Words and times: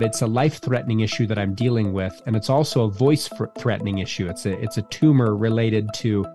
It's 0.00 0.22
a 0.22 0.26
life 0.26 0.58
threatening 0.58 1.00
issue 1.00 1.26
that 1.26 1.38
I'm 1.38 1.54
dealing 1.54 1.92
with, 1.92 2.20
and 2.26 2.36
it's 2.36 2.50
also 2.50 2.84
a 2.84 2.90
voice 2.90 3.28
threatening 3.58 3.98
issue. 3.98 4.28
It's 4.28 4.46
a 4.46 4.58
it's 4.60 4.76
a 4.76 4.82
tumor 4.82 5.36
related 5.36 5.88
to 5.94 6.26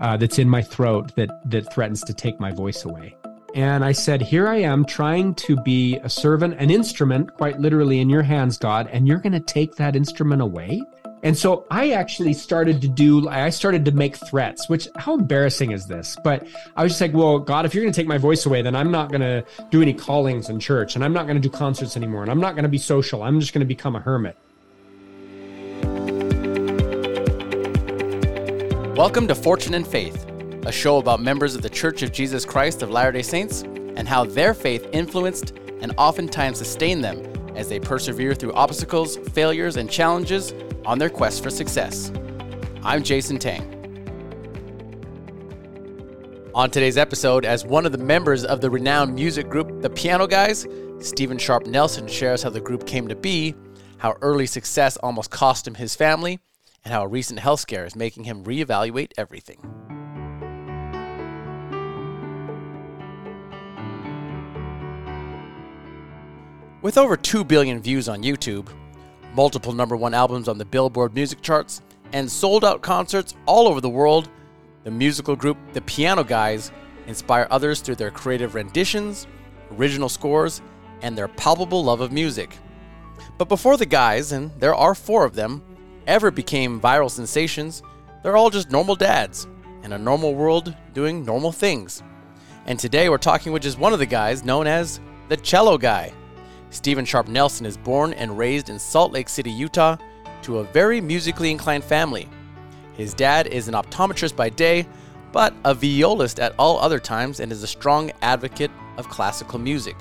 uh, 0.00 0.16
that's 0.16 0.38
in 0.38 0.48
my 0.48 0.62
throat 0.62 1.14
that 1.16 1.30
that 1.50 1.72
threatens 1.72 2.02
to 2.04 2.14
take 2.14 2.40
my 2.40 2.50
voice 2.50 2.84
away. 2.84 3.16
And 3.54 3.84
I 3.84 3.92
said, 3.92 4.20
Here 4.20 4.48
I 4.48 4.56
am 4.56 4.84
trying 4.84 5.34
to 5.36 5.56
be 5.62 5.96
a 5.98 6.08
servant, 6.08 6.56
an 6.58 6.70
instrument, 6.70 7.34
quite 7.34 7.60
literally 7.60 8.00
in 8.00 8.10
your 8.10 8.22
hands, 8.22 8.58
God, 8.58 8.88
and 8.90 9.06
you're 9.06 9.20
going 9.20 9.32
to 9.32 9.40
take 9.40 9.76
that 9.76 9.94
instrument 9.94 10.42
away? 10.42 10.82
And 11.24 11.38
so 11.38 11.64
I 11.70 11.92
actually 11.92 12.34
started 12.34 12.82
to 12.82 12.88
do, 12.88 13.26
I 13.30 13.48
started 13.48 13.86
to 13.86 13.92
make 13.92 14.14
threats, 14.14 14.68
which 14.68 14.88
how 14.96 15.14
embarrassing 15.14 15.70
is 15.70 15.86
this? 15.86 16.18
But 16.22 16.46
I 16.76 16.82
was 16.82 16.92
just 16.92 17.00
like, 17.00 17.14
well, 17.14 17.38
God, 17.38 17.64
if 17.64 17.74
you're 17.74 17.82
going 17.82 17.94
to 17.94 17.98
take 17.98 18.06
my 18.06 18.18
voice 18.18 18.44
away, 18.44 18.60
then 18.60 18.76
I'm 18.76 18.90
not 18.90 19.08
going 19.08 19.22
to 19.22 19.42
do 19.70 19.80
any 19.80 19.94
callings 19.94 20.50
in 20.50 20.60
church 20.60 20.96
and 20.96 21.02
I'm 21.02 21.14
not 21.14 21.26
going 21.26 21.40
to 21.40 21.40
do 21.40 21.48
concerts 21.48 21.96
anymore 21.96 22.20
and 22.20 22.30
I'm 22.30 22.40
not 22.40 22.56
going 22.56 22.64
to 22.64 22.68
be 22.68 22.76
social. 22.76 23.22
I'm 23.22 23.40
just 23.40 23.54
going 23.54 23.60
to 23.60 23.66
become 23.66 23.96
a 23.96 24.00
hermit. 24.00 24.36
Welcome 28.94 29.26
to 29.28 29.34
Fortune 29.34 29.72
and 29.72 29.86
Faith, 29.86 30.26
a 30.66 30.72
show 30.72 30.98
about 30.98 31.22
members 31.22 31.54
of 31.54 31.62
the 31.62 31.70
Church 31.70 32.02
of 32.02 32.12
Jesus 32.12 32.44
Christ 32.44 32.82
of 32.82 32.90
Latter 32.90 33.12
day 33.12 33.22
Saints 33.22 33.62
and 33.62 34.06
how 34.06 34.26
their 34.26 34.52
faith 34.52 34.86
influenced 34.92 35.54
and 35.80 35.94
oftentimes 35.96 36.58
sustained 36.58 37.02
them 37.02 37.16
as 37.54 37.68
they 37.68 37.80
persevere 37.80 38.34
through 38.34 38.52
obstacles, 38.52 39.16
failures, 39.32 39.76
and 39.76 39.90
challenges 39.90 40.54
on 40.84 40.98
their 40.98 41.10
quest 41.10 41.42
for 41.42 41.50
success. 41.50 42.12
I'm 42.82 43.02
Jason 43.02 43.38
Tang. 43.38 43.70
On 46.54 46.70
today's 46.70 46.96
episode, 46.96 47.44
as 47.44 47.64
one 47.64 47.84
of 47.84 47.92
the 47.92 47.98
members 47.98 48.44
of 48.44 48.60
the 48.60 48.70
renowned 48.70 49.14
music 49.14 49.48
group 49.48 49.82
The 49.82 49.90
Piano 49.90 50.26
Guys, 50.26 50.66
Steven 51.00 51.36
Sharp 51.36 51.66
Nelson 51.66 52.06
shares 52.06 52.42
how 52.42 52.50
the 52.50 52.60
group 52.60 52.86
came 52.86 53.08
to 53.08 53.16
be, 53.16 53.54
how 53.98 54.16
early 54.22 54.46
success 54.46 54.96
almost 54.98 55.30
cost 55.30 55.66
him 55.66 55.74
his 55.74 55.96
family, 55.96 56.38
and 56.84 56.92
how 56.92 57.02
a 57.02 57.08
recent 57.08 57.40
health 57.40 57.60
scare 57.60 57.86
is 57.86 57.96
making 57.96 58.24
him 58.24 58.44
reevaluate 58.44 59.12
everything. 59.18 59.58
With 66.84 66.98
over 66.98 67.16
2 67.16 67.44
billion 67.44 67.80
views 67.80 68.10
on 68.10 68.22
YouTube, 68.22 68.68
multiple 69.32 69.72
number 69.72 69.96
one 69.96 70.12
albums 70.12 70.48
on 70.48 70.58
the 70.58 70.66
Billboard 70.66 71.14
music 71.14 71.40
charts, 71.40 71.80
and 72.12 72.30
sold 72.30 72.62
out 72.62 72.82
concerts 72.82 73.34
all 73.46 73.68
over 73.68 73.80
the 73.80 73.88
world, 73.88 74.28
the 74.82 74.90
musical 74.90 75.34
group 75.34 75.56
The 75.72 75.80
Piano 75.80 76.22
Guys 76.22 76.72
inspire 77.06 77.46
others 77.50 77.80
through 77.80 77.94
their 77.94 78.10
creative 78.10 78.54
renditions, 78.54 79.26
original 79.78 80.10
scores, 80.10 80.60
and 81.00 81.16
their 81.16 81.26
palpable 81.26 81.82
love 81.82 82.02
of 82.02 82.12
music. 82.12 82.54
But 83.38 83.48
before 83.48 83.78
the 83.78 83.86
guys, 83.86 84.32
and 84.32 84.50
there 84.60 84.74
are 84.74 84.94
four 84.94 85.24
of 85.24 85.34
them, 85.34 85.62
ever 86.06 86.30
became 86.30 86.82
viral 86.82 87.10
sensations, 87.10 87.82
they're 88.22 88.36
all 88.36 88.50
just 88.50 88.70
normal 88.70 88.94
dads 88.94 89.46
in 89.84 89.94
a 89.94 89.98
normal 89.98 90.34
world 90.34 90.76
doing 90.92 91.24
normal 91.24 91.50
things. 91.50 92.02
And 92.66 92.78
today 92.78 93.08
we're 93.08 93.16
talking 93.16 93.54
with 93.54 93.62
just 93.62 93.78
one 93.78 93.94
of 93.94 94.00
the 94.00 94.04
guys 94.04 94.44
known 94.44 94.66
as 94.66 95.00
the 95.30 95.38
Cello 95.38 95.78
Guy. 95.78 96.12
Steven 96.74 97.04
Sharp 97.04 97.28
Nelson 97.28 97.66
is 97.66 97.76
born 97.76 98.12
and 98.14 98.36
raised 98.36 98.68
in 98.68 98.80
Salt 98.80 99.12
Lake 99.12 99.28
City, 99.28 99.50
Utah, 99.50 99.96
to 100.42 100.58
a 100.58 100.64
very 100.64 101.00
musically 101.00 101.52
inclined 101.52 101.84
family. 101.84 102.28
His 102.94 103.14
dad 103.14 103.46
is 103.46 103.68
an 103.68 103.74
optometrist 103.74 104.34
by 104.34 104.50
day, 104.50 104.86
but 105.30 105.54
a 105.64 105.72
violist 105.72 106.40
at 106.40 106.52
all 106.58 106.78
other 106.80 106.98
times 106.98 107.38
and 107.38 107.52
is 107.52 107.62
a 107.62 107.68
strong 107.68 108.10
advocate 108.22 108.72
of 108.96 109.08
classical 109.08 109.58
music. 109.58 109.96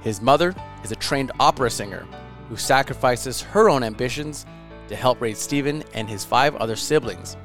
His 0.00 0.20
mother 0.20 0.52
is 0.82 0.90
a 0.90 0.96
trained 0.96 1.30
opera 1.38 1.70
singer 1.70 2.06
who 2.48 2.56
sacrifices 2.56 3.40
her 3.40 3.70
own 3.70 3.84
ambitions 3.84 4.46
to 4.88 4.96
help 4.96 5.20
raise 5.20 5.38
Steven 5.38 5.84
and 5.94 6.08
his 6.08 6.24
five 6.24 6.56
other 6.56 6.76
siblings. 6.76 7.36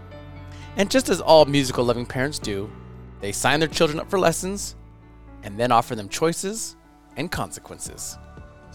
And 0.75 0.90
just 0.90 1.07
as 1.09 1.22
all 1.22 1.46
musical 1.46 1.85
loving 1.85 2.06
parents 2.06 2.40
do, 2.40 2.69
they 3.22 3.31
sign 3.31 3.59
their 3.59 3.69
children 3.69 4.00
up 4.00 4.09
for 4.09 4.19
lessons 4.19 4.75
and 5.44 5.57
then 5.57 5.72
offer 5.72 5.96
them 5.96 6.09
choices 6.09 6.75
and 7.16 7.31
consequences. 7.31 8.18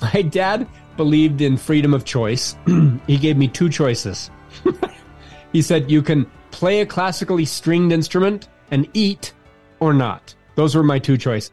My 0.03 0.23
dad 0.23 0.67
believed 0.97 1.41
in 1.41 1.57
freedom 1.57 1.95
of 1.95 2.05
choice. 2.05 2.57
he 3.07 3.17
gave 3.17 3.37
me 3.37 3.49
two 3.49 3.69
choices. 3.69 4.31
he 5.53 5.63
said, 5.63 5.91
You 5.91 6.03
can 6.03 6.31
play 6.51 6.81
a 6.81 6.87
classically 6.87 7.45
stringed 7.45 7.93
instrument 7.93 8.49
and 8.71 8.89
eat 8.95 9.33
or 9.81 9.93
not. 9.93 10.35
Those 10.55 10.75
were 10.75 10.83
my 10.83 10.99
two 10.99 11.17
choices. 11.17 11.53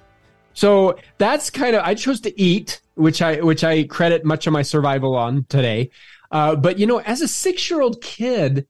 So 0.53 0.97
that's 1.17 1.49
kind 1.49 1.75
of 1.75 1.83
I 1.83 1.95
chose 1.95 2.19
to 2.21 2.41
eat, 2.41 2.81
which 2.95 3.21
I 3.21 3.41
which 3.41 3.63
I 3.63 3.83
credit 3.83 4.25
much 4.25 4.47
of 4.47 4.53
my 4.53 4.61
survival 4.61 5.15
on 5.15 5.45
today. 5.45 5.91
Uh, 6.29 6.55
but 6.55 6.77
you 6.77 6.85
know, 6.85 6.99
as 7.01 7.21
a 7.21 7.27
six 7.27 7.69
year 7.69 7.81
old 7.81 8.01
kid, 8.01 8.67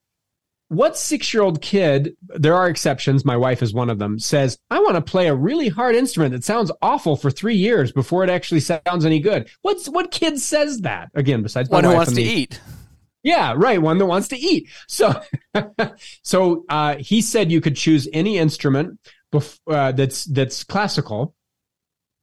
what 0.71 0.97
six 0.97 1.33
year 1.33 1.43
old 1.43 1.61
kid, 1.61 2.15
there 2.27 2.55
are 2.55 2.69
exceptions, 2.69 3.25
my 3.25 3.35
wife 3.35 3.61
is 3.61 3.73
one 3.73 3.89
of 3.89 3.99
them, 3.99 4.17
says, 4.17 4.57
I 4.69 4.79
want 4.79 4.95
to 4.95 5.01
play 5.01 5.27
a 5.27 5.35
really 5.35 5.67
hard 5.67 5.95
instrument 5.95 6.31
that 6.31 6.45
sounds 6.45 6.71
awful 6.81 7.17
for 7.17 7.29
three 7.29 7.57
years 7.57 7.91
before 7.91 8.23
it 8.23 8.29
actually 8.29 8.61
sounds 8.61 9.03
any 9.03 9.19
good? 9.19 9.49
What's 9.63 9.89
what 9.89 10.11
kid 10.11 10.39
says 10.39 10.79
that? 10.81 11.09
Again, 11.13 11.43
besides 11.43 11.69
one 11.69 11.83
who 11.83 11.93
wants 11.93 12.13
to 12.13 12.21
eat. 12.21 12.61
Yeah, 13.21 13.53
right. 13.57 13.81
One 13.81 13.97
that 13.97 14.05
wants 14.05 14.29
to 14.29 14.37
eat. 14.37 14.69
So, 14.87 15.21
so 16.23 16.63
uh, 16.69 16.95
he 16.95 17.21
said 17.21 17.51
you 17.51 17.59
could 17.59 17.75
choose 17.75 18.07
any 18.13 18.37
instrument 18.37 18.97
bef- 19.33 19.59
uh, 19.67 19.91
that's 19.91 20.23
that's 20.23 20.63
classical, 20.63 21.35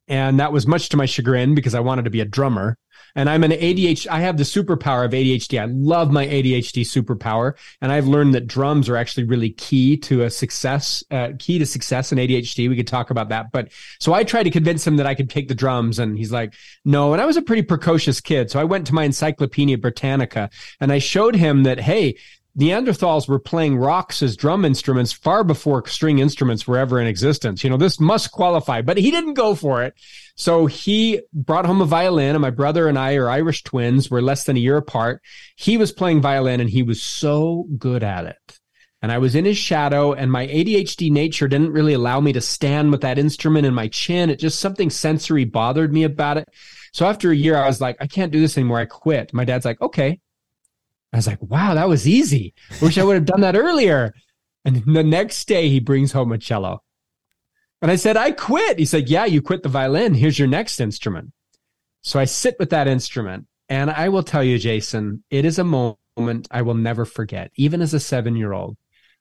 and 0.09 0.41
that 0.41 0.55
was 0.55 0.67
much 0.67 0.89
to 0.89 0.97
my 0.97 1.05
chagrin 1.05 1.55
because 1.55 1.75
I 1.75 1.81
wanted 1.81 2.07
to 2.07 2.11
be 2.11 2.23
a 2.23 2.25
drummer. 2.25 2.79
And 3.19 3.29
I'm 3.29 3.43
an 3.43 3.51
ADHD. 3.51 4.07
I 4.07 4.21
have 4.21 4.37
the 4.37 4.45
superpower 4.45 5.05
of 5.05 5.11
ADHD. 5.11 5.61
I 5.61 5.65
love 5.65 6.13
my 6.13 6.25
ADHD 6.25 6.83
superpower. 6.83 7.55
And 7.81 7.91
I've 7.91 8.07
learned 8.07 8.33
that 8.35 8.47
drums 8.47 8.89
are 8.89 8.97
actually 8.97 9.25
really 9.25 9.51
key 9.51 9.97
to 9.97 10.23
a 10.23 10.31
success, 10.31 11.03
uh, 11.11 11.31
key 11.37 11.59
to 11.59 11.67
success 11.67 12.13
in 12.13 12.19
ADHD. 12.19 12.69
We 12.69 12.77
could 12.77 12.87
talk 12.87 13.11
about 13.11 13.29
that. 13.31 13.51
But 13.51 13.73
so 13.99 14.15
I 14.15 14.23
tried 14.23 14.45
to 14.45 14.51
convince 14.51 14.87
him 14.87 14.99
that 14.99 15.07
I 15.09 15.17
could 15.17 15.29
take 15.29 15.49
the 15.49 15.55
drums 15.57 15.99
and 15.99 16.17
he's 16.17 16.31
like, 16.31 16.55
no. 16.85 17.13
And 17.13 17.21
I 17.21 17.27
was 17.27 17.37
a 17.37 17.43
pretty 17.43 17.63
precocious 17.63 18.21
kid. 18.21 18.53
So 18.53 18.61
I 18.61 18.65
went 18.65 18.87
to 18.87 18.95
my 18.95 19.03
Encyclopedia 19.03 19.79
Britannica 19.79 20.49
and 20.79 20.93
I 20.93 21.01
showed 21.01 21.35
him 21.35 21.65
that, 21.65 21.81
hey, 21.81 22.17
Neanderthals 22.59 23.29
were 23.29 23.39
playing 23.39 23.77
rocks 23.77 24.21
as 24.21 24.37
drum 24.37 24.65
instruments 24.65 25.13
far 25.13 25.45
before 25.45 25.87
string 25.87 26.19
instruments 26.19 26.67
were 26.67 26.77
ever 26.77 27.01
in 27.01 27.07
existence. 27.07 27.63
You 27.63 27.71
know, 27.71 27.77
this 27.77 28.01
must 28.01 28.33
qualify, 28.33 28.83
but 28.83 28.97
he 28.97 29.13
didn't 29.13 29.35
go 29.35 29.55
for 29.55 29.85
it. 29.85 29.95
So 30.35 30.67
he 30.67 31.21
brought 31.33 31.67
home 31.67 31.81
a 31.81 31.85
violin, 31.85 32.35
and 32.35 32.43
my 32.43 32.51
brother 32.51 32.89
and 32.89 32.99
I 32.99 33.15
are 33.15 33.31
Irish 33.31 33.63
twins. 33.63 34.11
We're 34.11 34.23
less 34.23 34.43
than 34.43 34.57
a 34.57 34.61
year 34.61 34.77
apart. 34.77 35.23
He 35.55 35.77
was 35.77 35.93
playing 35.93 36.21
violin, 36.21 36.61
and 36.61 36.69
he 36.69 36.83
was 36.83 37.01
so 37.01 37.67
good 37.79 38.03
at 38.03 38.25
it. 38.27 38.59
And 39.01 39.13
I 39.13 39.19
was 39.19 39.37
in 39.37 39.45
his 39.45 39.57
shadow, 39.57 40.13
and 40.13 40.33
my 40.33 40.49
ADHD 40.49 41.13
nature 41.13 41.47
didn't 41.47 41.71
really 41.71 41.93
allow 41.93 42.19
me 42.19 42.33
to 42.33 42.41
stand 42.41 42.91
with 42.91 43.03
that 43.03 43.21
instrument 43.21 43.67
in 43.67 43.75
my 43.75 43.87
chin. 43.87 44.31
It 44.31 44.41
just 44.41 44.59
something 44.59 44.91
sensory 44.91 45.45
bothered 45.45 45.93
me 45.93 46.03
about 46.03 46.39
it. 46.39 46.49
So 46.93 47.07
after 47.07 47.31
a 47.31 47.37
year, 47.37 47.57
I 47.57 47.69
was 47.69 47.81
like, 47.81 47.99
I 48.01 48.09
can't 48.09 48.33
do 48.33 48.41
this 48.41 48.59
anymore. 48.59 48.81
I 48.81 48.87
quit. 48.87 49.33
My 49.33 49.45
dad's 49.45 49.65
like, 49.65 49.81
okay, 49.81 50.19
I 51.13 51.17
was 51.17 51.27
like, 51.27 51.43
wow, 51.43 51.75
that 51.75 51.89
was 51.89 52.07
easy. 52.07 52.55
Wish 52.83 52.99
I 52.99 53.05
would 53.05 53.15
have 53.15 53.25
done 53.25 53.41
that 53.41 53.57
earlier. 53.57 54.15
And 54.65 54.85
the 54.85 55.03
next 55.03 55.49
day 55.49 55.69
he 55.69 55.81
brings 55.81 56.13
home 56.13 56.33
a 56.33 56.39
cello. 56.39 56.83
And 57.81 57.91
I 57.91 57.97
said, 57.97 58.17
I 58.17 58.33
quit. 58.33 58.79
He 58.79 58.85
said, 58.85 59.09
yeah, 59.09 59.25
you 59.25 59.41
quit 59.41 59.63
the 59.63 59.69
violin. 59.69 60.15
Here's 60.15 60.39
your 60.39 60.49
next 60.49 60.81
instrument. 60.81 61.33
So 62.03 62.19
I 62.19 62.25
sit 62.25 62.57
with 62.59 62.71
that 62.71 62.89
instrument 62.89 63.47
and 63.69 63.91
I 63.91 64.09
will 64.09 64.23
tell 64.23 64.43
you, 64.43 64.59
Jason, 64.59 65.25
it 65.31 65.45
is 65.45 65.59
a 65.59 65.65
moment 65.65 65.99
I 66.51 66.63
will 66.63 66.75
never 66.75 67.05
forget, 67.05 67.53
even 67.55 67.81
as 67.81 67.95
a 67.95 68.01
seven 68.01 68.37
year 68.37 68.53
old. 68.53 68.77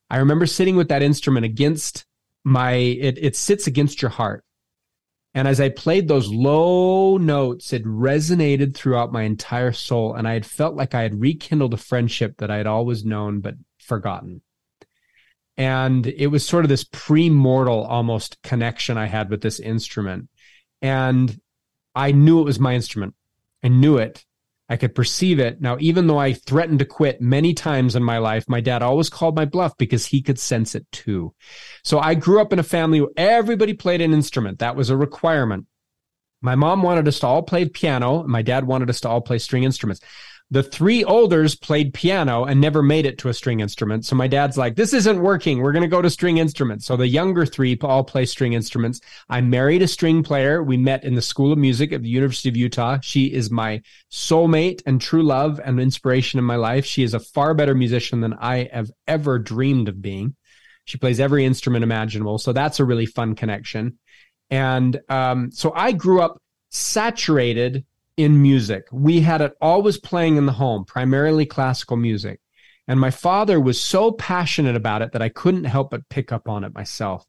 I 0.10 0.18
remember 0.18 0.46
sitting 0.46 0.76
with 0.76 0.88
that 0.90 1.04
instrument 1.04 1.46
against 1.46 2.06
my, 2.44 2.74
it, 2.74 3.18
it 3.18 3.36
sits 3.36 3.68
against 3.68 4.02
your 4.02 4.10
heart. 4.10 4.44
And 5.38 5.48
as 5.48 5.62
I 5.62 5.70
played 5.70 6.08
those 6.08 6.30
low 6.30 7.18
notes, 7.18 7.72
it 7.72 7.86
resonated 7.86 8.74
throughout 8.74 9.12
my 9.12 9.22
entire 9.22 9.72
soul. 9.72 10.16
And 10.16 10.28
I 10.28 10.34
had 10.34 10.48
felt 10.48 10.74
like 10.74 10.96
I 10.96 11.04
had 11.04 11.22
rekindled 11.22 11.76
a 11.76 11.78
friendship 11.78 12.38
that 12.38 12.50
I 12.50 12.58
had 12.58 12.66
always 12.66 13.06
known 13.06 13.42
but 13.42 13.54
forgotten. 13.78 14.42
And 15.56 16.08
it 16.08 16.32
was 16.32 16.44
sort 16.44 16.66
of 16.66 16.70
this 16.70 16.86
pre-mortal 16.86 17.84
almost 17.84 18.42
connection 18.42 18.98
I 18.98 19.06
had 19.06 19.30
with 19.30 19.42
this 19.42 19.60
instrument. 19.60 20.28
And 20.82 21.40
I 21.94 22.14
knew 22.14 22.40
it 22.40 22.46
was 22.46 22.60
my 22.60 22.74
instrument. 22.74 23.14
I 23.64 23.68
knew 23.68 23.98
it. 24.00 24.26
I 24.70 24.76
could 24.76 24.96
perceive 24.96 25.40
it. 25.40 25.62
Now, 25.62 25.78
even 25.80 26.08
though 26.08 26.18
I 26.18 26.34
threatened 26.34 26.80
to 26.80 26.86
quit 26.86 27.22
many 27.22 27.54
times 27.54 27.96
in 27.96 28.04
my 28.04 28.18
life, 28.18 28.50
my 28.50 28.60
dad 28.60 28.82
always 28.82 29.10
called 29.10 29.36
my 29.36 29.46
bluff 29.46 29.78
because 29.78 30.06
he 30.06 30.22
could 30.22 30.38
sense 30.38 30.76
it 30.76 30.86
too. 30.92 31.34
So 31.84 32.00
I 32.00 32.16
grew 32.16 32.42
up 32.42 32.52
in 32.52 32.60
a 32.60 32.64
family 32.64 33.00
where 33.00 33.12
everybody 33.16 33.74
played 33.74 34.02
an 34.02 34.14
instrument. 34.14 34.60
That 34.60 34.76
was 34.76 34.90
a 34.90 34.98
requirement. 34.98 35.68
My 36.42 36.56
mom 36.56 36.82
wanted 36.84 37.08
us 37.08 37.20
to 37.20 37.28
all 37.28 37.44
play 37.44 37.68
piano. 37.70 38.22
And 38.22 38.30
my 38.30 38.42
dad 38.42 38.68
wanted 38.68 38.90
us 38.90 39.00
to 39.02 39.10
all 39.10 39.22
play 39.22 39.40
string 39.40 39.64
instruments. 39.64 40.02
The 40.50 40.64
three 40.64 41.04
olders 41.04 41.56
played 41.56 41.94
piano 41.94 42.46
and 42.46 42.62
never 42.62 42.82
made 42.82 43.06
it 43.06 43.18
to 43.18 43.28
a 43.28 43.34
string 43.34 43.60
instrument. 43.60 44.06
So 44.06 44.16
my 44.16 44.28
dad's 44.28 44.58
like, 44.58 44.78
this 44.78 44.94
isn't 44.94 45.22
working. 45.22 45.60
We're 45.62 45.74
going 45.74 45.82
to 45.82 45.90
go 45.90 46.02
to 46.02 46.10
string 46.10 46.38
instruments. 46.38 46.86
So 46.86 46.96
the 46.96 47.08
younger 47.08 47.46
three 47.46 47.78
all 47.82 48.06
play 48.06 48.26
string 48.26 48.54
instruments. 48.54 49.02
I 49.28 49.42
married 49.42 49.82
a 49.82 49.90
string 49.90 50.24
player. 50.24 50.64
We 50.64 50.78
met 50.78 51.04
in 51.04 51.16
the 51.16 51.22
School 51.22 51.52
of 51.52 51.58
Music 51.58 51.92
at 51.92 52.02
the 52.02 52.08
University 52.08 52.48
of 52.48 52.56
Utah. 52.56 53.00
She 53.02 53.26
is 53.26 53.52
my 53.52 53.82
soulmate 54.10 54.82
and 54.86 55.02
true 55.02 55.24
love 55.24 55.60
and 55.62 55.82
inspiration 55.82 56.40
in 56.40 56.46
my 56.46 56.56
life. 56.56 56.86
She 56.86 57.04
is 57.04 57.14
a 57.14 57.20
far 57.20 57.54
better 57.54 57.76
musician 57.76 58.22
than 58.22 58.34
I 58.34 58.70
have 58.72 58.90
ever 59.06 59.40
dreamed 59.40 59.90
of 59.90 60.02
being. 60.02 60.36
She 60.86 60.98
plays 60.98 61.20
every 61.20 61.44
instrument 61.44 61.84
imaginable. 61.84 62.38
So 62.38 62.54
that's 62.54 62.80
a 62.80 62.86
really 62.86 63.06
fun 63.06 63.36
connection. 63.36 64.00
And 64.50 64.98
um, 65.10 65.52
so 65.52 65.74
I 65.76 65.92
grew 65.92 66.22
up 66.22 66.42
saturated 66.70 67.86
in 68.18 68.42
music. 68.42 68.88
We 68.92 69.22
had 69.22 69.42
it 69.42 69.54
always 69.62 69.98
playing 69.98 70.38
in 70.38 70.48
the 70.48 70.52
home, 70.52 70.84
primarily 70.84 71.46
classical 71.46 71.96
music. 71.96 72.40
And 72.88 73.00
my 73.00 73.12
father 73.12 73.60
was 73.60 73.80
so 73.80 74.12
passionate 74.12 74.76
about 74.76 75.02
it 75.02 75.12
that 75.12 75.22
I 75.22 75.30
couldn't 75.30 75.66
help 75.66 75.92
but 75.92 76.08
pick 76.10 76.32
up 76.32 76.48
on 76.48 76.64
it 76.64 76.74
myself. 76.74 77.26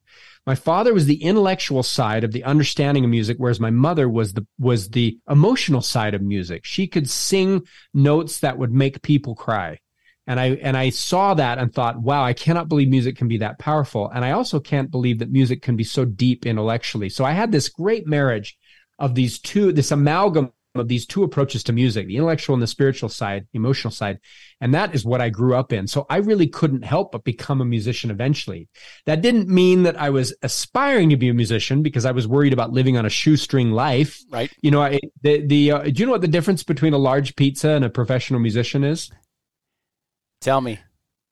My 0.46 0.54
father 0.54 0.94
was 0.94 1.06
the 1.06 1.22
intellectual 1.22 1.82
side 1.82 2.24
of 2.24 2.32
the 2.32 2.44
understanding 2.44 3.04
of 3.04 3.10
music, 3.10 3.36
whereas 3.38 3.60
my 3.60 3.70
mother 3.70 4.08
was 4.08 4.32
the 4.32 4.46
was 4.58 4.90
the 4.90 5.18
emotional 5.28 5.82
side 5.82 6.14
of 6.14 6.22
music. 6.22 6.64
She 6.64 6.86
could 6.86 7.10
sing 7.10 7.66
notes 7.92 8.40
that 8.40 8.56
would 8.56 8.72
make 8.72 9.02
people 9.02 9.34
cry. 9.34 9.78
And 10.28 10.38
I 10.38 10.50
and 10.62 10.76
I 10.76 10.90
saw 10.90 11.34
that 11.34 11.58
and 11.58 11.74
thought, 11.74 12.00
wow, 12.00 12.22
I 12.22 12.34
cannot 12.34 12.68
believe 12.68 12.88
music 12.88 13.16
can 13.16 13.28
be 13.28 13.38
that 13.38 13.58
powerful. 13.58 14.08
And 14.08 14.24
I 14.24 14.30
also 14.30 14.60
can't 14.60 14.90
believe 14.90 15.18
that 15.18 15.30
music 15.30 15.60
can 15.60 15.74
be 15.74 15.84
so 15.84 16.04
deep 16.04 16.46
intellectually. 16.46 17.08
So 17.08 17.24
I 17.24 17.32
had 17.32 17.50
this 17.50 17.68
great 17.68 18.06
marriage 18.06 18.56
of 18.98 19.14
these 19.14 19.38
two, 19.38 19.72
this 19.72 19.90
amalgam 19.90 20.52
of 20.78 20.88
these 20.88 21.06
two 21.06 21.22
approaches 21.22 21.62
to 21.64 21.72
music, 21.72 22.06
the 22.06 22.16
intellectual 22.16 22.54
and 22.54 22.62
the 22.62 22.66
spiritual 22.66 23.08
side, 23.08 23.46
emotional 23.52 23.90
side. 23.90 24.18
And 24.60 24.74
that 24.74 24.94
is 24.94 25.04
what 25.04 25.20
I 25.20 25.28
grew 25.28 25.54
up 25.54 25.72
in. 25.72 25.86
So 25.86 26.06
I 26.10 26.18
really 26.18 26.46
couldn't 26.46 26.84
help 26.84 27.12
but 27.12 27.24
become 27.24 27.60
a 27.60 27.64
musician 27.64 28.10
eventually. 28.10 28.68
That 29.06 29.22
didn't 29.22 29.48
mean 29.48 29.84
that 29.84 30.00
I 30.00 30.10
was 30.10 30.34
aspiring 30.42 31.10
to 31.10 31.16
be 31.16 31.28
a 31.28 31.34
musician 31.34 31.82
because 31.82 32.04
I 32.04 32.12
was 32.12 32.26
worried 32.26 32.52
about 32.52 32.72
living 32.72 32.96
on 32.96 33.06
a 33.06 33.10
shoestring 33.10 33.70
life. 33.70 34.20
Right. 34.30 34.52
You 34.62 34.70
know, 34.70 34.82
I, 34.82 35.00
the, 35.22 35.46
the, 35.46 35.72
uh, 35.72 35.82
do 35.82 35.92
you 35.94 36.06
know 36.06 36.12
what 36.12 36.20
the 36.20 36.28
difference 36.28 36.62
between 36.62 36.92
a 36.92 36.98
large 36.98 37.36
pizza 37.36 37.70
and 37.70 37.84
a 37.84 37.90
professional 37.90 38.40
musician 38.40 38.84
is? 38.84 39.10
Tell 40.40 40.60
me. 40.60 40.78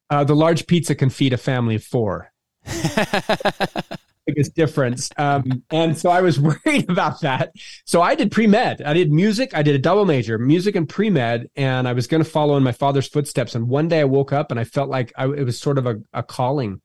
Uh, 0.09 0.25
the 0.25 0.37
large 0.37 0.67
pizza 0.67 0.95
can 0.95 1.11
feed 1.11 1.33
a 1.33 1.39
family 1.39 1.75
of 1.75 1.85
four. 1.85 2.33
biggest 4.27 4.55
difference. 4.55 5.11
Um, 5.17 5.63
and 5.71 5.97
so 5.97 6.11
I 6.11 6.21
was 6.21 6.39
worried 6.67 6.91
about 6.91 7.21
that. 7.21 7.53
So 7.85 8.03
I 8.03 8.15
did 8.15 8.31
pre 8.31 8.47
med. 8.47 8.83
I 8.83 8.93
did 8.93 9.13
music. 9.13 9.53
I 9.55 9.63
did 9.63 9.75
a 9.75 9.79
double 9.79 10.05
major, 10.05 10.39
music 10.39 10.77
and 10.77 10.89
pre 10.89 11.11
med, 11.11 11.49
and 11.57 11.89
I 11.89 11.93
was 11.93 12.07
going 12.07 12.23
to 12.23 12.29
follow 12.29 12.57
in 12.57 12.63
my 12.63 12.73
father's 12.73 13.09
footsteps. 13.09 13.55
And 13.55 13.69
one 13.69 13.89
day 13.89 14.01
I 14.01 14.05
woke 14.05 14.33
up 14.33 14.51
and 14.51 14.61
I 14.61 14.65
felt 14.65 14.91
like 14.91 15.13
I, 15.17 15.25
it 15.25 15.45
was 15.45 15.59
sort 15.59 15.79
of 15.79 15.87
a, 15.87 15.97
a 16.13 16.23
calling 16.23 16.81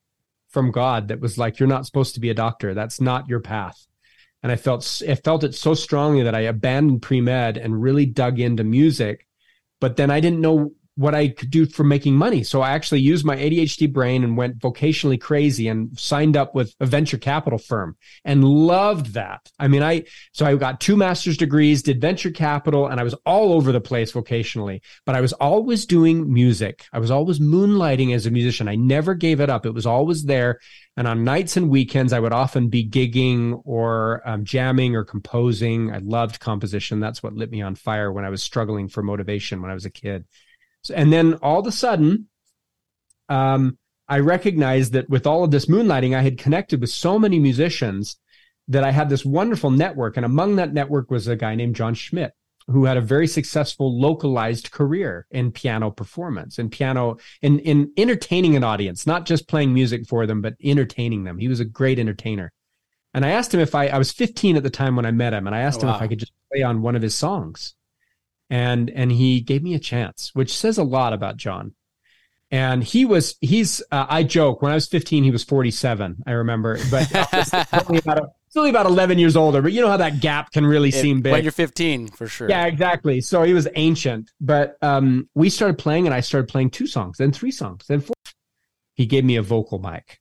from 0.49 0.71
God 0.71 1.07
that 1.09 1.19
was 1.19 1.37
like, 1.37 1.59
"You're 1.59 1.67
not 1.67 1.85
supposed 1.85 2.13
to 2.15 2.21
be 2.21 2.29
a 2.29 2.35
doctor. 2.35 2.73
That's 2.73 3.01
not 3.01 3.27
your 3.27 3.39
path." 3.39 3.87
And 4.43 4.51
I 4.51 4.55
felt 4.55 5.03
I 5.07 5.15
felt 5.15 5.43
it 5.43 5.55
so 5.55 5.73
strongly 5.73 6.23
that 6.23 6.35
I 6.35 6.41
abandoned 6.41 7.01
pre 7.01 7.21
med 7.21 7.57
and 7.57 7.81
really 7.81 8.05
dug 8.05 8.39
into 8.39 8.63
music. 8.63 9.27
But 9.79 9.97
then 9.97 10.11
I 10.11 10.19
didn't 10.19 10.41
know 10.41 10.73
what 10.95 11.15
I 11.15 11.29
could 11.29 11.49
do 11.49 11.65
for 11.65 11.83
making 11.83 12.15
money. 12.15 12.43
So 12.43 12.61
I 12.61 12.71
actually 12.71 12.99
used 12.99 13.23
my 13.23 13.37
ADHD 13.37 13.91
brain 13.91 14.23
and 14.23 14.35
went 14.35 14.59
vocationally 14.59 15.19
crazy 15.19 15.67
and 15.67 15.97
signed 15.97 16.35
up 16.35 16.53
with 16.53 16.75
a 16.79 16.85
venture 16.85 17.17
capital 17.17 17.57
firm 17.57 17.95
and 18.25 18.43
loved 18.43 19.13
that. 19.13 19.49
I 19.57 19.67
mean, 19.69 19.83
I, 19.83 20.03
so 20.33 20.45
I 20.45 20.55
got 20.55 20.81
two 20.81 20.97
master's 20.97 21.37
degrees, 21.37 21.81
did 21.81 22.01
venture 22.01 22.31
capital, 22.31 22.87
and 22.87 22.99
I 22.99 23.03
was 23.03 23.15
all 23.25 23.53
over 23.53 23.71
the 23.71 23.79
place 23.79 24.11
vocationally, 24.11 24.81
but 25.05 25.15
I 25.15 25.21
was 25.21 25.33
always 25.33 25.85
doing 25.85 26.31
music. 26.31 26.85
I 26.91 26.99
was 26.99 27.09
always 27.09 27.39
moonlighting 27.39 28.13
as 28.13 28.25
a 28.25 28.31
musician. 28.31 28.67
I 28.67 28.75
never 28.75 29.13
gave 29.13 29.39
it 29.39 29.49
up. 29.49 29.65
It 29.65 29.73
was 29.73 29.85
always 29.85 30.23
there. 30.23 30.59
And 30.97 31.07
on 31.07 31.23
nights 31.23 31.55
and 31.55 31.69
weekends, 31.69 32.11
I 32.11 32.19
would 32.19 32.33
often 32.33 32.67
be 32.67 32.87
gigging 32.87 33.61
or 33.63 34.21
um, 34.25 34.43
jamming 34.43 34.95
or 34.95 35.05
composing. 35.05 35.91
I 35.93 35.99
loved 35.99 36.41
composition. 36.41 36.99
That's 36.99 37.23
what 37.23 37.33
lit 37.33 37.49
me 37.49 37.61
on 37.61 37.75
fire 37.75 38.11
when 38.11 38.25
I 38.25 38.29
was 38.29 38.43
struggling 38.43 38.89
for 38.89 39.01
motivation 39.01 39.61
when 39.61 39.71
I 39.71 39.73
was 39.73 39.85
a 39.85 39.89
kid. 39.89 40.25
And 40.89 41.13
then 41.13 41.35
all 41.35 41.59
of 41.59 41.67
a 41.67 41.71
sudden, 41.71 42.27
um, 43.29 43.77
I 44.07 44.19
recognized 44.19 44.93
that 44.93 45.09
with 45.09 45.27
all 45.27 45.43
of 45.43 45.51
this 45.51 45.67
moonlighting, 45.67 46.15
I 46.15 46.21
had 46.21 46.37
connected 46.37 46.81
with 46.81 46.89
so 46.89 47.19
many 47.19 47.39
musicians 47.39 48.17
that 48.67 48.83
I 48.83 48.91
had 48.91 49.09
this 49.09 49.23
wonderful 49.25 49.69
network. 49.69 50.17
And 50.17 50.25
among 50.25 50.55
that 50.55 50.73
network 50.73 51.11
was 51.11 51.27
a 51.27 51.35
guy 51.35 51.55
named 51.55 51.75
Jon 51.75 51.93
Schmidt, 51.93 52.33
who 52.67 52.85
had 52.85 52.97
a 52.97 53.01
very 53.01 53.27
successful 53.27 53.97
localized 53.99 54.71
career 54.71 55.27
in 55.31 55.51
piano 55.51 55.91
performance 55.91 56.57
and 56.57 56.71
piano 56.71 57.17
in, 57.41 57.59
in 57.59 57.91
entertaining 57.97 58.55
an 58.55 58.63
audience, 58.63 59.07
not 59.07 59.25
just 59.25 59.47
playing 59.47 59.73
music 59.73 60.05
for 60.07 60.25
them, 60.25 60.41
but 60.41 60.55
entertaining 60.63 61.23
them. 61.23 61.37
He 61.37 61.47
was 61.47 61.59
a 61.59 61.65
great 61.65 61.99
entertainer. 61.99 62.51
And 63.13 63.25
I 63.25 63.29
asked 63.29 63.53
him 63.53 63.59
if 63.59 63.75
I, 63.75 63.87
I 63.87 63.97
was 63.97 64.11
15 64.11 64.55
at 64.55 64.63
the 64.63 64.69
time 64.69 64.95
when 64.95 65.05
I 65.05 65.11
met 65.11 65.33
him, 65.33 65.45
and 65.45 65.55
I 65.55 65.59
asked 65.59 65.83
oh, 65.83 65.87
wow. 65.87 65.93
him 65.93 65.95
if 65.97 66.01
I 66.01 66.07
could 66.07 66.19
just 66.19 66.31
play 66.51 66.63
on 66.63 66.81
one 66.81 66.95
of 66.95 67.01
his 67.01 67.15
songs 67.15 67.75
and 68.51 68.89
and 68.89 69.11
he 69.11 69.39
gave 69.39 69.63
me 69.63 69.73
a 69.73 69.79
chance, 69.79 70.31
which 70.33 70.55
says 70.55 70.77
a 70.77 70.83
lot 70.83 71.13
about 71.13 71.37
Jon. 71.37 71.73
And 72.51 72.83
he 72.83 73.05
was 73.05 73.37
he's 73.39 73.81
uh, 73.91 74.05
I 74.09 74.23
joke 74.23 74.61
when 74.61 74.73
I 74.73 74.75
was 74.75 74.85
15 74.87 75.23
he 75.23 75.31
was 75.31 75.45
47 75.45 76.17
I 76.27 76.31
remember 76.31 76.77
but 76.91 77.09
only 77.87 77.99
about 77.99 78.33
only 78.57 78.69
about 78.69 78.87
11 78.87 79.19
years 79.19 79.37
older 79.37 79.61
but 79.61 79.71
you 79.71 79.79
know 79.79 79.87
how 79.87 79.95
that 79.95 80.19
gap 80.19 80.51
can 80.51 80.65
really 80.65 80.89
it, 80.89 80.95
seem 80.95 81.21
big 81.21 81.31
when 81.31 81.43
you're 81.43 81.53
15 81.53 82.09
for 82.09 82.27
sure 82.27 82.49
yeah 82.49 82.65
exactly 82.65 83.21
so 83.21 83.43
he 83.43 83.53
was 83.53 83.69
ancient 83.75 84.31
but 84.41 84.75
um, 84.81 85.29
we 85.33 85.49
started 85.49 85.77
playing 85.77 86.07
and 86.07 86.13
I 86.13 86.19
started 86.19 86.49
playing 86.49 86.71
two 86.71 86.87
songs 86.87 87.19
then 87.19 87.31
three 87.31 87.51
songs 87.51 87.85
then 87.87 88.01
four 88.01 88.15
he 88.95 89.05
gave 89.05 89.23
me 89.23 89.37
a 89.37 89.41
vocal 89.41 89.79
mic 89.79 90.19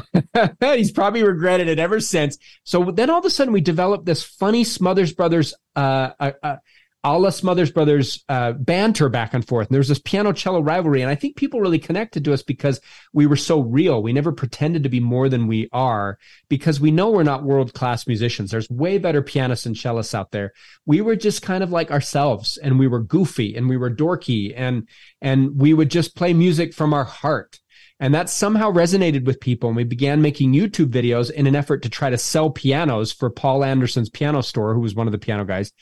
He's 0.60 0.92
probably 0.92 1.22
regretted 1.22 1.68
it 1.68 1.78
ever 1.78 2.00
since. 2.00 2.38
So 2.64 2.90
then 2.90 3.10
all 3.10 3.18
of 3.18 3.24
a 3.24 3.30
sudden 3.30 3.52
we 3.52 3.60
developed 3.60 4.06
this 4.06 4.22
funny 4.22 4.64
Smothers 4.64 5.12
Brothers 5.12 5.54
uh, 5.76 6.10
uh, 6.18 6.32
uh, 6.42 6.56
a 7.04 7.18
la 7.18 7.30
Smothers 7.30 7.72
Brothers 7.72 8.24
uh, 8.28 8.52
banter 8.52 9.08
back 9.08 9.34
and 9.34 9.46
forth. 9.46 9.68
And 9.68 9.74
there 9.74 9.80
was 9.80 9.88
this 9.88 9.98
piano 9.98 10.32
cello 10.32 10.60
rivalry. 10.60 11.02
And 11.02 11.10
I 11.10 11.16
think 11.16 11.36
people 11.36 11.60
really 11.60 11.78
connected 11.78 12.24
to 12.24 12.32
us 12.32 12.42
because 12.42 12.80
we 13.12 13.26
were 13.26 13.36
so 13.36 13.60
real. 13.60 14.02
We 14.02 14.12
never 14.12 14.30
pretended 14.30 14.84
to 14.84 14.88
be 14.88 15.00
more 15.00 15.28
than 15.28 15.48
we 15.48 15.68
are 15.72 16.18
because 16.48 16.80
we 16.80 16.92
know 16.92 17.10
we're 17.10 17.24
not 17.24 17.42
world 17.42 17.74
class 17.74 18.06
musicians. 18.06 18.50
There's 18.50 18.70
way 18.70 18.98
better 18.98 19.20
pianists 19.20 19.66
and 19.66 19.74
cellists 19.74 20.14
out 20.14 20.30
there. 20.30 20.52
We 20.86 21.00
were 21.00 21.16
just 21.16 21.42
kind 21.42 21.64
of 21.64 21.72
like 21.72 21.90
ourselves 21.90 22.56
and 22.56 22.78
we 22.78 22.86
were 22.86 23.00
goofy 23.00 23.56
and 23.56 23.68
we 23.68 23.76
were 23.76 23.90
dorky 23.90 24.54
and, 24.56 24.88
and 25.20 25.58
we 25.60 25.74
would 25.74 25.90
just 25.90 26.14
play 26.14 26.32
music 26.32 26.72
from 26.72 26.94
our 26.94 27.04
heart. 27.04 27.58
And 27.98 28.14
that 28.14 28.28
somehow 28.28 28.72
resonated 28.72 29.26
with 29.26 29.40
people. 29.40 29.68
And 29.68 29.76
we 29.76 29.84
began 29.84 30.22
making 30.22 30.52
YouTube 30.52 30.90
videos 30.90 31.30
in 31.30 31.46
an 31.46 31.54
effort 31.54 31.82
to 31.82 31.88
try 31.88 32.10
to 32.10 32.18
sell 32.18 32.50
pianos 32.50 33.12
for 33.12 33.30
Paul 33.30 33.62
Anderson's 33.62 34.10
piano 34.10 34.40
store, 34.40 34.74
who 34.74 34.80
was 34.80 34.94
one 34.94 35.06
of 35.06 35.12
the 35.12 35.18
piano 35.18 35.44
guys 35.44 35.72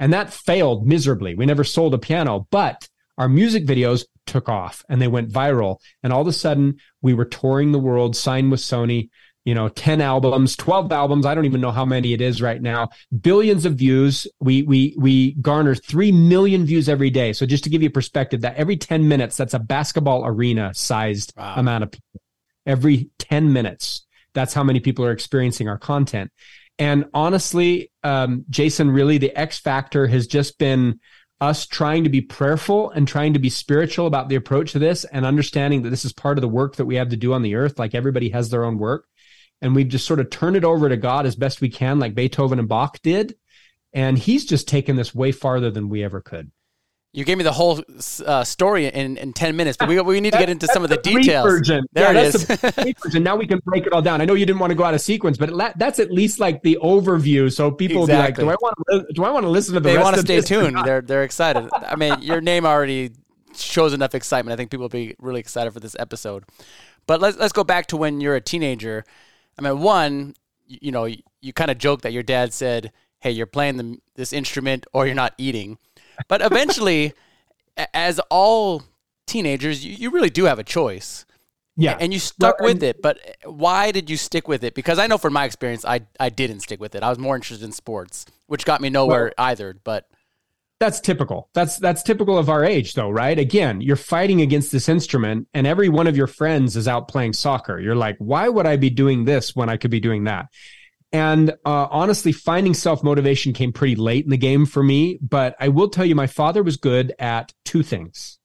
and 0.00 0.14
that 0.14 0.32
failed 0.32 0.86
miserably. 0.86 1.34
We 1.36 1.46
never 1.46 1.62
sold 1.62 1.94
a 1.94 1.98
piano, 1.98 2.48
but 2.50 2.88
our 3.18 3.28
music 3.28 3.66
videos 3.66 4.06
took 4.26 4.48
off 4.48 4.82
and 4.88 5.00
they 5.00 5.08
went 5.08 5.30
viral. 5.30 5.76
And 6.02 6.12
all 6.12 6.22
of 6.22 6.26
a 6.26 6.32
sudden, 6.32 6.78
we 7.02 7.12
were 7.12 7.26
touring 7.26 7.70
the 7.70 7.78
world, 7.78 8.16
signed 8.16 8.50
with 8.50 8.60
Sony, 8.60 9.10
you 9.44 9.54
know, 9.54 9.68
10 9.68 10.00
albums, 10.00 10.56
12 10.56 10.90
albums. 10.90 11.26
I 11.26 11.34
don't 11.34 11.44
even 11.44 11.60
know 11.60 11.70
how 11.70 11.84
many 11.84 12.14
it 12.14 12.22
is 12.22 12.40
right 12.40 12.60
now. 12.60 12.88
Billions 13.20 13.66
of 13.66 13.74
views. 13.74 14.26
We, 14.40 14.62
we, 14.62 14.96
we 14.98 15.34
garner 15.34 15.74
3 15.74 16.12
million 16.12 16.64
views 16.64 16.88
every 16.88 17.10
day. 17.10 17.34
So 17.34 17.44
just 17.44 17.64
to 17.64 17.70
give 17.70 17.82
you 17.82 17.90
perspective, 17.90 18.40
that 18.40 18.56
every 18.56 18.78
10 18.78 19.06
minutes, 19.06 19.36
that's 19.36 19.54
a 19.54 19.58
basketball 19.58 20.24
arena 20.24 20.72
sized 20.72 21.34
wow. 21.36 21.54
amount 21.56 21.84
of 21.84 21.90
people. 21.92 22.22
Every 22.64 23.10
10 23.18 23.52
minutes. 23.52 24.06
That's 24.32 24.54
how 24.54 24.62
many 24.62 24.80
people 24.80 25.04
are 25.04 25.10
experiencing 25.10 25.68
our 25.68 25.78
content. 25.78 26.30
And 26.80 27.04
honestly, 27.12 27.92
um, 28.02 28.46
Jason, 28.48 28.90
really 28.90 29.18
the 29.18 29.36
X 29.36 29.58
factor 29.58 30.06
has 30.06 30.26
just 30.26 30.58
been 30.58 30.98
us 31.38 31.66
trying 31.66 32.04
to 32.04 32.10
be 32.10 32.22
prayerful 32.22 32.90
and 32.90 33.06
trying 33.06 33.34
to 33.34 33.38
be 33.38 33.50
spiritual 33.50 34.06
about 34.06 34.30
the 34.30 34.34
approach 34.34 34.72
to 34.72 34.78
this 34.78 35.04
and 35.04 35.26
understanding 35.26 35.82
that 35.82 35.90
this 35.90 36.06
is 36.06 36.12
part 36.14 36.38
of 36.38 36.42
the 36.42 36.48
work 36.48 36.76
that 36.76 36.86
we 36.86 36.96
have 36.96 37.10
to 37.10 37.18
do 37.18 37.34
on 37.34 37.42
the 37.42 37.54
earth. 37.54 37.78
Like 37.78 37.94
everybody 37.94 38.30
has 38.30 38.48
their 38.48 38.64
own 38.64 38.78
work. 38.78 39.06
And 39.60 39.74
we've 39.74 39.88
just 39.88 40.06
sort 40.06 40.20
of 40.20 40.30
turned 40.30 40.56
it 40.56 40.64
over 40.64 40.88
to 40.88 40.96
God 40.96 41.26
as 41.26 41.36
best 41.36 41.60
we 41.60 41.68
can, 41.68 41.98
like 41.98 42.14
Beethoven 42.14 42.58
and 42.58 42.68
Bach 42.68 42.98
did. 43.02 43.36
And 43.92 44.16
he's 44.16 44.46
just 44.46 44.66
taken 44.66 44.96
this 44.96 45.14
way 45.14 45.32
farther 45.32 45.70
than 45.70 45.90
we 45.90 46.02
ever 46.02 46.22
could. 46.22 46.50
You 47.12 47.24
gave 47.24 47.38
me 47.38 47.42
the 47.42 47.52
whole 47.52 47.82
uh, 48.24 48.44
story 48.44 48.86
in, 48.86 49.16
in 49.16 49.32
10 49.32 49.56
minutes, 49.56 49.76
but 49.76 49.88
we, 49.88 50.00
we 50.00 50.20
need 50.20 50.32
to 50.32 50.38
get 50.38 50.48
into 50.48 50.68
some 50.68 50.84
of 50.84 50.90
the 50.90 50.96
details. 50.98 51.44
Version. 51.44 51.84
There 51.92 52.12
yeah, 52.12 52.20
it 52.20 52.34
is. 52.34 52.46
the 52.46 52.94
version. 53.02 53.24
Now 53.24 53.34
we 53.34 53.48
can 53.48 53.58
break 53.64 53.84
it 53.84 53.92
all 53.92 54.00
down. 54.00 54.20
I 54.20 54.24
know 54.24 54.34
you 54.34 54.46
didn't 54.46 54.60
want 54.60 54.70
to 54.70 54.76
go 54.76 54.84
out 54.84 54.94
of 54.94 55.00
sequence, 55.00 55.36
but 55.36 55.50
that's 55.76 55.98
at 55.98 56.12
least 56.12 56.38
like 56.38 56.62
the 56.62 56.78
overview. 56.80 57.52
So 57.52 57.72
people 57.72 58.04
exactly. 58.04 58.44
will 58.44 58.52
be 58.52 58.64
like, 58.64 58.68
do 58.68 58.92
I 58.92 58.94
want 58.94 59.06
to, 59.08 59.12
do 59.12 59.24
I 59.24 59.30
want 59.30 59.44
to 59.44 59.50
listen 59.50 59.74
to 59.74 59.80
the 59.80 59.88
they 59.88 59.96
rest 59.96 60.04
want 60.04 60.16
to 60.16 60.22
stay 60.22 60.40
tuned. 60.40 60.78
They're, 60.84 61.00
they're 61.00 61.24
excited. 61.24 61.68
I 61.72 61.96
mean, 61.96 62.22
your 62.22 62.40
name 62.40 62.64
already 62.64 63.10
shows 63.56 63.92
enough 63.92 64.14
excitement. 64.14 64.52
I 64.52 64.56
think 64.56 64.70
people 64.70 64.84
will 64.84 64.88
be 64.88 65.16
really 65.18 65.40
excited 65.40 65.72
for 65.72 65.80
this 65.80 65.96
episode. 65.98 66.44
But 67.08 67.20
let's, 67.20 67.36
let's 67.38 67.52
go 67.52 67.64
back 67.64 67.86
to 67.86 67.96
when 67.96 68.20
you're 68.20 68.36
a 68.36 68.40
teenager. 68.40 69.04
I 69.58 69.62
mean, 69.62 69.80
one, 69.80 70.34
you, 70.64 70.78
you 70.82 70.92
know, 70.92 71.06
you, 71.06 71.18
you 71.40 71.52
kind 71.52 71.72
of 71.72 71.78
joke 71.78 72.02
that 72.02 72.12
your 72.12 72.22
dad 72.22 72.52
said, 72.52 72.92
hey, 73.18 73.32
you're 73.32 73.46
playing 73.46 73.76
the, 73.78 73.98
this 74.14 74.32
instrument 74.32 74.86
or 74.92 75.06
you're 75.06 75.14
not 75.14 75.34
eating. 75.38 75.78
But 76.28 76.42
eventually, 76.42 77.14
as 77.94 78.20
all 78.30 78.82
teenagers, 79.26 79.84
you, 79.84 79.94
you 79.94 80.10
really 80.10 80.30
do 80.30 80.44
have 80.44 80.58
a 80.58 80.64
choice. 80.64 81.24
Yeah. 81.76 81.96
And 81.98 82.12
you 82.12 82.18
stuck 82.18 82.60
Well, 82.60 82.74
with 82.74 82.82
it, 82.82 83.00
but 83.00 83.18
why 83.44 83.90
did 83.92 84.10
you 84.10 84.16
stick 84.16 84.48
with 84.48 84.64
it? 84.64 84.74
Because 84.74 84.98
I 84.98 85.06
know 85.06 85.18
from 85.18 85.32
my 85.32 85.44
experience, 85.44 85.84
I 85.84 86.02
I 86.18 86.28
didn't 86.28 86.60
stick 86.60 86.80
with 86.80 86.94
it. 86.94 87.02
I 87.02 87.08
was 87.08 87.18
more 87.18 87.36
interested 87.36 87.64
in 87.64 87.72
sports, 87.72 88.26
which 88.46 88.64
got 88.66 88.80
me 88.80 88.90
nowhere 88.90 89.32
either. 89.38 89.76
But 89.82 90.06
That's 90.78 91.00
typical. 91.00 91.50
That's 91.52 91.78
that's 91.78 92.02
typical 92.02 92.38
of 92.38 92.48
our 92.48 92.64
age 92.64 92.94
though, 92.94 93.10
right? 93.10 93.38
Again, 93.38 93.80
you're 93.82 93.96
fighting 93.96 94.40
against 94.40 94.72
this 94.72 94.88
instrument 94.88 95.46
and 95.52 95.66
every 95.66 95.90
one 95.90 96.06
of 96.06 96.16
your 96.16 96.26
friends 96.26 96.74
is 96.76 96.88
out 96.88 97.06
playing 97.06 97.34
soccer. 97.34 97.78
You're 97.78 97.94
like, 97.96 98.16
"Why 98.18 98.48
would 98.48 98.66
I 98.66 98.76
be 98.76 98.88
doing 98.90 99.24
this 99.26 99.54
when 99.54 99.68
I 99.68 99.76
could 99.76 99.90
be 99.90 100.00
doing 100.00 100.24
that?" 100.24 100.46
And 101.12 101.50
uh, 101.64 101.88
honestly, 101.90 102.32
finding 102.32 102.74
self 102.74 103.02
motivation 103.02 103.52
came 103.52 103.72
pretty 103.72 103.96
late 103.96 104.24
in 104.24 104.30
the 104.30 104.36
game 104.36 104.66
for 104.66 104.82
me. 104.82 105.18
But 105.20 105.56
I 105.58 105.68
will 105.68 105.88
tell 105.88 106.04
you, 106.04 106.14
my 106.14 106.26
father 106.26 106.62
was 106.62 106.76
good 106.76 107.12
at 107.18 107.52
two 107.64 107.82
things. 107.82 108.38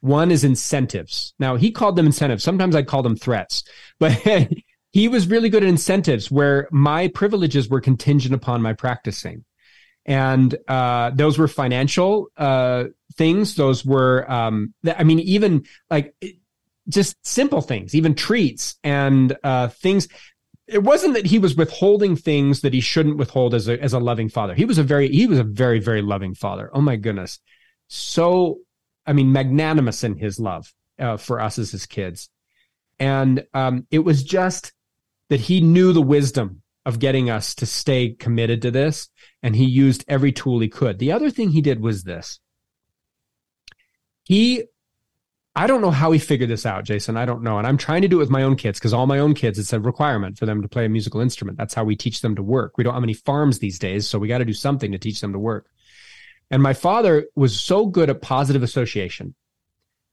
One 0.00 0.30
is 0.30 0.44
incentives. 0.44 1.34
Now, 1.38 1.56
he 1.56 1.70
called 1.70 1.96
them 1.96 2.06
incentives. 2.06 2.44
Sometimes 2.44 2.76
I'd 2.76 2.86
call 2.88 3.02
them 3.02 3.16
threats, 3.16 3.64
but 3.98 4.12
he 4.92 5.08
was 5.08 5.28
really 5.28 5.48
good 5.48 5.62
at 5.62 5.68
incentives 5.68 6.30
where 6.30 6.68
my 6.70 7.08
privileges 7.08 7.68
were 7.68 7.80
contingent 7.80 8.34
upon 8.34 8.60
my 8.60 8.72
practicing. 8.72 9.44
And 10.06 10.54
uh, 10.68 11.10
those 11.14 11.38
were 11.38 11.48
financial 11.48 12.28
uh, 12.36 12.84
things. 13.16 13.54
Those 13.54 13.84
were, 13.84 14.30
um, 14.30 14.74
I 14.86 15.04
mean, 15.04 15.20
even 15.20 15.64
like 15.88 16.14
just 16.88 17.16
simple 17.26 17.62
things, 17.62 17.94
even 17.94 18.14
treats 18.14 18.76
and 18.84 19.36
uh, 19.42 19.68
things 19.68 20.08
it 20.66 20.82
wasn't 20.82 21.14
that 21.14 21.26
he 21.26 21.38
was 21.38 21.56
withholding 21.56 22.16
things 22.16 22.62
that 22.62 22.72
he 22.72 22.80
shouldn't 22.80 23.18
withhold 23.18 23.54
as 23.54 23.68
a 23.68 23.80
as 23.82 23.92
a 23.92 23.98
loving 23.98 24.28
father. 24.28 24.54
He 24.54 24.64
was 24.64 24.78
a 24.78 24.82
very 24.82 25.08
he 25.08 25.26
was 25.26 25.38
a 25.38 25.44
very 25.44 25.78
very 25.78 26.02
loving 26.02 26.34
father. 26.34 26.70
Oh 26.72 26.80
my 26.80 26.96
goodness, 26.96 27.40
so 27.88 28.58
I 29.06 29.12
mean 29.12 29.32
magnanimous 29.32 30.04
in 30.04 30.16
his 30.16 30.38
love 30.40 30.72
uh, 30.98 31.16
for 31.16 31.40
us 31.40 31.58
as 31.58 31.70
his 31.70 31.86
kids, 31.86 32.30
and 32.98 33.44
um, 33.52 33.86
it 33.90 34.00
was 34.00 34.22
just 34.22 34.72
that 35.28 35.40
he 35.40 35.60
knew 35.60 35.92
the 35.92 36.02
wisdom 36.02 36.62
of 36.86 36.98
getting 36.98 37.30
us 37.30 37.54
to 37.56 37.66
stay 37.66 38.10
committed 38.10 38.62
to 38.62 38.70
this, 38.70 39.08
and 39.42 39.56
he 39.56 39.64
used 39.64 40.04
every 40.06 40.32
tool 40.32 40.60
he 40.60 40.68
could. 40.68 40.98
The 40.98 41.12
other 41.12 41.30
thing 41.30 41.50
he 41.50 41.62
did 41.62 41.80
was 41.80 42.04
this. 42.04 42.40
He 44.24 44.64
I 45.56 45.68
don't 45.68 45.80
know 45.80 45.92
how 45.92 46.10
he 46.10 46.18
figured 46.18 46.50
this 46.50 46.66
out, 46.66 46.84
Jason. 46.84 47.16
I 47.16 47.24
don't 47.24 47.42
know. 47.42 47.58
And 47.58 47.66
I'm 47.66 47.76
trying 47.76 48.02
to 48.02 48.08
do 48.08 48.16
it 48.16 48.20
with 48.20 48.30
my 48.30 48.42
own 48.42 48.56
kids 48.56 48.78
because 48.78 48.92
all 48.92 49.06
my 49.06 49.20
own 49.20 49.34
kids, 49.34 49.58
it's 49.58 49.72
a 49.72 49.78
requirement 49.78 50.36
for 50.36 50.46
them 50.46 50.62
to 50.62 50.68
play 50.68 50.84
a 50.84 50.88
musical 50.88 51.20
instrument. 51.20 51.58
That's 51.58 51.74
how 51.74 51.84
we 51.84 51.94
teach 51.94 52.22
them 52.22 52.34
to 52.34 52.42
work. 52.42 52.76
We 52.76 52.82
don't 52.82 52.94
have 52.94 53.04
any 53.04 53.14
farms 53.14 53.60
these 53.60 53.78
days, 53.78 54.08
so 54.08 54.18
we 54.18 54.26
got 54.26 54.38
to 54.38 54.44
do 54.44 54.52
something 54.52 54.90
to 54.90 54.98
teach 54.98 55.20
them 55.20 55.32
to 55.32 55.38
work. 55.38 55.68
And 56.50 56.60
my 56.62 56.72
father 56.72 57.26
was 57.36 57.60
so 57.60 57.86
good 57.86 58.10
at 58.10 58.20
positive 58.20 58.64
association. 58.64 59.34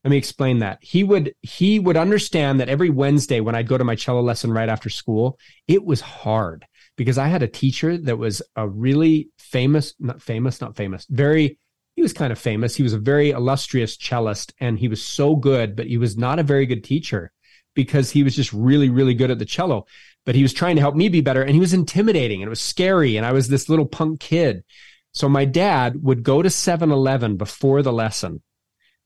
Let 0.04 0.10
me 0.10 0.16
explain 0.16 0.60
that. 0.60 0.78
He 0.80 1.04
would 1.04 1.34
he 1.42 1.78
would 1.78 1.96
understand 1.96 2.60
that 2.60 2.68
every 2.68 2.90
Wednesday 2.90 3.40
when 3.40 3.54
I'd 3.54 3.68
go 3.68 3.78
to 3.78 3.84
my 3.84 3.94
cello 3.94 4.20
lesson 4.20 4.52
right 4.52 4.68
after 4.68 4.88
school, 4.88 5.38
it 5.68 5.84
was 5.84 6.00
hard 6.00 6.66
because 6.96 7.18
I 7.18 7.28
had 7.28 7.42
a 7.42 7.48
teacher 7.48 7.96
that 7.96 8.18
was 8.18 8.42
a 8.56 8.68
really 8.68 9.28
famous, 9.38 9.94
not 9.98 10.20
famous, 10.20 10.60
not 10.60 10.76
famous, 10.76 11.06
very 11.08 11.58
he 12.02 12.04
was 12.04 12.12
kind 12.12 12.32
of 12.32 12.38
famous. 12.40 12.74
He 12.74 12.82
was 12.82 12.94
a 12.94 12.98
very 12.98 13.30
illustrious 13.30 13.96
cellist 13.96 14.52
and 14.58 14.76
he 14.76 14.88
was 14.88 15.00
so 15.00 15.36
good, 15.36 15.76
but 15.76 15.86
he 15.86 15.98
was 15.98 16.16
not 16.16 16.40
a 16.40 16.42
very 16.42 16.66
good 16.66 16.82
teacher 16.82 17.30
because 17.74 18.10
he 18.10 18.24
was 18.24 18.34
just 18.34 18.52
really, 18.52 18.90
really 18.90 19.14
good 19.14 19.30
at 19.30 19.38
the 19.38 19.44
cello. 19.44 19.86
But 20.26 20.34
he 20.34 20.42
was 20.42 20.52
trying 20.52 20.74
to 20.74 20.80
help 20.80 20.96
me 20.96 21.08
be 21.08 21.20
better 21.20 21.42
and 21.42 21.52
he 21.52 21.60
was 21.60 21.72
intimidating 21.72 22.42
and 22.42 22.48
it 22.48 22.50
was 22.50 22.60
scary. 22.60 23.16
And 23.16 23.24
I 23.24 23.30
was 23.30 23.46
this 23.46 23.68
little 23.68 23.86
punk 23.86 24.18
kid. 24.18 24.64
So 25.12 25.28
my 25.28 25.44
dad 25.44 26.02
would 26.02 26.24
go 26.24 26.42
to 26.42 26.50
7 26.50 26.90
Eleven 26.90 27.36
before 27.36 27.82
the 27.82 27.92
lesson 27.92 28.42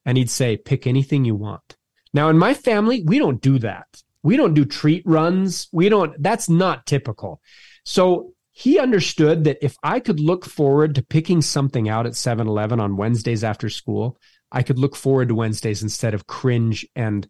and 0.07 0.17
he'd 0.17 0.31
say, 0.31 0.57
pick 0.57 0.87
anything 0.87 1.27
you 1.27 1.35
want. 1.35 1.77
Now, 2.15 2.31
in 2.31 2.39
my 2.39 2.55
family, 2.55 3.03
we 3.05 3.19
don't 3.19 3.43
do 3.43 3.59
that. 3.59 4.03
We 4.23 4.39
don't 4.39 4.55
do 4.55 4.65
treat 4.65 5.03
runs. 5.05 5.69
We 5.71 5.91
don't, 5.91 6.23
that's 6.23 6.49
not 6.49 6.87
typical. 6.87 7.43
So 7.85 8.33
he 8.59 8.79
understood 8.79 9.45
that 9.45 9.59
if 9.61 9.77
I 9.83 10.01
could 10.01 10.19
look 10.19 10.47
forward 10.47 10.95
to 10.95 11.05
picking 11.05 11.43
something 11.43 11.91
out 11.91 12.07
at 12.07 12.17
7 12.17 12.49
Eleven 12.49 12.81
on 12.81 12.97
Wednesdays 12.97 13.45
after 13.45 13.69
school, 13.69 14.17
I 14.51 14.63
could 14.63 14.79
look 14.79 14.97
forward 14.97 15.29
to 15.29 15.35
Wednesdays 15.35 15.83
instead 15.83 16.15
of 16.15 16.27
cringe 16.27 16.87
and, 16.97 17.29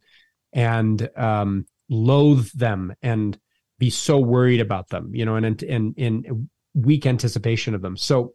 and, 0.52 1.10
um, 1.16 1.66
loathe 1.88 2.48
them 2.52 2.94
and 3.02 3.36
be 3.80 3.90
so 3.90 4.20
worried 4.20 4.60
about 4.60 4.88
them, 4.90 5.16
you 5.16 5.24
know, 5.24 5.34
and, 5.34 5.60
and 5.64 5.94
in 5.96 6.48
weak 6.74 7.06
anticipation 7.06 7.74
of 7.74 7.82
them. 7.82 7.96
So 7.96 8.34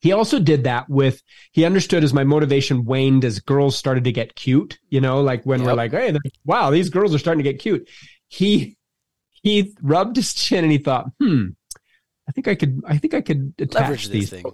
he 0.00 0.12
also 0.12 0.38
did 0.38 0.64
that 0.64 0.88
with 0.88 1.22
he 1.52 1.66
understood 1.66 2.04
as 2.04 2.14
my 2.14 2.24
motivation 2.24 2.86
waned 2.86 3.22
as 3.26 3.38
girls 3.38 3.76
started 3.76 4.04
to 4.04 4.12
get 4.12 4.36
cute 4.36 4.78
you 4.90 5.00
know 5.00 5.20
like 5.20 5.42
when 5.42 5.64
we're 5.64 5.74
like 5.74 5.90
hey 5.90 6.16
wow 6.44 6.70
these 6.70 6.88
girls 6.88 7.12
are 7.12 7.18
starting 7.18 7.42
to 7.42 7.52
get 7.52 7.60
cute 7.60 7.90
he 8.28 8.76
he 9.42 9.74
rubbed 9.82 10.14
his 10.14 10.32
chin 10.34 10.62
and 10.62 10.70
he 10.70 10.78
thought 10.78 11.06
hmm 11.20 11.48
i 12.28 12.32
think 12.32 12.48
i 12.48 12.54
could 12.54 12.80
i 12.86 12.98
think 12.98 13.14
i 13.14 13.20
could 13.20 13.54
attach 13.58 13.80
leverage 13.82 14.08
these 14.08 14.30
thing. 14.30 14.44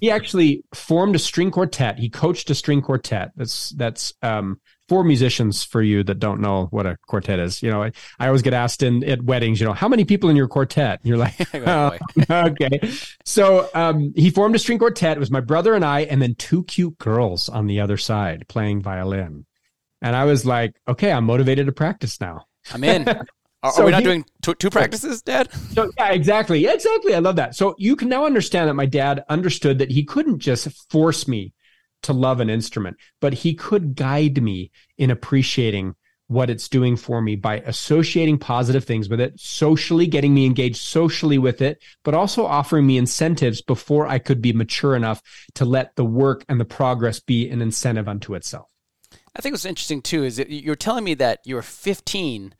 he 0.00 0.10
actually 0.10 0.62
formed 0.74 1.14
a 1.14 1.18
string 1.18 1.50
quartet 1.50 1.98
he 1.98 2.08
coached 2.08 2.48
a 2.50 2.54
string 2.54 2.80
quartet 2.80 3.32
that's 3.36 3.70
that's 3.70 4.12
um 4.22 4.60
four 4.88 5.02
musicians 5.02 5.64
for 5.64 5.80
you 5.80 6.04
that 6.04 6.18
don't 6.18 6.40
know 6.40 6.66
what 6.70 6.86
a 6.86 6.96
quartet 7.06 7.38
is 7.38 7.62
you 7.62 7.70
know 7.70 7.82
i, 7.82 7.92
I 8.18 8.26
always 8.26 8.42
get 8.42 8.54
asked 8.54 8.82
in 8.82 9.02
at 9.04 9.22
weddings 9.22 9.60
you 9.60 9.66
know 9.66 9.72
how 9.72 9.88
many 9.88 10.04
people 10.04 10.30
in 10.30 10.36
your 10.36 10.48
quartet 10.48 11.00
and 11.00 11.08
you're 11.08 11.18
like 11.18 11.34
Oh, 11.66 11.96
okay. 12.30 12.80
So 13.24 13.68
um, 13.74 14.12
he 14.14 14.30
formed 14.30 14.54
a 14.54 14.58
string 14.58 14.78
quartet. 14.78 15.16
It 15.16 15.20
was 15.20 15.30
my 15.30 15.40
brother 15.40 15.74
and 15.74 15.84
I, 15.84 16.00
and 16.00 16.20
then 16.20 16.34
two 16.34 16.64
cute 16.64 16.98
girls 16.98 17.48
on 17.48 17.66
the 17.66 17.80
other 17.80 17.96
side 17.96 18.46
playing 18.48 18.82
violin. 18.82 19.46
And 20.02 20.14
I 20.14 20.24
was 20.24 20.44
like, 20.44 20.74
okay, 20.86 21.10
I'm 21.10 21.24
motivated 21.24 21.66
to 21.66 21.72
practice 21.72 22.20
now. 22.20 22.46
I'm 22.72 22.84
in. 22.84 23.04
Are, 23.64 23.72
are 23.80 23.84
we 23.86 23.90
not 23.92 24.00
he- 24.00 24.04
doing 24.04 24.26
two, 24.42 24.54
two 24.54 24.68
practices, 24.68 25.22
Dad? 25.22 25.48
So 25.72 25.90
yeah, 25.96 26.12
exactly. 26.12 26.60
Yeah, 26.60 26.74
exactly. 26.74 27.14
I 27.14 27.18
love 27.20 27.36
that. 27.36 27.56
So 27.56 27.74
you 27.78 27.96
can 27.96 28.10
now 28.10 28.26
understand 28.26 28.68
that 28.68 28.74
my 28.74 28.86
dad 28.86 29.24
understood 29.28 29.78
that 29.78 29.90
he 29.90 30.04
couldn't 30.04 30.38
just 30.38 30.68
force 30.90 31.26
me 31.26 31.54
to 32.02 32.12
love 32.12 32.40
an 32.40 32.50
instrument, 32.50 32.98
but 33.22 33.32
he 33.32 33.54
could 33.54 33.96
guide 33.96 34.42
me 34.42 34.70
in 34.98 35.10
appreciating 35.10 35.94
what 36.26 36.50
it's 36.50 36.68
doing 36.68 36.96
for 36.96 37.22
me 37.22 37.36
by 37.36 37.60
associating 37.60 38.38
positive 38.38 38.84
things 38.84 39.08
with 39.08 39.20
it, 39.20 39.38
socially 39.40 40.06
getting 40.06 40.34
me 40.34 40.44
engaged 40.44 40.76
socially 40.76 41.38
with 41.38 41.62
it, 41.62 41.82
but 42.02 42.14
also 42.14 42.44
offering 42.44 42.86
me 42.86 42.98
incentives 42.98 43.62
before 43.62 44.06
I 44.06 44.18
could 44.18 44.42
be 44.42 44.52
mature 44.52 44.94
enough 44.94 45.22
to 45.54 45.64
let 45.64 45.96
the 45.96 46.04
work 46.04 46.44
and 46.48 46.60
the 46.60 46.64
progress 46.66 47.20
be 47.20 47.48
an 47.48 47.62
incentive 47.62 48.08
unto 48.08 48.34
itself. 48.34 48.66
I 49.36 49.40
think 49.40 49.54
what's 49.54 49.64
interesting 49.64 50.02
too 50.02 50.24
is 50.24 50.36
that 50.36 50.50
you're 50.50 50.76
telling 50.76 51.04
me 51.04 51.14
that 51.14 51.40
you 51.44 51.54
were 51.54 51.62
15 51.62 52.54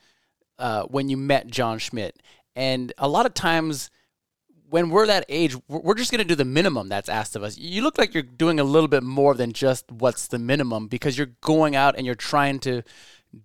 uh, 0.58 0.84
when 0.84 1.08
you 1.08 1.16
met 1.16 1.46
Jon 1.46 1.78
Schmidt, 1.78 2.20
and 2.56 2.92
a 2.98 3.08
lot 3.08 3.26
of 3.26 3.34
times 3.34 3.90
when 4.70 4.90
we're 4.90 5.06
that 5.06 5.24
age, 5.28 5.56
we're 5.68 5.94
just 5.94 6.10
going 6.10 6.18
to 6.18 6.24
do 6.24 6.34
the 6.34 6.44
minimum 6.44 6.88
that's 6.88 7.08
asked 7.08 7.36
of 7.36 7.42
us. 7.42 7.56
You 7.56 7.82
look 7.82 7.98
like 7.98 8.12
you're 8.12 8.22
doing 8.22 8.58
a 8.58 8.64
little 8.64 8.88
bit 8.88 9.02
more 9.02 9.34
than 9.34 9.52
just 9.52 9.90
what's 9.90 10.26
the 10.26 10.38
minimum 10.38 10.88
because 10.88 11.16
you're 11.16 11.32
going 11.42 11.76
out 11.76 11.96
and 11.96 12.04
you're 12.04 12.14
trying 12.14 12.58
to 12.60 12.82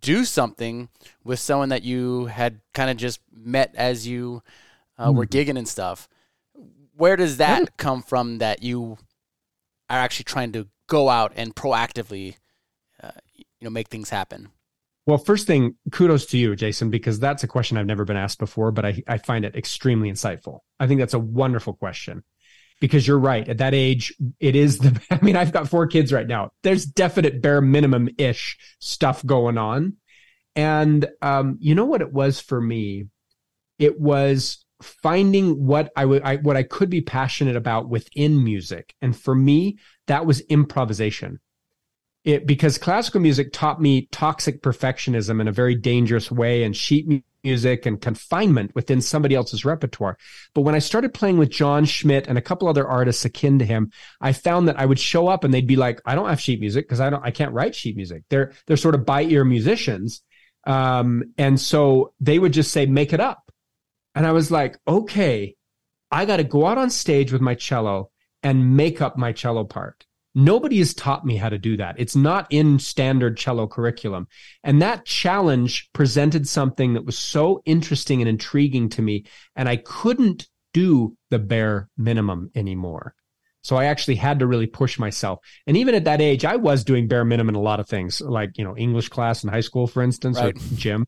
do 0.02 0.26
something 0.26 0.90
with 1.24 1.40
someone 1.40 1.70
that 1.70 1.84
you 1.84 2.26
had 2.26 2.62
kind 2.74 2.90
of 2.90 2.98
just 2.98 3.20
met 3.32 3.74
as 3.76 4.08
you 4.08 4.42
uh, 4.98 5.12
were 5.12 5.26
gigging 5.26 5.58
and 5.58 5.68
stuff. 5.68 6.08
Where 6.96 7.16
does 7.16 7.38
that 7.38 7.78
come 7.78 8.02
from 8.02 8.40
that 8.40 8.64
you 8.64 8.98
are 9.90 10.00
actually 10.00 10.26
trying 10.26 10.52
to 10.54 10.68
go 10.88 11.10
out 11.10 11.32
and 11.36 11.56
proactively 11.56 12.36
uh, 13.02 13.12
you 13.36 13.46
know 13.62 13.70
make 13.70 13.88
things 13.88 14.10
happen 14.10 14.50
Well, 15.10 15.18
first 15.18 15.48
thing, 15.48 15.74
kudos 15.92 16.28
to 16.28 16.38
you, 16.38 16.56
Jason, 16.56 16.92
because 16.92 17.20
that's 17.20 17.44
a 17.44 17.48
question 17.48 17.78
I've 17.78 17.88
never 17.88 18.06
been 18.06 18.16
asked 18.16 18.38
before, 18.38 18.72
but 18.72 18.86
I, 18.86 19.02
I 19.08 19.18
find 19.18 19.44
it 19.44 19.56
extremely 19.56 20.12
insightful. 20.12 20.60
I 20.80 20.86
think 20.86 21.00
that's 21.00 21.16
a 21.16 21.20
wonderful 21.20 21.74
question 21.74 22.24
because 22.80 23.08
you're 23.08 23.18
right. 23.18 23.50
At 23.50 23.58
that 23.58 23.74
age, 23.74 24.14
it 24.40 24.56
is 24.56 24.78
the, 24.78 25.02
I 25.10 25.20
mean, 25.24 25.36
I've 25.36 25.52
got 25.52 25.68
four 25.68 25.88
kids 25.88 26.14
right 26.14 26.28
now. 26.28 26.52
There's 26.62 26.86
definite 26.86 27.42
bare 27.42 27.60
minimum 27.60 28.10
ish 28.20 28.60
stuff 28.78 29.26
going 29.26 29.58
on. 29.58 29.96
And, 30.56 31.08
um, 31.24 31.58
you 31.60 31.74
know 31.74 31.86
what 31.86 32.02
it 32.02 32.14
was 32.14 32.40
for 32.40 32.62
me? 32.62 33.08
It 33.80 34.00
was 34.00 34.64
finding 34.84 35.66
what 35.66 35.92
I 35.96 36.06
would, 36.06 36.22
I, 36.22 36.36
what 36.36 36.56
I 36.56 36.62
could 36.62 36.92
be 36.92 37.02
passionate 37.02 37.56
about 37.56 37.90
within 37.90 38.44
music. 38.44 38.94
And 39.02 39.18
for 39.18 39.34
me, 39.34 39.80
that 40.06 40.28
was 40.28 40.42
improvisation 40.42 41.40
it 42.24 42.46
because 42.46 42.78
classical 42.78 43.22
music 43.22 43.52
taught 43.54 43.82
me 43.82 44.08
toxic 44.12 44.62
perfectionism 44.62 45.40
in 45.40 45.48
a 45.48 45.54
very 45.54 45.76
dangerous 45.76 46.30
way 46.32 46.64
and 46.64 46.76
sheet 46.76 47.24
music 47.44 47.86
and 47.86 48.02
confinement 48.02 48.76
within 48.76 49.02
somebody 49.02 49.36
else's 49.36 49.64
repertoire. 49.64 50.18
But 50.54 50.62
when 50.62 50.76
I 50.76 50.80
started 50.80 51.14
playing 51.14 51.38
with 51.38 51.50
Jon 51.50 51.86
Schmidt 51.86 52.28
and 52.28 52.38
a 52.38 52.42
couple 52.42 52.68
other 52.68 52.88
artists 52.88 53.24
akin 53.24 53.60
to 53.60 53.66
him, 53.66 53.92
I 54.20 54.34
found 54.34 54.68
that 54.68 54.80
I 54.80 54.86
would 54.86 55.00
show 55.00 55.28
up 55.28 55.44
and 55.44 55.54
they'd 55.54 55.66
be 55.68 55.78
like, 55.78 56.02
I 56.06 56.16
don't 56.16 56.30
have 56.30 56.42
sheet 56.42 56.60
music 56.60 56.86
because 56.86 57.00
I 57.00 57.10
don't 57.10 57.24
I 57.24 57.32
can't 57.32 57.54
write 57.54 57.76
sheet 57.76 57.96
music. 57.96 58.24
They're 58.30 58.52
they're 58.66 58.78
sort 58.78 58.96
of 58.96 59.06
by 59.06 59.24
ear 59.24 59.46
musicians. 59.46 60.22
Um, 60.68 61.34
and 61.38 61.60
so 61.60 62.14
they 62.20 62.38
would 62.38 62.52
just 62.52 62.72
say, 62.72 62.86
make 62.86 63.14
it 63.14 63.22
up. 63.22 63.52
And 64.14 64.28
I 64.28 64.34
was 64.34 64.52
like, 64.52 64.78
okay, 64.88 65.56
I 66.12 66.26
got 66.26 66.38
to 66.38 66.44
go 66.44 66.66
out 66.66 66.78
on 66.78 66.90
stage 66.90 67.32
with 67.32 67.42
my 67.42 67.56
cello 67.56 68.12
and 68.44 68.76
make 68.76 69.02
up 69.02 69.18
my 69.18 69.32
cello 69.32 69.64
part 69.64 70.06
Nobody 70.36 70.78
has 70.78 70.94
taught 70.94 71.26
me 71.26 71.38
how 71.38 71.50
to 71.50 71.58
do 71.58 71.78
that. 71.78 71.96
It's 71.98 72.16
not 72.16 72.48
in 72.50 72.80
standard 72.80 73.38
cello 73.38 73.68
curriculum. 73.68 74.28
And 74.64 74.82
that 74.82 75.06
challenge 75.06 75.90
presented 75.94 76.48
something 76.48 76.94
that 76.94 77.06
was 77.06 77.18
so 77.18 77.62
interesting 77.66 78.22
and 78.22 78.30
intriguing 78.30 78.90
to 78.90 79.02
me. 79.02 79.26
And 79.56 79.68
I 79.68 79.78
couldn't 79.78 80.48
do 80.74 81.18
the 81.30 81.40
bare 81.40 81.90
minimum 81.98 82.52
anymore. 82.56 83.16
So 83.62 83.76
I 83.76 83.86
actually 83.86 84.16
had 84.16 84.40
to 84.40 84.48
really 84.48 84.68
push 84.68 84.98
myself. 84.98 85.40
And 85.68 85.76
even 85.76 85.96
at 85.96 86.06
that 86.06 86.22
age, 86.22 86.46
I 86.46 86.56
was 86.56 86.84
doing 86.84 87.08
bare 87.08 87.26
minimum 87.26 87.56
in 87.56 87.60
a 87.60 87.62
lot 87.62 87.80
of 87.80 87.90
things, 87.90 88.22
like, 88.22 88.58
you 88.58 88.64
know, 88.64 88.78
English 88.78 89.10
class 89.10 89.44
in 89.44 89.50
high 89.50 89.60
school, 89.60 89.86
for 89.86 90.02
instance, 90.02 90.38
right. 90.40 90.56
or 90.56 90.76
gym. 90.76 91.06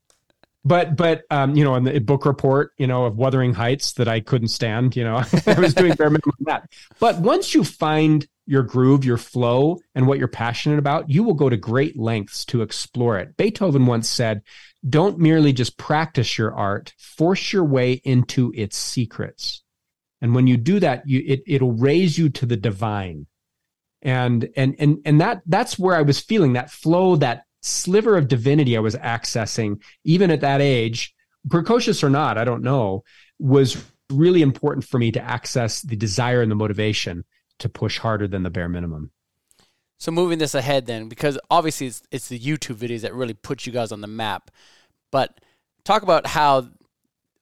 But, 0.64 0.96
but, 0.96 1.24
um, 1.32 1.56
you 1.56 1.64
know, 1.64 1.76
in 1.76 1.86
the 1.86 2.00
book 2.00 2.26
report, 2.26 2.72
you 2.78 2.86
know, 2.86 3.06
of 3.06 3.16
Wuthering 3.16 3.54
Heights 3.54 3.94
that 3.94 4.08
I 4.08 4.20
couldn't 4.20 4.50
stand, 4.50 4.96
you 4.96 5.04
know, 5.04 5.16
I 5.48 5.60
was 5.60 5.74
doing 5.74 5.94
bare 5.94 6.10
minimum 6.10 6.36
that. 6.42 6.70
But 7.00 7.20
once 7.20 7.56
you 7.56 7.64
find 7.64 8.28
your 8.46 8.64
groove, 8.64 9.06
your 9.06 9.18
flow, 9.18 9.80
and 9.96 10.08
what 10.08 10.20
you're 10.20 10.28
passionate 10.28 10.80
about, 10.80 11.10
you 11.10 11.24
will 11.24 11.34
go 11.34 11.50
to 11.50 11.58
great 11.58 11.98
lengths 11.98 12.44
to 12.46 12.62
explore 12.62 13.18
it. 13.18 13.38
Beethoven 13.38 13.86
once 13.86 14.10
said, 14.10 14.42
don't 14.88 15.20
merely 15.20 15.54
just 15.54 15.78
practice 15.78 16.38
your 16.38 16.54
art, 16.54 16.94
force 16.98 17.54
your 17.54 17.64
way 17.64 17.94
into 18.04 18.52
its 18.56 18.76
secrets. 18.78 19.64
And 20.22 20.36
when 20.36 20.48
you 20.48 20.58
do 20.58 20.80
that, 20.80 21.08
you, 21.08 21.24
it, 21.26 21.44
it'll 21.48 21.74
raise 21.74 22.18
you 22.18 22.30
to 22.30 22.46
the 22.46 22.58
divine. 22.58 23.28
And, 24.02 24.50
and, 24.56 24.76
and, 24.80 24.98
and 25.06 25.22
that, 25.22 25.42
that's 25.46 25.78
where 25.78 25.96
I 25.96 26.02
was 26.02 26.20
feeling 26.20 26.54
that 26.54 26.72
flow, 26.72 27.16
that 27.18 27.44
sliver 27.62 28.18
of 28.18 28.28
divinity 28.28 28.76
I 28.76 28.80
was 28.82 28.96
accessing, 28.96 29.82
even 30.04 30.32
at 30.32 30.42
that 30.42 30.62
age, 30.62 31.14
precocious 31.50 32.04
or 32.04 32.10
not, 32.10 32.38
I 32.38 32.44
don't 32.44 32.64
know, 32.64 33.04
was 33.40 33.84
really 34.12 34.42
important 34.42 34.86
for 34.86 34.98
me 34.98 35.12
to 35.12 35.22
access 35.22 35.82
the 35.82 35.96
desire 35.96 36.42
and 36.42 36.52
the 36.52 36.56
motivation 36.56 37.24
to 37.62 37.70
push 37.70 38.00
harder 38.00 38.28
than 38.28 38.44
the 38.44 38.50
bare 38.50 38.70
minimum. 38.70 39.12
So 40.00 40.12
moving 40.12 40.40
this 40.40 40.56
ahead 40.56 40.88
then, 40.88 41.10
because 41.10 41.38
obviously 41.50 41.88
it's, 41.88 42.02
it's 42.12 42.28
the 42.28 42.40
YouTube 42.40 42.76
videos 42.76 43.02
that 43.02 43.14
really 43.14 43.36
put 43.36 43.66
you 43.66 43.72
guys 43.72 43.92
on 43.92 44.02
the 44.02 44.08
map, 44.08 44.50
but 45.12 45.40
talk 45.84 46.02
about 46.02 46.28
how 46.28 46.70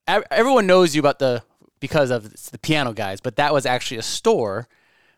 everyone 0.07 0.67
knows 0.67 0.93
you 0.93 0.99
about 0.99 1.19
the 1.19 1.43
because 1.79 2.11
of 2.11 2.33
the 2.51 2.59
piano 2.59 2.91
guys, 2.91 3.21
but 3.21 3.37
that 3.37 3.53
was 3.53 3.65
actually 3.65 3.97
a 3.97 4.03
store. 4.03 4.67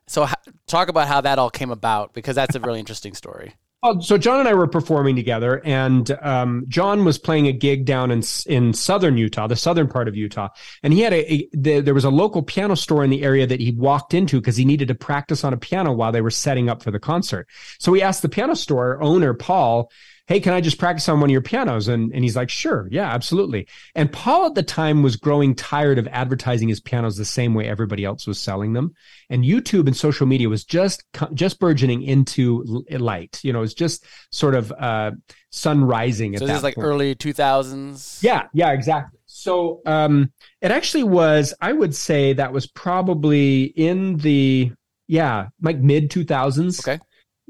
So 0.08 0.28
talk 0.68 0.88
about 0.88 1.08
how 1.08 1.22
that 1.22 1.40
all 1.40 1.50
came 1.50 1.72
about 1.72 2.14
because 2.14 2.36
that's 2.36 2.56
a 2.56 2.60
really 2.60 2.80
interesting 2.86 3.16
story. 3.16 3.56
Well, 3.84 4.00
so 4.00 4.16
Jon 4.16 4.40
and 4.40 4.48
I 4.48 4.54
were 4.54 4.68
performing 4.68 5.16
together, 5.16 5.60
and 5.66 6.12
um, 6.22 6.66
Jon 6.68 7.04
was 7.04 7.18
playing 7.18 7.48
a 7.48 7.52
gig 7.52 7.86
down 7.86 8.12
in 8.12 8.22
in 8.46 8.74
southern 8.74 9.18
Utah, 9.18 9.48
the 9.48 9.56
southern 9.56 9.88
part 9.88 10.08
of 10.08 10.16
Utah, 10.16 10.50
and 10.84 10.94
he 10.94 11.00
had 11.02 11.14
a, 11.14 11.34
a 11.34 11.50
the, 11.54 11.80
there 11.80 11.96
was 11.96 12.06
a 12.06 12.12
local 12.12 12.44
piano 12.44 12.76
store 12.76 13.04
in 13.04 13.10
the 13.10 13.24
area 13.24 13.48
that 13.48 13.60
he 13.60 13.72
walked 13.72 14.14
into 14.14 14.40
because 14.40 14.56
he 14.56 14.66
needed 14.66 14.88
to 14.90 14.96
practice 14.96 15.44
on 15.44 15.52
a 15.52 15.58
piano 15.58 15.94
while 15.94 16.12
they 16.12 16.22
were 16.22 16.30
setting 16.30 16.70
up 16.70 16.84
for 16.84 16.92
the 16.92 17.00
concert. 17.00 17.48
So 17.80 17.92
he 17.94 18.04
asked 18.04 18.22
the 18.22 18.30
piano 18.30 18.56
store 18.56 19.02
owner 19.02 19.34
Paul 19.34 19.92
hey, 20.32 20.40
can 20.40 20.54
I 20.54 20.62
just 20.62 20.78
practice 20.78 21.10
on 21.10 21.20
one 21.20 21.30
of 21.30 21.32
your 21.34 21.42
pianos? 21.42 21.90
And, 21.90 22.14
and 22.14 22.24
he's 22.24 22.38
like, 22.38 22.50
sure. 22.50 22.88
Yeah, 22.90 23.14
absolutely. 23.14 23.68
And 23.96 24.10
Paul 24.10 24.46
at 24.46 24.56
the 24.56 24.64
time 24.64 25.04
was 25.04 25.18
growing 25.18 25.56
tired 25.56 26.00
of 26.00 26.08
advertising 26.08 26.70
his 26.70 26.80
pianos 26.80 27.18
the 27.18 27.26
same 27.26 27.54
way 27.54 27.68
everybody 27.68 28.06
else 28.06 28.26
was 28.26 28.40
selling 28.40 28.72
them. 28.72 28.94
And 29.30 29.44
YouTube 29.44 29.88
and 29.88 29.98
social 29.98 30.26
media 30.26 30.48
was 30.48 30.64
just, 30.64 31.04
just 31.34 31.60
burgeoning 31.60 32.04
into 32.04 32.64
light. 32.92 33.42
You 33.44 33.52
know, 33.52 33.62
it's 33.62 33.74
just 33.74 34.06
sort 34.32 34.56
of, 34.56 34.72
uh, 34.72 35.12
sun 35.50 35.84
rising. 35.84 36.38
So 36.38 36.48
this 36.48 36.56
is 36.56 36.64
like 36.64 36.76
point. 36.76 36.88
early 36.88 37.14
2000s. 37.14 38.24
Yeah. 38.24 38.44
Yeah, 38.54 38.72
exactly. 38.72 39.20
So, 39.26 39.82
um, 39.86 40.32
it 40.62 40.72
actually 40.72 41.04
was, 41.04 41.54
I 41.60 41.74
would 41.74 41.94
say 41.94 42.32
that 42.32 42.54
was 42.54 42.68
probably 42.68 43.64
in 43.64 44.16
the, 44.16 44.72
yeah, 45.08 45.48
like 45.62 45.80
mid 45.80 46.10
2000s. 46.10 46.88
Okay 46.88 47.02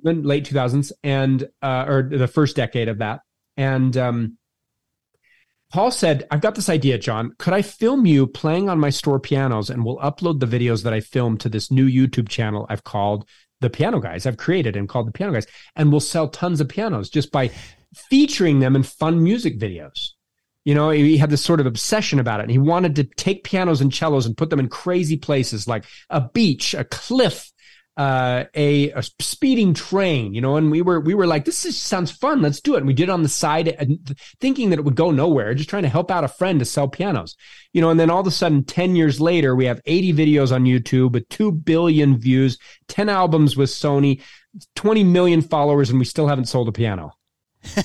late 0.04 0.46
2000s 0.46 0.92
and 1.04 1.48
uh, 1.62 1.86
or 1.88 2.04
the 2.04 2.28
first 2.28 2.56
decade 2.56 2.88
of 2.88 3.00
that. 3.00 3.22
And 3.58 3.96
um, 3.98 4.38
paul 5.72 5.92
said 5.92 6.28
i've 6.32 6.42
got 6.42 6.56
this 6.56 6.70
idea 6.70 6.98
jon. 6.98 7.34
Could 7.38 7.54
i 7.54 7.62
film 7.62 8.06
you 8.06 8.28
playing 8.28 8.70
on 8.70 8.80
my 8.80 8.90
store 8.90 9.20
pianos 9.20 9.70
and 9.70 9.86
we'll 9.86 9.98
upload 9.98 10.40
the 10.40 10.46
videos 10.46 10.84
that 10.84 10.94
i 10.94 11.00
filmed 11.00 11.40
to 11.42 11.50
this 11.50 11.72
new 11.72 11.88
youtube 11.88 12.28
channel 12.28 12.66
i've 12.70 12.84
called 12.84 13.26
the 13.62 13.70
piano 13.70 14.00
guys. 14.00 14.26
I've 14.26 14.38
created 14.38 14.76
and 14.76 14.90
called 14.90 15.08
the 15.08 15.12
piano 15.12 15.32
guys. 15.32 15.48
And 15.76 15.92
we'll 15.92 16.02
sell 16.02 16.28
tons 16.28 16.60
of 16.60 16.68
pianos 16.68 17.10
just 17.10 17.32
by 17.32 17.52
featuring 17.96 18.60
them 18.60 18.76
in 18.76 18.84
fun 18.84 19.24
music 19.24 19.58
videos. 19.58 20.10
You 20.66 20.76
know, 20.76 20.90
he 20.90 21.18
had 21.18 21.30
this 21.30 21.44
sort 21.44 21.60
of 21.60 21.66
obsession 21.66 22.20
about 22.20 22.40
it. 22.40 22.44
And 22.44 22.52
he 22.52 22.58
wanted 22.58 22.96
to 22.98 23.04
take 23.04 23.44
pianos 23.44 23.82
and 23.82 23.94
cellos 23.94 24.26
and 24.26 24.38
put 24.38 24.50
them 24.50 24.60
in 24.60 24.68
crazy 24.68 25.18
places 25.18 25.68
like 25.68 25.86
a 26.10 26.22
beach, 26.22 26.74
a 26.74 26.84
cliff, 26.84 27.52
uh, 27.98 28.46
a, 28.56 28.92
a, 28.92 29.04
speeding 29.20 29.74
train, 29.74 30.34
you 30.34 30.40
know, 30.40 30.56
and 30.56 30.72
we 30.72 30.82
were 30.82 31.00
we 31.00 31.14
were 31.14 31.28
like, 31.28 31.44
this 31.44 31.66
is, 31.66 31.78
sounds 31.78 32.10
fun. 32.10 32.42
Let's 32.42 32.62
do 32.62 32.76
it. 32.76 32.78
And 32.78 32.88
we 32.88 32.94
did 32.94 33.04
it 33.04 33.10
on 33.10 33.22
the 33.22 33.30
side, 33.30 33.68
and 33.68 34.18
thinking 34.40 34.70
that 34.70 34.80
it 34.80 34.86
would 34.86 34.96
go 34.96 35.12
nowhere, 35.12 35.54
just 35.54 35.70
trying 35.70 35.84
to 35.84 35.90
help 35.90 36.10
out 36.10 36.24
a 36.24 36.30
friend 36.30 36.60
to 36.60 36.66
sell 36.66 36.88
pianos, 36.88 37.36
you 37.74 37.82
know. 37.82 37.90
And 37.90 38.00
then 38.00 38.10
all 38.10 38.22
of 38.22 38.28
a 38.28 38.32
sudden, 38.32 38.64
ten 38.64 38.96
years 38.96 39.20
later, 39.20 39.56
we 39.56 39.66
have 39.66 39.82
eighty 39.86 40.14
videos 40.14 40.56
on 40.56 40.64
YouTube 40.64 41.12
with 41.12 41.28
two 41.28 41.52
billion 41.52 42.18
views, 42.18 42.58
ten 42.88 43.10
albums 43.10 43.58
with 43.58 43.70
Sony, 43.70 44.22
twenty 44.76 45.04
million 45.04 45.42
followers, 45.42 45.90
and 45.90 46.00
we 46.00 46.06
still 46.06 46.28
haven't 46.28 46.46
sold 46.46 46.70
a 46.70 46.72
piano. 46.72 47.12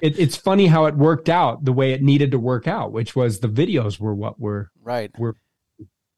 it, 0.00 0.18
it's 0.18 0.36
funny 0.36 0.66
how 0.66 0.86
it 0.86 0.96
worked 0.96 1.28
out 1.28 1.64
the 1.64 1.72
way 1.72 1.92
it 1.92 2.02
needed 2.02 2.30
to 2.30 2.38
work 2.38 2.66
out, 2.66 2.92
which 2.92 3.14
was 3.14 3.40
the 3.40 3.48
videos 3.48 4.00
were 4.00 4.14
what 4.14 4.40
were 4.40 4.70
right 4.82 5.10
were 5.18 5.36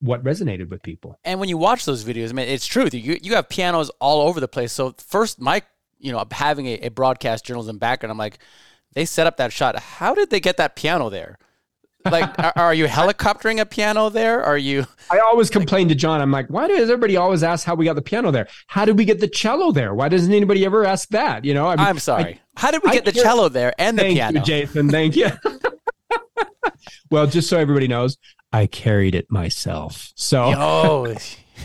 what 0.03 0.23
resonated 0.25 0.69
with 0.69 0.83
people. 0.83 1.19
And 1.25 1.39
when 1.39 1.49
you 1.49 1.57
watch 1.57 1.85
those 1.85 2.05
videos, 2.05 2.31
I 2.31 2.33
mean, 2.33 2.49
it's 2.49 2.67
true. 2.67 2.89
You 2.93 3.19
you 3.23 3.35
have 3.37 3.49
pianos 3.49 3.89
all 4.01 4.29
over 4.29 4.41
the 4.41 4.49
place. 4.49 4.73
So 4.73 4.95
first, 4.99 5.41
Mike, 5.41 5.65
you 5.99 6.13
know, 6.13 6.23
having 6.31 6.67
a, 6.67 6.75
a 6.81 6.89
broadcast 6.89 7.47
journalism 7.47 7.79
background, 7.79 8.11
I'm 8.11 8.19
like, 8.19 8.39
they 8.95 9.05
set 9.05 9.27
up 9.27 9.37
that 9.37 9.53
shot. 9.53 9.79
How 9.79 10.15
did 10.15 10.31
they 10.31 10.41
get 10.41 10.57
that 10.57 10.75
piano 10.75 11.09
there? 11.09 11.39
Like, 12.05 12.37
are, 12.43 12.53
are, 12.57 12.75
you 12.75 12.87
helicoptering 12.87 13.61
a 13.61 13.67
piano 13.67 14.11
there? 14.11 14.43
Are 14.43 14.59
you? 14.59 14.87
I 15.09 15.21
always 15.21 15.49
like, 15.49 15.53
complain 15.53 15.89
to 15.89 15.95
Jon. 15.95 16.21
I'm 16.21 16.33
like, 16.33 16.49
why 16.49 16.67
does 16.67 16.91
everybody 16.91 17.17
always 17.17 17.45
ask 17.45 17.65
how 17.65 17.77
we 17.77 17.85
got 17.85 17.95
the 17.95 18.03
piano 18.03 18.33
there? 18.33 18.49
How 18.67 18.85
did 18.85 18.99
we 18.99 19.05
get 19.05 19.21
the 19.21 19.29
cello 19.29 19.71
there? 19.71 19.95
Why 19.95 20.09
doesn't 20.09 20.33
anybody 20.33 20.65
ever 20.65 20.85
ask 20.85 21.09
that? 21.11 21.45
You 21.45 21.55
know, 21.55 21.69
I 21.69 21.89
am 21.89 22.01
sorry. 22.01 22.25
I, 22.25 22.41
how 22.57 22.73
did 22.73 22.83
we 22.83 22.91
get 22.91 23.07
I, 23.07 23.13
the 23.13 23.21
cello 23.21 23.49
there 23.49 23.73
and 23.79 23.97
the 23.97 24.03
piano? 24.03 24.41
You, 24.41 24.45
Jason. 24.45 24.89
Thank 24.91 25.15
you. 25.15 25.29
well, 27.11 27.27
just 27.27 27.49
so 27.49 27.59
everybody 27.59 27.89
knows, 27.89 28.17
I 28.53 28.67
carried 28.67 29.15
it 29.15 29.27
myself. 29.31 30.13
So 30.15 30.53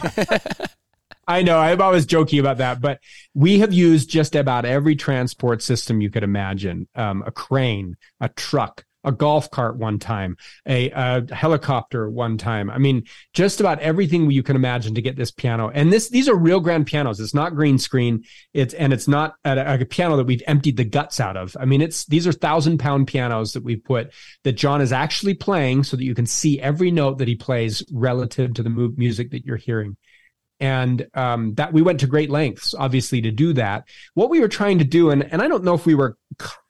I 1.28 1.42
know 1.42 1.60
I'm 1.60 1.82
always 1.82 2.06
joking 2.06 2.40
about 2.40 2.58
that, 2.60 2.80
but 2.80 3.00
we 3.34 3.60
have 3.60 3.74
used 3.74 4.10
just 4.10 4.36
about 4.36 4.64
every 4.64 4.96
transport 4.96 5.62
system 5.62 6.00
you 6.00 6.10
could 6.10 6.24
imagine. 6.24 6.88
Um, 6.96 7.22
a 7.26 7.32
crane, 7.32 7.96
a 8.22 8.30
truck, 8.30 8.86
a 9.08 9.12
golf 9.12 9.50
cart 9.50 9.78
one 9.78 9.98
time, 10.00 10.38
a, 10.68 10.92
a, 10.92 11.34
helicopter 11.34 12.10
one 12.10 12.38
time. 12.38 12.70
I 12.70 12.78
mean, 12.78 13.04
just 13.34 13.60
about 13.60 13.80
everything 13.80 14.30
you 14.30 14.44
can 14.44 14.56
imagine 14.56 14.96
to 14.96 15.02
get 15.02 15.16
this 15.16 15.32
piano. 15.32 15.72
And 15.74 15.92
this, 15.92 16.10
these 16.10 16.28
are 16.28 16.36
real 16.36 16.60
grand 16.60 16.86
pianos. 16.86 17.20
It's 17.20 17.34
not 17.34 17.56
green 17.56 17.78
screen. 17.78 18.26
It's, 18.54 18.74
and 18.74 18.92
it's 18.92 19.08
not 19.08 19.36
a, 19.46 19.82
a 19.82 19.86
piano 19.86 20.18
that 20.18 20.26
we've 20.26 20.44
emptied 20.46 20.78
the 20.78 20.84
guts 20.84 21.20
out 21.20 21.38
of. 21.38 21.56
I 21.60 21.66
mean, 21.66 21.82
it's, 21.82 22.06
these 22.06 22.28
are 22.28 22.34
thousand 22.34 22.80
pound 22.80 23.08
pianos 23.08 23.54
that 23.54 23.64
we've 23.64 23.84
put 23.84 24.12
that 24.44 24.54
Jon 24.54 24.82
is 24.82 24.92
actually 24.92 25.34
playing 25.34 25.86
so 25.86 25.96
that 25.96 26.04
you 26.04 26.14
can 26.14 26.26
see 26.26 26.60
every 26.60 26.92
note 26.92 27.20
that 27.20 27.28
he 27.28 27.36
plays 27.36 27.84
relative 27.92 28.54
to 28.56 28.64
the 28.64 28.70
music 28.70 29.32
that 29.32 29.46
you're 29.46 29.58
hearing 29.58 29.96
and 30.60 31.08
um, 31.14 31.54
that 31.56 31.72
we 31.74 31.82
went 31.82 32.00
to 32.00 32.08
great 32.08 32.30
lengths 32.30 32.74
obviously 32.74 33.22
to 33.22 33.32
do 33.32 33.54
that. 33.54 33.86
What 34.14 34.30
we 34.30 34.40
were 34.40 34.48
trying 34.48 34.80
to 34.80 34.86
do 34.86 35.10
and, 35.12 35.24
and 35.32 35.42
i 35.42 35.48
don't 35.48 35.64
know 35.64 35.76
if 35.76 35.86
we 35.86 35.96
were 35.96 36.18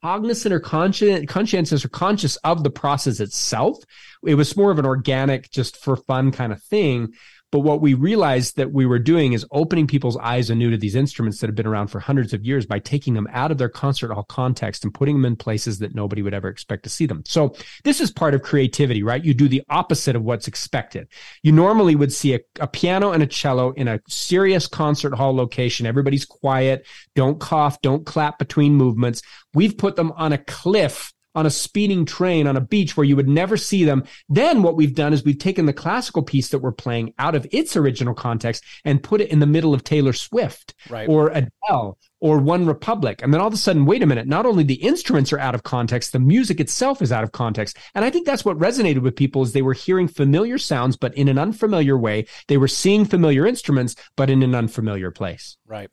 cognizant 0.01 0.53
or 0.53 0.59
conscientious 0.59 1.83
or 1.83 1.89
conscious 1.89 2.35
of 2.37 2.63
the 2.63 2.69
process 2.69 3.19
itself. 3.19 3.77
It 4.25 4.35
was 4.35 4.55
more 4.55 4.71
of 4.71 4.79
an 4.79 4.85
organic 4.85 5.49
just 5.51 5.77
for 5.77 5.95
fun 5.95 6.31
kind 6.31 6.51
of 6.51 6.61
thing 6.63 7.13
but 7.51 7.59
what 7.59 7.81
we 7.81 7.93
realized 7.93 8.57
that 8.57 8.73
we 8.73 8.85
were 8.85 8.99
doing 8.99 9.33
is 9.33 9.45
opening 9.51 9.87
people's 9.87 10.17
eyes 10.17 10.49
anew 10.49 10.69
to 10.71 10.77
these 10.77 10.95
instruments 10.95 11.39
that 11.39 11.47
have 11.47 11.55
been 11.55 11.67
around 11.67 11.87
for 11.87 11.99
hundreds 11.99 12.33
of 12.33 12.43
years 12.43 12.65
by 12.65 12.79
taking 12.79 13.13
them 13.13 13.27
out 13.31 13.51
of 13.51 13.57
their 13.57 13.69
concert 13.69 14.11
hall 14.11 14.23
context 14.23 14.83
and 14.83 14.93
putting 14.93 15.15
them 15.15 15.25
in 15.25 15.35
places 15.35 15.79
that 15.79 15.95
nobody 15.95 16.21
would 16.21 16.33
ever 16.33 16.49
expect 16.49 16.83
to 16.83 16.89
see 16.89 17.05
them. 17.05 17.23
So 17.25 17.55
this 17.83 18.01
is 18.01 18.11
part 18.11 18.33
of 18.33 18.41
creativity, 18.41 19.01
right? 19.01 19.23
You 19.23 19.33
do 19.33 19.47
the 19.47 19.63
opposite 19.69 20.15
of 20.15 20.23
what's 20.23 20.47
expected. 20.47 21.07
You 21.41 21.53
normally 21.53 21.95
would 21.95 22.11
see 22.11 22.35
a, 22.35 22.39
a 22.59 22.67
piano 22.67 23.11
and 23.11 23.23
a 23.23 23.27
cello 23.27 23.71
in 23.71 23.87
a 23.87 24.01
serious 24.09 24.67
concert 24.67 25.13
hall 25.13 25.33
location. 25.33 25.85
Everybody's 25.85 26.25
quiet. 26.25 26.85
Don't 27.15 27.39
cough. 27.39 27.81
Don't 27.81 28.05
clap 28.05 28.39
between 28.39 28.75
movements. 28.75 29.21
We've 29.53 29.77
put 29.77 29.95
them 29.95 30.11
on 30.11 30.33
a 30.33 30.37
cliff 30.37 31.13
on 31.37 31.45
a 31.45 31.51
speeding 31.51 32.03
train 32.03 32.47
on 32.47 32.57
a 32.57 32.61
beach 32.61 32.97
where 32.97 33.05
you 33.05 33.15
would 33.15 33.29
never 33.29 33.55
see 33.55 33.83
them. 33.83 34.03
Then 34.27 34.63
what 34.63 34.75
we've 34.75 34.95
done 34.95 35.13
is 35.13 35.23
we've 35.23 35.37
taken 35.37 35.67
the 35.67 35.71
classical 35.71 36.23
piece 36.23 36.49
that 36.49 36.59
we're 36.59 36.71
playing 36.71 37.13
out 37.19 37.35
of 37.35 37.45
its 37.51 37.77
original 37.77 38.15
context 38.15 38.63
and 38.83 39.03
put 39.03 39.21
it 39.21 39.29
in 39.29 39.37
the 39.39 39.45
middle 39.45 39.75
of 39.75 39.83
Taylor 39.83 40.13
Swift 40.13 40.73
Right. 40.89 41.07
or 41.07 41.29
Adele 41.29 41.99
or 42.19 42.39
OneRepublic. 42.39 43.21
And 43.21 43.31
then 43.31 43.39
all 43.39 43.47
of 43.47 43.53
a 43.53 43.57
sudden, 43.57 43.85
wait 43.85 44.01
a 44.01 44.07
minute, 44.07 44.25
not 44.25 44.47
only 44.47 44.63
the 44.63 44.81
instruments 44.81 45.31
are 45.31 45.37
out 45.37 45.53
of 45.53 45.61
context, 45.61 46.11
the 46.11 46.19
music 46.19 46.59
itself 46.59 47.03
is 47.03 47.11
out 47.11 47.23
of 47.23 47.31
context. 47.33 47.77
And 47.93 48.03
I 48.03 48.09
think 48.09 48.25
that's 48.25 48.43
what 48.43 48.57
resonated 48.57 49.03
with 49.03 49.15
people 49.15 49.43
is 49.43 49.53
they 49.53 49.61
were 49.61 49.73
hearing 49.73 50.07
familiar 50.07 50.57
sounds, 50.57 50.97
but 50.97 51.15
in 51.15 51.27
an 51.27 51.37
unfamiliar 51.37 51.95
way. 51.95 52.25
They 52.47 52.57
were 52.57 52.67
seeing 52.67 53.05
familiar 53.05 53.45
instruments, 53.45 53.95
but 54.15 54.31
in 54.31 54.41
an 54.41 54.55
unfamiliar 54.55 55.11
place. 55.11 55.55
Right. 55.67 55.91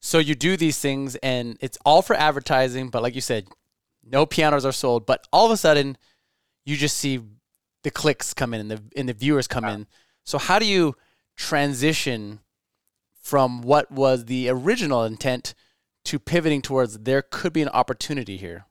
So 0.00 0.18
you 0.18 0.34
do 0.34 0.56
these 0.56 0.80
things 0.80 1.14
and 1.16 1.56
it's 1.60 1.78
all 1.84 2.02
for 2.02 2.14
advertising, 2.14 2.90
but 2.90 3.02
like 3.02 3.14
you 3.14 3.20
said, 3.20 3.46
no 4.06 4.26
pianos 4.26 4.64
are 4.64 4.72
sold, 4.72 5.06
but 5.06 5.26
all 5.32 5.46
of 5.46 5.52
a 5.52 5.56
sudden 5.56 5.96
you 6.64 6.76
just 6.76 6.96
see 6.96 7.20
the 7.82 7.90
clicks 7.90 8.34
come 8.34 8.54
in 8.54 8.60
and 8.60 8.70
the 8.70 8.82
and 8.96 9.08
the 9.08 9.12
viewers 9.12 9.46
come 9.46 9.64
in. 9.64 9.86
So 10.24 10.38
how 10.38 10.58
do 10.58 10.66
you 10.66 10.96
transition 11.36 12.40
from 13.20 13.62
what 13.62 13.90
was 13.90 14.26
the 14.26 14.48
original 14.48 15.04
intent 15.04 15.54
to 16.04 16.18
pivoting 16.18 16.62
towards 16.62 16.98
there 16.98 17.22
could 17.22 17.52
be 17.52 17.62
an 17.62 17.68
opportunity 17.68 18.36
here? 18.36 18.66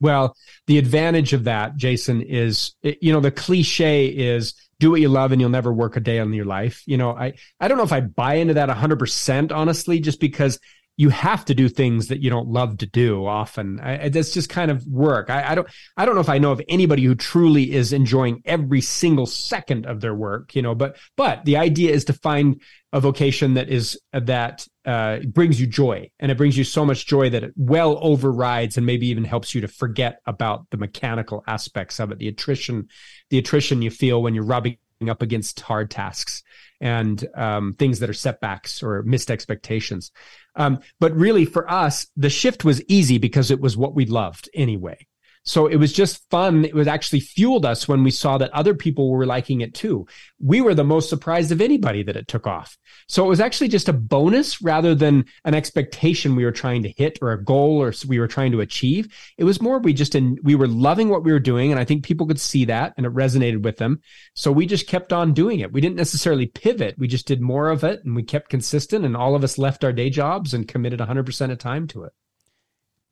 Well, 0.00 0.36
the 0.66 0.78
advantage 0.78 1.32
of 1.32 1.44
that, 1.44 1.76
Jason, 1.76 2.22
is 2.22 2.74
you 2.82 3.12
know 3.12 3.20
the 3.20 3.30
cliche 3.30 4.06
is 4.06 4.54
do 4.80 4.90
what 4.90 5.00
you 5.00 5.08
love 5.08 5.32
and 5.32 5.40
you'll 5.40 5.50
never 5.50 5.72
work 5.72 5.96
a 5.96 6.00
day 6.00 6.18
in 6.18 6.32
your 6.32 6.44
life. 6.44 6.82
You 6.86 6.96
know, 6.96 7.10
I 7.10 7.34
I 7.60 7.68
don't 7.68 7.78
know 7.78 7.84
if 7.84 7.92
I 7.92 8.00
buy 8.00 8.34
into 8.34 8.54
that 8.54 8.68
100% 8.68 9.52
honestly 9.52 10.00
just 10.00 10.20
because 10.20 10.58
you 10.96 11.08
have 11.08 11.44
to 11.46 11.54
do 11.54 11.68
things 11.68 12.08
that 12.08 12.22
you 12.22 12.30
don't 12.30 12.48
love 12.48 12.78
to 12.78 12.86
do 12.86 13.26
often. 13.26 13.80
I, 13.80 14.08
that's 14.10 14.32
just 14.32 14.48
kind 14.48 14.70
of 14.70 14.86
work. 14.86 15.28
I, 15.28 15.50
I, 15.50 15.54
don't 15.54 15.68
I 15.96 16.06
don't 16.06 16.14
know 16.14 16.20
if 16.20 16.28
I 16.28 16.38
know 16.38 16.52
of 16.52 16.62
anybody 16.68 17.02
who 17.02 17.14
truly 17.14 17.72
is 17.72 17.92
enjoying 17.92 18.42
every 18.44 18.80
single 18.80 19.26
second 19.26 19.86
of 19.86 20.00
their 20.00 20.14
work, 20.14 20.54
you 20.54 20.62
know, 20.62 20.74
but 20.74 20.96
but 21.16 21.44
the 21.44 21.56
idea 21.56 21.92
is 21.92 22.04
to 22.06 22.12
find 22.12 22.60
a 22.92 23.00
vocation 23.00 23.54
that 23.54 23.68
is 23.68 24.00
that 24.12 24.68
uh, 24.84 25.18
brings 25.26 25.60
you 25.60 25.66
joy 25.66 26.08
and 26.20 26.30
it 26.30 26.38
brings 26.38 26.56
you 26.56 26.62
so 26.62 26.84
much 26.84 27.06
joy 27.06 27.28
that 27.28 27.42
it 27.42 27.52
well 27.56 27.98
overrides 28.00 28.76
and 28.76 28.86
maybe 28.86 29.08
even 29.08 29.24
helps 29.24 29.52
you 29.52 29.60
to 29.60 29.68
forget 29.68 30.20
about 30.26 30.70
the 30.70 30.76
mechanical 30.76 31.42
aspects 31.48 31.98
of 31.98 32.12
it 32.12 32.18
the 32.18 32.28
attrition 32.28 32.86
the 33.30 33.38
attrition 33.38 33.82
you 33.82 33.90
feel 33.90 34.22
when 34.22 34.32
you're 34.32 34.44
rubbing 34.44 34.76
up 35.10 35.22
against 35.22 35.60
hard 35.60 35.90
tasks 35.90 36.42
and 36.80 37.26
um, 37.34 37.74
things 37.74 38.00
that 38.00 38.10
are 38.10 38.14
setbacks 38.14 38.82
or 38.82 39.02
missed 39.02 39.30
expectations. 39.30 40.10
Um, 40.56 40.80
but 41.00 41.14
really 41.16 41.44
for 41.44 41.70
us 41.70 42.06
the 42.16 42.30
shift 42.30 42.64
was 42.64 42.82
easy 42.88 43.18
because 43.18 43.50
it 43.50 43.60
was 43.60 43.76
what 43.76 43.94
we 43.94 44.06
loved 44.06 44.48
anyway 44.54 45.06
so 45.44 45.66
it 45.66 45.76
was 45.76 45.92
just 45.92 46.28
fun. 46.30 46.64
It 46.64 46.74
was 46.74 46.88
actually 46.88 47.20
fueled 47.20 47.66
us 47.66 47.86
when 47.86 48.02
we 48.02 48.10
saw 48.10 48.38
that 48.38 48.50
other 48.52 48.74
people 48.74 49.10
were 49.10 49.26
liking 49.26 49.60
it 49.60 49.74
too. 49.74 50.06
We 50.40 50.62
were 50.62 50.74
the 50.74 50.84
most 50.84 51.10
surprised 51.10 51.52
of 51.52 51.60
anybody 51.60 52.02
that 52.02 52.16
it 52.16 52.28
took 52.28 52.46
off. 52.46 52.78
So 53.08 53.26
it 53.26 53.28
was 53.28 53.40
actually 53.40 53.68
just 53.68 53.90
a 53.90 53.92
bonus 53.92 54.62
rather 54.62 54.94
than 54.94 55.26
an 55.44 55.54
expectation 55.54 56.34
we 56.34 56.46
were 56.46 56.52
trying 56.52 56.82
to 56.84 56.94
hit 56.96 57.18
or 57.20 57.32
a 57.32 57.44
goal 57.44 57.82
or 57.82 57.92
we 58.08 58.18
were 58.18 58.26
trying 58.26 58.52
to 58.52 58.62
achieve. 58.62 59.14
It 59.36 59.44
was 59.44 59.60
more 59.60 59.78
we 59.78 59.92
just 59.92 60.14
in, 60.14 60.38
we 60.42 60.54
were 60.54 60.68
loving 60.68 61.10
what 61.10 61.24
we 61.24 61.32
were 61.32 61.38
doing. 61.38 61.70
And 61.70 61.78
I 61.78 61.84
think 61.84 62.04
people 62.04 62.26
could 62.26 62.40
see 62.40 62.64
that 62.64 62.94
and 62.96 63.04
it 63.04 63.12
resonated 63.12 63.62
with 63.62 63.76
them. 63.76 64.00
So 64.34 64.50
we 64.50 64.64
just 64.64 64.86
kept 64.86 65.12
on 65.12 65.34
doing 65.34 65.60
it. 65.60 65.72
We 65.72 65.82
didn't 65.82 65.96
necessarily 65.96 66.46
pivot. 66.46 66.94
We 66.96 67.06
just 67.06 67.26
did 67.26 67.42
more 67.42 67.68
of 67.68 67.84
it 67.84 68.02
and 68.04 68.16
we 68.16 68.22
kept 68.22 68.48
consistent 68.48 69.04
and 69.04 69.14
all 69.14 69.34
of 69.34 69.44
us 69.44 69.58
left 69.58 69.84
our 69.84 69.92
day 69.92 70.08
jobs 70.08 70.54
and 70.54 70.66
committed 70.66 71.00
100% 71.00 71.50
of 71.50 71.58
time 71.58 71.86
to 71.88 72.04
it 72.04 72.12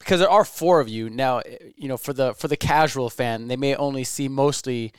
because 0.02 0.20
there 0.20 0.30
are 0.30 0.44
four 0.44 0.80
of 0.80 0.88
you 0.88 1.08
now. 1.08 1.42
You 1.76 1.88
know, 1.88 1.96
for 1.96 2.12
the 2.12 2.34
for 2.34 2.48
the 2.48 2.56
casual 2.56 3.10
fan, 3.10 3.48
they 3.48 3.56
may 3.56 3.74
only 3.74 4.04
see 4.04 4.28
mostly 4.28 4.92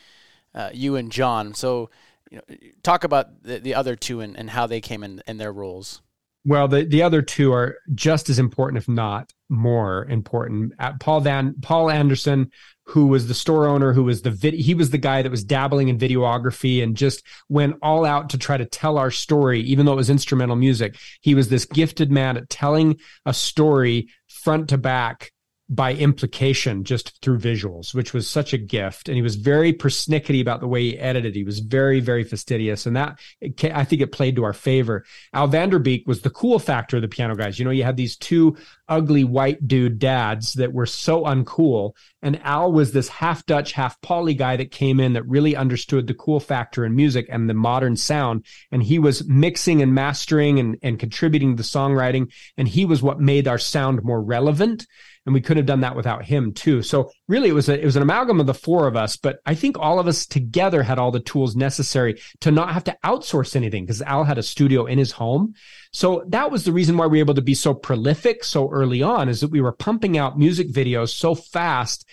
uh, 0.55 0.69
you 0.73 0.95
and 0.95 1.11
Jon. 1.11 1.53
So, 1.53 1.89
you 2.31 2.37
know, 2.37 2.55
talk 2.83 3.03
about 3.03 3.43
the, 3.43 3.59
the 3.59 3.75
other 3.75 3.95
two 3.95 4.21
and, 4.21 4.37
and 4.37 4.49
how 4.49 4.67
they 4.67 4.81
came 4.81 5.03
in 5.03 5.21
in 5.27 5.37
their 5.37 5.51
roles. 5.53 6.01
Well, 6.45 6.67
the, 6.67 6.83
the 6.83 7.03
other 7.03 7.21
two 7.21 7.53
are 7.53 7.77
just 7.95 8.29
as 8.29 8.37
important, 8.37 8.77
if 8.77 8.89
not 8.89 9.31
more 9.47 10.05
important. 10.09 10.73
Uh, 10.77 10.91
Paul 10.99 11.21
Van 11.21 11.55
Paul 11.61 11.89
Anderson, 11.89 12.51
who 12.85 13.07
was 13.07 13.27
the 13.27 13.33
store 13.33 13.65
owner, 13.65 13.93
who 13.93 14.03
was 14.03 14.23
the 14.23 14.31
vid- 14.31 14.55
he 14.55 14.73
was 14.73 14.89
the 14.89 14.97
guy 14.97 15.21
that 15.21 15.31
was 15.31 15.45
dabbling 15.45 15.87
in 15.87 15.97
videography 15.97 16.83
and 16.83 16.97
just 16.97 17.23
went 17.47 17.77
all 17.81 18.03
out 18.03 18.31
to 18.31 18.37
try 18.37 18.57
to 18.57 18.65
tell 18.65 18.97
our 18.97 19.11
story, 19.11 19.61
even 19.61 19.85
though 19.85 19.93
it 19.93 19.97
was 19.97 20.09
instrumental 20.09 20.57
music. 20.57 20.97
He 21.21 21.33
was 21.33 21.47
this 21.47 21.65
gifted 21.65 22.11
man 22.11 22.35
at 22.35 22.49
telling 22.49 22.99
a 23.25 23.33
story 23.33 24.09
front 24.43 24.69
to 24.69 24.77
back 24.77 25.32
by 25.75 25.93
implication 25.93 26.83
just 26.83 27.21
through 27.21 27.39
visuals, 27.39 27.93
which 27.93 28.13
was 28.13 28.27
such 28.27 28.53
a 28.53 28.57
gift. 28.57 29.09
And 29.09 29.15
he 29.15 29.21
was 29.21 29.35
very 29.35 29.73
persnickety 29.73 30.41
about 30.41 30.59
the 30.59 30.67
way 30.67 30.83
he 30.83 30.99
edited. 30.99 31.35
He 31.35 31.43
was 31.43 31.59
very, 31.59 31.99
very 31.99 32.23
fastidious. 32.23 32.85
And 32.85 32.95
that, 32.95 33.19
I 33.41 33.83
think 33.83 34.01
it 34.01 34.11
played 34.11 34.35
to 34.35 34.43
our 34.43 34.53
favor. 34.53 35.05
Al 35.33 35.47
van 35.47 35.69
der 35.69 35.79
Beek 35.79 36.05
was 36.05 36.21
the 36.21 36.29
cool 36.29 36.59
factor 36.59 36.97
of 36.97 37.01
the 37.01 37.07
piano 37.07 37.35
guys. 37.35 37.57
You 37.57 37.65
know, 37.65 37.71
you 37.71 37.83
had 37.83 37.97
these 37.97 38.15
two 38.15 38.55
ugly 38.87 39.23
white 39.23 39.67
dude 39.67 39.97
dads 39.97 40.53
that 40.53 40.73
were 40.73 40.85
so 40.85 41.23
uncool. 41.23 41.93
And 42.21 42.41
Al 42.43 42.71
was 42.71 42.91
this 42.91 43.07
half 43.09 43.45
Dutch, 43.45 43.71
half 43.71 43.99
Poly 44.01 44.33
guy 44.33 44.57
that 44.57 44.71
came 44.71 44.99
in 44.99 45.13
that 45.13 45.27
really 45.27 45.55
understood 45.55 46.07
the 46.07 46.13
cool 46.13 46.39
factor 46.39 46.85
in 46.85 46.95
music 46.95 47.25
and 47.29 47.49
the 47.49 47.53
modern 47.53 47.95
sound. 47.95 48.45
And 48.71 48.83
he 48.83 48.99
was 48.99 49.25
mixing 49.25 49.81
and 49.81 49.95
mastering 49.95 50.59
and, 50.59 50.77
and 50.83 50.99
contributing 50.99 51.51
to 51.51 51.63
the 51.63 51.67
songwriting. 51.67 52.31
And 52.57 52.67
he 52.67 52.85
was 52.85 53.01
what 53.01 53.19
made 53.19 53.47
our 53.47 53.57
sound 53.57 54.03
more 54.03 54.21
relevant 54.21 54.85
and 55.25 55.33
we 55.33 55.41
could 55.41 55.57
have 55.57 55.65
done 55.65 55.81
that 55.81 55.95
without 55.95 56.25
him 56.25 56.53
too. 56.53 56.81
So 56.81 57.11
really, 57.27 57.49
it 57.49 57.53
was 57.53 57.69
a, 57.69 57.79
it 57.79 57.85
was 57.85 57.95
an 57.95 58.01
amalgam 58.01 58.39
of 58.39 58.45
the 58.45 58.53
four 58.53 58.87
of 58.87 58.95
us, 58.95 59.15
but 59.15 59.39
I 59.45 59.55
think 59.55 59.77
all 59.77 59.99
of 59.99 60.07
us 60.07 60.25
together 60.25 60.83
had 60.83 60.99
all 60.99 61.11
the 61.11 61.19
tools 61.19 61.55
necessary 61.55 62.19
to 62.41 62.51
not 62.51 62.73
have 62.73 62.83
to 62.85 62.97
outsource 63.05 63.55
anything 63.55 63.85
because 63.85 64.01
Al 64.01 64.25
had 64.25 64.37
a 64.37 64.43
studio 64.43 64.85
in 64.85 64.97
his 64.97 65.13
home. 65.13 65.53
So 65.91 66.23
that 66.27 66.51
was 66.51 66.65
the 66.65 66.73
reason 66.73 66.97
why 66.97 67.07
we 67.07 67.17
were 67.19 67.23
able 67.23 67.35
to 67.35 67.41
be 67.41 67.55
so 67.55 67.73
prolific 67.73 68.43
so 68.43 68.69
early 68.69 69.01
on, 69.01 69.29
is 69.29 69.41
that 69.41 69.51
we 69.51 69.61
were 69.61 69.71
pumping 69.71 70.17
out 70.17 70.37
music 70.37 70.71
videos 70.71 71.09
so 71.09 71.35
fast 71.35 72.05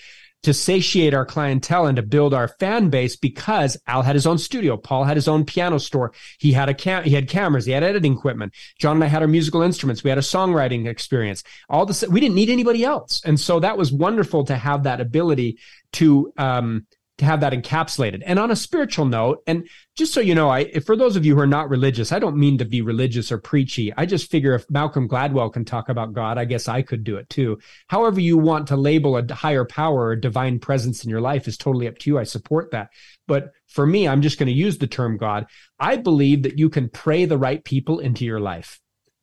to 0.43 0.55
satiate 0.55 1.15
our 1.15 1.27
clientele 1.27 1.87
and 1.87 1.97
to 1.97 2.03
build 2.03 2.33
our 2.33 2.49
fan 2.49 2.89
base 2.89 3.17
because 3.17 3.77
Al 3.87 4.03
had 4.03 4.15
his 4.15 4.27
own 4.27 4.39
studio. 4.39 4.77
Paul 4.77 5.05
had 5.05 5.17
his 5.17 5.29
own 5.29 5.45
piano 5.45 5.79
store. 5.79 6.13
He 6.39 6.53
had 6.53 6.69
a 6.69 6.75
cam- 6.75 7.05
he 7.05 7.11
had 7.11 7.29
cameras. 7.29 7.67
He 7.67 7.73
had 7.73 7.83
editing 7.83 8.15
equipment. 8.15 8.55
Jon 8.79 8.97
and 8.97 9.05
I 9.05 9.09
had 9.09 9.23
our 9.23 9.29
musical 9.29 9.63
instruments. 9.63 10.03
We 10.03 10.11
had 10.11 10.19
a 10.19 10.23
songwriting 10.23 10.87
experience. 10.87 11.43
All 11.69 11.85
this, 11.85 12.07
we 12.09 12.21
didn't 12.21 12.37
need 12.37 12.51
anybody 12.51 12.85
else. 12.85 13.21
And 13.25 13.39
so 13.39 13.61
that 13.61 13.77
was 13.77 13.93
wonderful 13.93 14.45
to 14.45 14.57
have 14.57 14.85
that 14.85 15.01
ability 15.01 15.59
to, 15.93 16.33
um, 16.37 16.87
to 17.21 17.25
have 17.27 17.41
that 17.41 17.53
encapsulated. 17.53 18.23
And 18.27 18.39
on 18.39 18.51
a 18.51 18.57
spiritual 18.57 19.05
note, 19.05 19.43
and 19.47 19.69
just 19.97 20.13
so 20.13 20.21
you 20.21 20.35
know, 20.35 20.51
I 20.51 20.81
for 20.81 20.97
those 20.97 21.17
of 21.17 21.25
you 21.25 21.35
who 21.35 21.41
are 21.41 21.47
not 21.47 21.71
religious, 21.71 22.13
I 22.13 22.19
don't 22.19 22.37
mean 22.37 22.59
to 22.59 22.65
be 22.65 22.83
religious 22.83 23.31
or 23.31 23.39
preachy. 23.39 23.93
I 23.97 24.07
just 24.07 24.31
figure 24.31 24.55
if 24.55 24.69
Malcolm 24.71 25.09
Gladwell 25.09 25.53
can 25.53 25.65
talk 25.65 25.89
about 25.89 26.13
God, 26.13 26.39
I 26.39 26.45
guess 26.45 26.69
I 26.69 26.83
could 26.83 27.05
do 27.05 27.17
it 27.17 27.29
too. 27.31 27.59
However 27.87 28.21
you 28.21 28.37
want 28.37 28.67
to 28.69 28.77
label 28.77 29.17
a 29.17 29.35
higher 29.35 29.65
power 29.65 30.07
or 30.07 30.17
divine 30.17 30.59
presence 30.59 31.05
in 31.05 31.11
your 31.11 31.21
life 31.21 31.47
is 31.47 31.57
totally 31.57 31.87
up 31.87 31.99
to 31.99 32.11
you. 32.11 32.19
I 32.19 32.25
support 32.25 32.71
that. 32.73 32.91
But 33.29 33.53
for 33.69 33.87
me, 33.87 34.09
I'm 34.09 34.23
just 34.23 34.39
going 34.39 34.49
to 34.49 34.53
use 34.53 34.79
the 34.79 34.87
term 34.87 35.17
God. 35.17 35.47
I 35.79 35.97
believe 35.97 36.43
that 36.43 36.59
you 36.59 36.69
can 36.69 36.89
pray 36.89 37.27
the 37.27 37.39
right 37.39 37.63
people 37.63 38.01
into 38.01 38.25
your 38.25 38.41
life. 38.41 38.81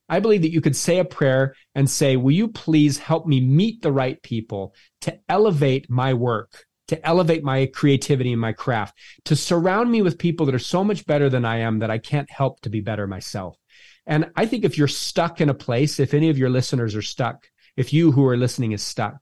I 0.07 0.19
believe 0.19 0.43
that 0.43 0.53
you 0.53 0.61
could 0.61 0.75
say 0.75 0.99
a 0.99 1.05
prayer 1.05 1.55
and 1.75 1.89
say, 1.89 2.15
Will 2.15 2.31
you 2.31 2.47
please 2.47 2.97
help 2.97 3.25
me 3.25 3.41
meet 3.41 3.81
the 3.81 3.91
right 3.91 4.21
people 4.21 4.73
to 5.01 5.19
elevate 5.27 5.89
my 5.89 6.13
work? 6.13 6.66
To 6.87 7.05
elevate 7.05 7.43
my 7.43 7.65
creativity 7.67 8.31
and 8.31 8.41
my 8.41 8.53
craft, 8.53 8.97
to 9.25 9.35
surround 9.35 9.91
me 9.91 10.01
with 10.01 10.17
people 10.17 10.45
that 10.45 10.55
are 10.55 10.59
so 10.59 10.83
much 10.83 11.05
better 11.05 11.29
than 11.29 11.45
I 11.45 11.57
am 11.57 11.79
that 11.79 11.91
I 11.91 11.97
can't 11.97 12.29
help 12.31 12.61
to 12.61 12.69
be 12.69 12.81
better 12.81 13.07
myself. 13.07 13.57
And 14.05 14.31
I 14.35 14.45
think 14.45 14.63
if 14.63 14.77
you're 14.77 14.87
stuck 14.87 15.41
in 15.41 15.49
a 15.49 15.53
place, 15.53 15.99
if 15.99 16.13
any 16.13 16.29
of 16.29 16.37
your 16.37 16.49
listeners 16.49 16.95
are 16.95 17.01
stuck, 17.01 17.47
if 17.75 17.93
you 17.93 18.11
who 18.11 18.25
are 18.25 18.37
listening 18.37 18.71
is 18.71 18.81
stuck, 18.81 19.17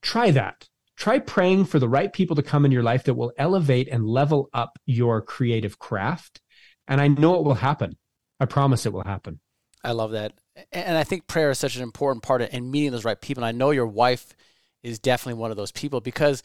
try 0.00 0.30
that. 0.30 0.68
Try 0.96 1.18
praying 1.18 1.64
for 1.64 1.78
the 1.78 1.88
right 1.88 2.12
people 2.12 2.36
to 2.36 2.42
come 2.42 2.64
in 2.64 2.70
your 2.70 2.82
life 2.82 3.04
that 3.04 3.14
will 3.14 3.32
elevate 3.36 3.88
and 3.88 4.06
level 4.06 4.48
up 4.52 4.78
your 4.86 5.20
creative 5.20 5.78
craft. 5.78 6.40
And 6.86 7.00
I 7.00 7.08
know 7.08 7.34
it 7.36 7.44
will 7.44 7.54
happen. 7.54 7.96
I 8.38 8.44
promise 8.44 8.86
it 8.86 8.92
will 8.92 9.04
happen. 9.04 9.40
I 9.82 9.92
love 9.92 10.12
that. 10.12 10.34
And 10.70 10.96
I 10.96 11.02
think 11.02 11.26
prayer 11.26 11.50
is 11.50 11.58
such 11.58 11.76
an 11.76 11.82
important 11.82 12.22
part 12.22 12.42
in 12.42 12.70
meeting 12.70 12.92
those 12.92 13.04
right 13.04 13.20
people. 13.20 13.42
And 13.42 13.48
I 13.48 13.56
know 13.56 13.70
your 13.70 13.86
wife 13.86 14.34
is 14.82 14.98
definitely 14.98 15.40
one 15.40 15.50
of 15.50 15.56
those 15.56 15.72
people 15.72 16.00
because 16.00 16.42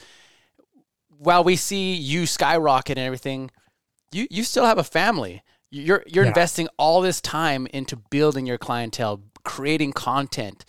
while 1.20 1.44
we 1.44 1.56
see 1.56 1.96
you 1.96 2.26
skyrocket 2.26 2.98
and 2.98 3.06
everything, 3.06 3.52
you 4.12 4.28
you 4.30 4.44
still 4.44 4.66
have 4.66 4.78
a 4.78 4.84
family. 4.84 5.44
You're 5.70 6.04
you're 6.08 6.24
yeah. 6.24 6.30
investing 6.30 6.68
all 6.78 7.02
this 7.02 7.22
time 7.22 7.68
into 7.68 7.96
building 7.96 8.46
your 8.46 8.58
clientele, 8.58 9.22
creating 9.44 9.94
content. 9.94 10.66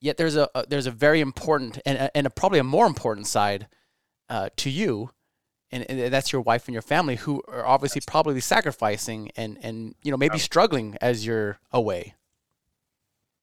Yet 0.00 0.16
there's 0.16 0.36
a, 0.36 0.48
a 0.54 0.66
there's 0.66 0.86
a 0.86 0.90
very 0.90 1.20
important 1.20 1.78
and 1.86 2.10
and 2.14 2.26
a, 2.26 2.30
probably 2.30 2.58
a 2.58 2.64
more 2.64 2.86
important 2.86 3.26
side 3.26 3.68
uh, 4.28 4.48
to 4.56 4.70
you, 4.70 5.10
and, 5.70 5.88
and, 5.88 6.12
that's 6.12 6.32
your 6.32 6.42
wife 6.42 6.66
and 6.66 6.72
your 6.72 6.82
family 6.82 7.16
who 7.16 7.42
are 7.46 7.66
obviously 7.66 8.00
probably 8.06 8.40
sacrificing 8.40 9.30
and 9.36 9.58
and 9.62 9.94
you 10.02 10.10
know 10.10 10.16
maybe 10.16 10.38
struggling 10.38 10.96
as 11.00 11.24
you're 11.24 11.58
away. 11.72 12.14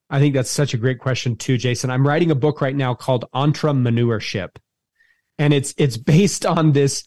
I 0.10 0.20
think 0.20 0.36
that's 0.36 0.52
such 0.52 0.74
a 0.74 0.78
great 0.78 1.00
question 1.00 1.38
too, 1.38 1.58
Jason. 1.58 1.90
I'm 1.90 2.06
writing 2.06 2.32
a 2.32 2.36
book 2.36 2.60
right 2.60 2.76
now 2.76 2.94
called 2.94 3.26
Entrepreneurship. 3.34 4.58
And 5.42 5.56
it's 5.56 5.74
it's 5.76 5.98
based 5.98 6.46
on 6.46 6.74
this 6.74 7.04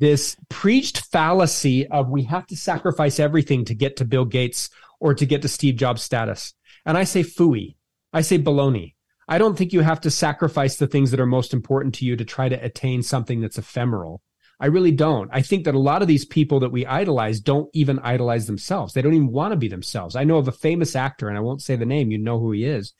this 0.00 0.36
preached 0.48 1.06
fallacy 1.12 1.86
of 1.86 2.08
we 2.08 2.24
have 2.24 2.44
to 2.48 2.56
sacrifice 2.56 3.20
everything 3.20 3.64
to 3.66 3.74
get 3.74 3.98
to 3.98 4.04
Bill 4.04 4.24
Gates 4.24 4.68
or 4.98 5.14
to 5.14 5.24
get 5.24 5.42
to 5.42 5.48
Steve 5.48 5.76
Jobs 5.76 6.02
status. 6.02 6.54
And 6.84 6.98
I 6.98 7.04
say 7.04 7.22
fooey. 7.22 7.76
I 8.12 8.22
say 8.22 8.36
baloney. 8.36 8.94
I 9.28 9.38
don't 9.38 9.56
think 9.56 9.72
you 9.72 9.82
have 9.82 10.00
to 10.00 10.10
sacrifice 10.10 10.74
the 10.74 10.88
things 10.88 11.12
that 11.12 11.20
are 11.20 11.26
most 11.26 11.54
important 11.54 11.94
to 11.96 12.04
you 12.04 12.16
to 12.16 12.24
try 12.24 12.48
to 12.48 12.64
attain 12.64 13.00
something 13.00 13.40
that's 13.40 13.58
ephemeral. 13.58 14.22
I 14.58 14.66
really 14.66 14.90
don't. 14.90 15.30
I 15.32 15.42
think 15.42 15.64
that 15.64 15.76
a 15.76 15.78
lot 15.78 16.02
of 16.02 16.08
these 16.08 16.24
people 16.24 16.58
that 16.60 16.72
we 16.72 16.84
idolize 16.84 17.38
don't 17.38 17.70
even 17.74 18.00
idolize 18.00 18.48
themselves. 18.48 18.92
They 18.92 19.02
don't 19.02 19.14
even 19.14 19.30
want 19.30 19.52
to 19.52 19.56
be 19.56 19.68
themselves. 19.68 20.16
I 20.16 20.24
know 20.24 20.38
of 20.38 20.48
a 20.48 20.52
famous 20.52 20.96
actor, 20.96 21.28
and 21.28 21.38
I 21.38 21.42
won't 21.42 21.62
say 21.62 21.76
the 21.76 21.86
name, 21.86 22.10
you 22.10 22.18
know 22.18 22.40
who 22.40 22.50
he 22.50 22.64
is, 22.64 22.92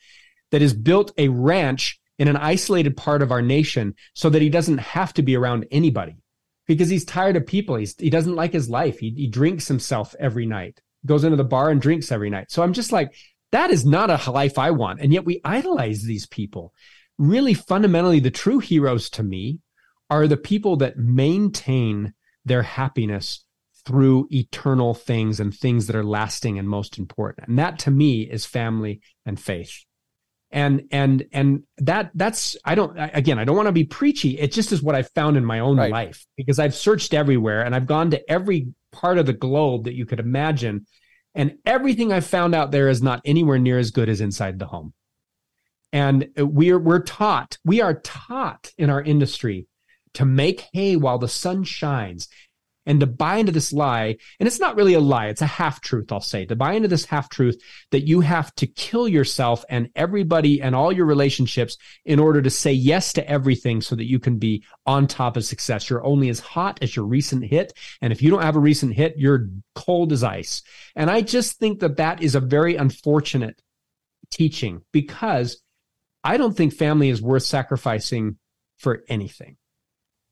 that 0.51 0.61
has 0.61 0.73
built 0.73 1.11
a 1.17 1.27
ranch 1.27 1.98
in 2.19 2.27
an 2.27 2.37
isolated 2.37 2.95
part 2.95 3.21
of 3.21 3.31
our 3.31 3.41
nation 3.41 3.95
so 4.13 4.29
that 4.29 4.41
he 4.41 4.49
doesn't 4.49 4.77
have 4.77 5.13
to 5.13 5.23
be 5.23 5.35
around 5.35 5.65
anybody 5.71 6.17
because 6.67 6.89
he's 6.89 7.05
tired 7.05 7.37
of 7.37 7.47
people. 7.47 7.77
He's, 7.77 7.95
he 7.97 8.09
doesn't 8.09 8.35
like 8.35 8.53
his 8.53 8.69
life. 8.69 8.99
He, 8.99 9.09
he 9.11 9.27
drinks 9.27 9.67
himself 9.67 10.13
every 10.19 10.45
night, 10.45 10.81
goes 11.05 11.23
into 11.23 11.37
the 11.37 11.43
bar 11.43 11.71
and 11.71 11.81
drinks 11.81 12.11
every 12.11 12.29
night. 12.29 12.51
So 12.51 12.61
I'm 12.61 12.73
just 12.73 12.91
like, 12.91 13.15
that 13.51 13.71
is 13.71 13.85
not 13.85 14.11
a 14.11 14.31
life 14.31 14.59
I 14.59 14.71
want. 14.71 14.99
And 14.99 15.11
yet 15.11 15.25
we 15.25 15.41
idolize 15.43 16.03
these 16.03 16.27
people. 16.27 16.73
Really, 17.17 17.53
fundamentally, 17.53 18.19
the 18.19 18.29
true 18.29 18.59
heroes 18.59 19.09
to 19.11 19.23
me 19.23 19.59
are 20.09 20.27
the 20.27 20.37
people 20.37 20.77
that 20.77 20.97
maintain 20.97 22.13
their 22.45 22.63
happiness 22.63 23.43
through 23.85 24.27
eternal 24.29 24.93
things 24.93 25.39
and 25.39 25.55
things 25.55 25.87
that 25.87 25.95
are 25.95 26.03
lasting 26.03 26.59
and 26.59 26.69
most 26.69 26.97
important. 26.99 27.47
And 27.47 27.57
that 27.57 27.79
to 27.79 27.91
me 27.91 28.21
is 28.21 28.45
family 28.45 29.01
and 29.25 29.39
faith. 29.39 29.85
And 30.51 30.87
and 30.91 31.25
and 31.31 31.63
that 31.77 32.09
that's 32.15 32.57
I 32.65 32.73
don't 32.73 32.97
again 32.97 33.37
I 33.37 33.43
don't 33.43 33.55
want 33.55 33.67
to 33.67 33.71
be 33.71 33.83
preachy. 33.83 34.39
It 34.39 34.51
just 34.51 34.71
is 34.71 34.81
what 34.81 34.95
I've 34.95 35.11
found 35.11 35.37
in 35.37 35.45
my 35.45 35.59
own 35.59 35.77
right. 35.77 35.91
life 35.91 36.25
because 36.37 36.57
I've 36.57 36.73
searched 36.73 37.13
everywhere 37.13 37.61
and 37.61 37.75
I've 37.75 37.85
gone 37.85 38.09
to 38.11 38.31
every 38.31 38.73
part 38.91 39.19
of 39.19 39.27
the 39.27 39.33
globe 39.33 39.83
that 39.83 39.93
you 39.93 40.07
could 40.07 40.19
imagine 40.19 40.87
and 41.35 41.57
everything 41.65 42.11
I've 42.11 42.25
found 42.25 42.55
out 42.55 42.71
there 42.71 42.89
is 42.89 43.01
not 43.01 43.21
anywhere 43.25 43.59
near 43.59 43.77
as 43.77 43.91
good 43.91 44.09
as 44.09 44.21
inside 44.21 44.59
the 44.59 44.65
home. 44.65 44.93
And 45.91 46.29
we're 46.37 46.79
we're 46.79 47.01
taught, 47.01 47.57
we 47.65 47.81
are 47.81 47.95
taught 47.95 48.71
in 48.77 48.89
our 48.89 49.01
industry 49.01 49.67
to 50.13 50.25
make 50.25 50.67
hay 50.73 50.95
while 50.95 51.17
the 51.17 51.27
sun 51.27 51.63
shines 51.63 52.27
and 52.85 52.99
to 52.99 53.07
buy 53.07 53.37
into 53.37 53.51
this 53.51 53.71
lie. 53.71 54.17
And 54.39 54.47
it's 54.47 54.59
not 54.59 54.75
really 54.75 54.93
a 54.93 54.99
lie. 54.99 55.27
It's 55.27 55.41
a 55.41 55.47
half 55.47 55.81
truth, 55.81 56.11
I'll 56.11 56.21
say, 56.21 56.45
to 56.45 56.55
buy 56.55 56.73
into 56.73 56.87
this 56.87 57.05
half 57.05 57.29
truth 57.29 57.61
that 57.91 58.07
you 58.07 58.21
have 58.21 58.53
to 58.55 58.67
kill 58.67 59.07
yourself 59.07 59.63
and 59.69 59.89
everybody 59.95 60.61
and 60.61 60.75
all 60.75 60.91
your 60.91 61.05
relationships 61.05 61.77
in 62.05 62.19
order 62.19 62.41
to 62.41 62.49
say 62.49 62.71
yes 62.71 63.13
to 63.13 63.29
everything 63.29 63.81
so 63.81 63.95
that 63.95 64.09
you 64.09 64.19
can 64.19 64.37
be 64.37 64.63
on 64.85 65.07
top 65.07 65.37
of 65.37 65.45
success. 65.45 65.89
You're 65.89 66.03
only 66.03 66.29
as 66.29 66.39
hot 66.39 66.79
as 66.81 66.95
your 66.95 67.05
recent 67.05 67.45
hit. 67.45 67.73
And 68.01 68.11
if 68.11 68.21
you 68.21 68.31
don't 68.31 68.43
have 68.43 68.55
a 68.55 68.59
recent 68.59 68.93
hit, 68.93 69.15
you're 69.17 69.49
cold 69.75 70.11
as 70.11 70.23
ice. 70.23 70.63
And 70.95 71.09
I 71.09 71.21
just 71.21 71.59
think 71.59 71.79
that 71.79 71.97
that 71.97 72.23
is 72.23 72.35
a 72.35 72.39
very 72.39 72.75
unfortunate 72.75 73.61
teaching 74.31 74.81
because 74.91 75.61
I 76.23 76.37
don't 76.37 76.55
think 76.55 76.73
family 76.73 77.09
is 77.09 77.21
worth 77.21 77.43
sacrificing 77.43 78.37
for 78.77 79.03
anything. 79.07 79.57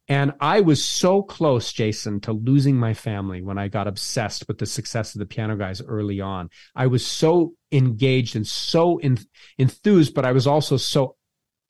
And 0.10 0.34
I 0.40 0.62
was 0.62 0.84
so 0.84 1.22
close, 1.22 1.74
Jason, 1.74 2.22
to 2.22 2.32
losing 2.32 2.78
my 2.78 2.94
family 2.94 3.42
when 3.42 3.58
I 3.58 3.68
got 3.68 3.88
obsessed 3.88 4.48
with 4.48 4.58
the 4.58 4.66
success 4.66 5.14
of 5.14 5.20
the 5.20 5.26
piano 5.26 5.58
guys 5.58 5.82
early 5.82 6.22
on. 6.22 6.50
I 6.76 6.88
was 6.88 7.06
so 7.06 7.54
engaged 7.74 8.36
and 8.36 8.48
so 8.48 9.00
in, 9.00 9.18
enthused, 9.58 10.14
but 10.14 10.24
I 10.24 10.32
was 10.32 10.48
also 10.48 10.78
so 10.78 11.18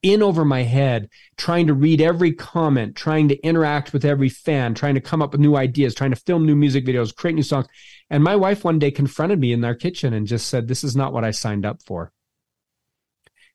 in 0.03 0.21
over 0.21 0.45
my 0.45 0.61
head, 0.61 1.09
trying 1.37 1.67
to 1.67 1.73
read 1.73 1.99
every 1.99 2.31
comment, 2.31 2.95
trying 2.95 3.27
to 3.29 3.37
interact 3.39 3.93
with 3.93 4.05
every 4.05 4.29
fan, 4.29 4.75
trying 4.75 4.93
to 4.93 5.01
come 5.01 5.23
up 5.23 5.31
with 5.31 5.41
new 5.41 5.55
ideas, 5.55 5.95
trying 5.95 6.11
to 6.11 6.15
film 6.15 6.45
new 6.45 6.55
music 6.55 6.85
videos, 6.85 7.15
create 7.15 7.33
new 7.33 7.43
songs. 7.43 7.67
And 8.09 8.23
my 8.23 8.35
wife 8.35 8.63
one 8.63 8.77
day 8.77 8.91
confronted 8.91 9.39
me 9.39 9.51
in 9.53 9.65
our 9.65 9.73
kitchen 9.73 10.13
and 10.13 10.27
just 10.27 10.47
said, 10.47 10.67
This 10.67 10.83
is 10.83 10.95
not 10.95 11.13
what 11.13 11.23
I 11.23 11.31
signed 11.31 11.65
up 11.65 11.81
for. 11.81 12.11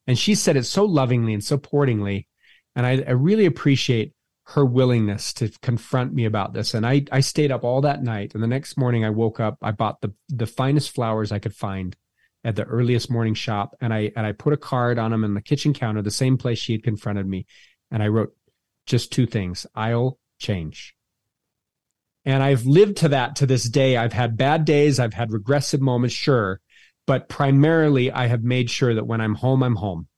And 0.08 0.18
she 0.18 0.34
said 0.34 0.56
it 0.56 0.64
so 0.64 0.84
lovingly 0.84 1.32
and 1.32 1.44
so 1.44 1.56
portingly. 1.56 2.26
And 2.74 2.84
I, 2.84 3.02
I 3.06 3.12
really 3.12 3.46
appreciate 3.46 4.12
her 4.44 4.64
willingness 4.64 5.32
to 5.34 5.50
confront 5.62 6.12
me 6.12 6.24
about 6.24 6.52
this. 6.52 6.74
And 6.74 6.86
I, 6.86 7.04
I 7.12 7.20
stayed 7.20 7.52
up 7.52 7.64
all 7.64 7.80
that 7.82 8.02
night. 8.02 8.34
And 8.34 8.42
the 8.42 8.48
next 8.48 8.76
morning 8.76 9.04
I 9.04 9.10
woke 9.10 9.40
up, 9.40 9.58
I 9.62 9.70
bought 9.70 10.00
the, 10.00 10.12
the 10.28 10.46
finest 10.46 10.90
flowers 10.90 11.30
I 11.30 11.38
could 11.38 11.54
find 11.54 11.96
at 12.44 12.56
the 12.56 12.64
earliest 12.64 13.10
morning 13.10 13.34
shop. 13.34 13.76
And 13.80 13.94
I, 13.94 14.10
and 14.16 14.26
I 14.26 14.32
put 14.32 14.52
a 14.52 14.56
card 14.58 14.98
on 14.98 15.12
them 15.12 15.22
in 15.24 15.34
the 15.34 15.40
kitchen 15.40 15.72
counter, 15.72 16.02
the 16.02 16.10
same 16.10 16.38
place 16.38 16.58
she 16.58 16.72
had 16.72 16.82
confronted 16.82 17.26
me. 17.26 17.46
And 17.90 18.02
I 18.02 18.08
wrote 18.08 18.34
just 18.86 19.12
two 19.12 19.26
things. 19.26 19.64
I'll 19.74 20.18
change. 20.38 20.96
And 22.24 22.42
I've 22.42 22.66
lived 22.66 22.98
to 22.98 23.08
that 23.08 23.36
to 23.36 23.46
this 23.46 23.64
day. 23.64 23.96
I've 23.96 24.12
had 24.12 24.36
bad 24.36 24.64
days. 24.64 24.98
I've 24.98 25.14
had 25.14 25.32
regressive 25.32 25.80
moments, 25.80 26.14
sure. 26.14 26.60
But 27.06 27.28
primarily 27.28 28.10
I 28.10 28.26
have 28.26 28.42
made 28.42 28.70
sure 28.70 28.94
that 28.94 29.06
when 29.06 29.20
I'm 29.20 29.34
home, 29.34 29.62
I'm 29.62 29.76
home. 29.76 30.08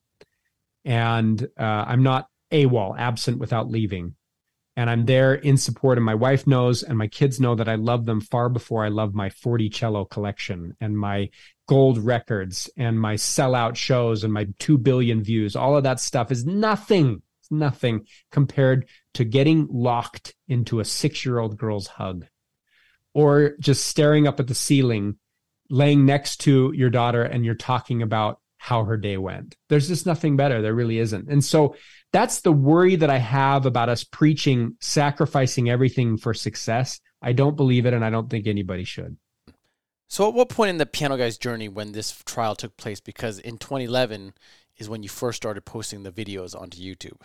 And 0.85 1.43
uh, 1.59 1.63
I'm 1.63 2.03
not 2.03 2.29
AWOL, 2.55 2.99
absent 2.99 3.38
without 3.38 3.71
leaving. 3.71 4.14
And 4.77 4.90
I'm 4.90 5.05
there 5.07 5.35
in 5.35 5.57
support, 5.57 5.99
and 5.99 6.05
my 6.05 6.14
wife 6.14 6.47
knows, 6.47 6.83
and 6.83 6.99
my 6.99 7.07
kids 7.07 7.38
know 7.38 7.55
that 7.55 7.69
I 7.69 7.77
love 7.77 8.07
them 8.07 8.21
far 8.21 8.49
before 8.49 8.85
I 8.85 8.88
love 8.88 9.14
my 9.14 9.31
40 9.31 9.69
cello 9.69 10.05
collection 10.05 10.77
and 10.81 10.99
my 10.99 11.31
gold 11.69 11.99
records 11.99 12.69
and 12.77 13.01
my 13.01 13.14
sellout 13.14 13.77
shows 13.77 14.25
and 14.25 14.33
my 14.33 14.49
2 14.59 14.79
billion 14.79 15.23
views. 15.23 15.55
All 15.55 15.77
of 15.77 15.85
that 15.85 16.01
stuff 16.01 16.33
is 16.33 16.45
nothing, 16.45 17.23
nothing 17.51 18.07
compared 18.33 18.88
to 19.14 19.25
getting 19.25 19.69
locked 19.71 20.35
into 20.49 20.81
a 20.81 20.85
six 20.85 21.25
year 21.25 21.38
old 21.38 21.57
girl's 21.57 21.87
hug 21.87 22.27
or 23.14 23.55
just 23.61 23.87
staring 23.87 24.27
up 24.27 24.40
at 24.40 24.49
the 24.49 24.55
ceiling, 24.55 25.17
laying 25.71 26.05
next 26.05 26.38
to 26.38 26.73
your 26.75 26.90
daughter, 26.90 27.23
and 27.23 27.45
you're 27.45 27.55
talking 27.55 28.03
about 28.03 28.40
how 28.59 28.85
her 28.85 28.97
day 28.97 29.17
went. 29.17 29.57
There's 29.69 29.88
just 29.88 30.07
nothing 30.07 30.37
better. 30.37 30.62
There 30.62 30.75
really 30.75 30.99
isn't. 30.99 31.29
And 31.29 31.45
so 31.45 31.77
that's 32.14 32.42
the 32.42 32.53
worry 32.53 32.94
that 32.94 33.11
I 33.11 33.18
have 33.18 33.66
about 33.66 33.88
us 33.88 34.05
preaching 34.05 34.77
sacrificing 34.81 35.68
everything 35.68 36.16
for 36.16 36.33
success. 36.33 37.00
I 37.20 37.33
don't 37.33 37.57
believe 37.57 37.87
it, 37.87 37.92
and 37.92 38.05
I 38.05 38.11
don't 38.11 38.31
think 38.31 38.46
anybody 38.46 38.85
should. 38.85 39.16
So, 40.09 40.29
at 40.29 40.35
what 40.35 40.48
point 40.48 40.70
in 40.70 40.79
the 40.79 40.87
Piano 40.87 41.16
Guy's 41.16 41.38
journey 41.38 41.68
when 41.68 41.90
this 41.90 42.22
trial 42.24 42.55
took 42.55 42.77
place? 42.77 43.00
Because 43.00 43.40
in 43.40 43.59
2011 43.59 44.35
is 44.77 44.88
when 44.88 45.03
you 45.03 45.09
first 45.09 45.38
started 45.38 45.62
posting 45.62 46.05
the 46.05 46.12
videos 46.12 46.59
onto 46.59 46.79
YouTube. 46.79 47.20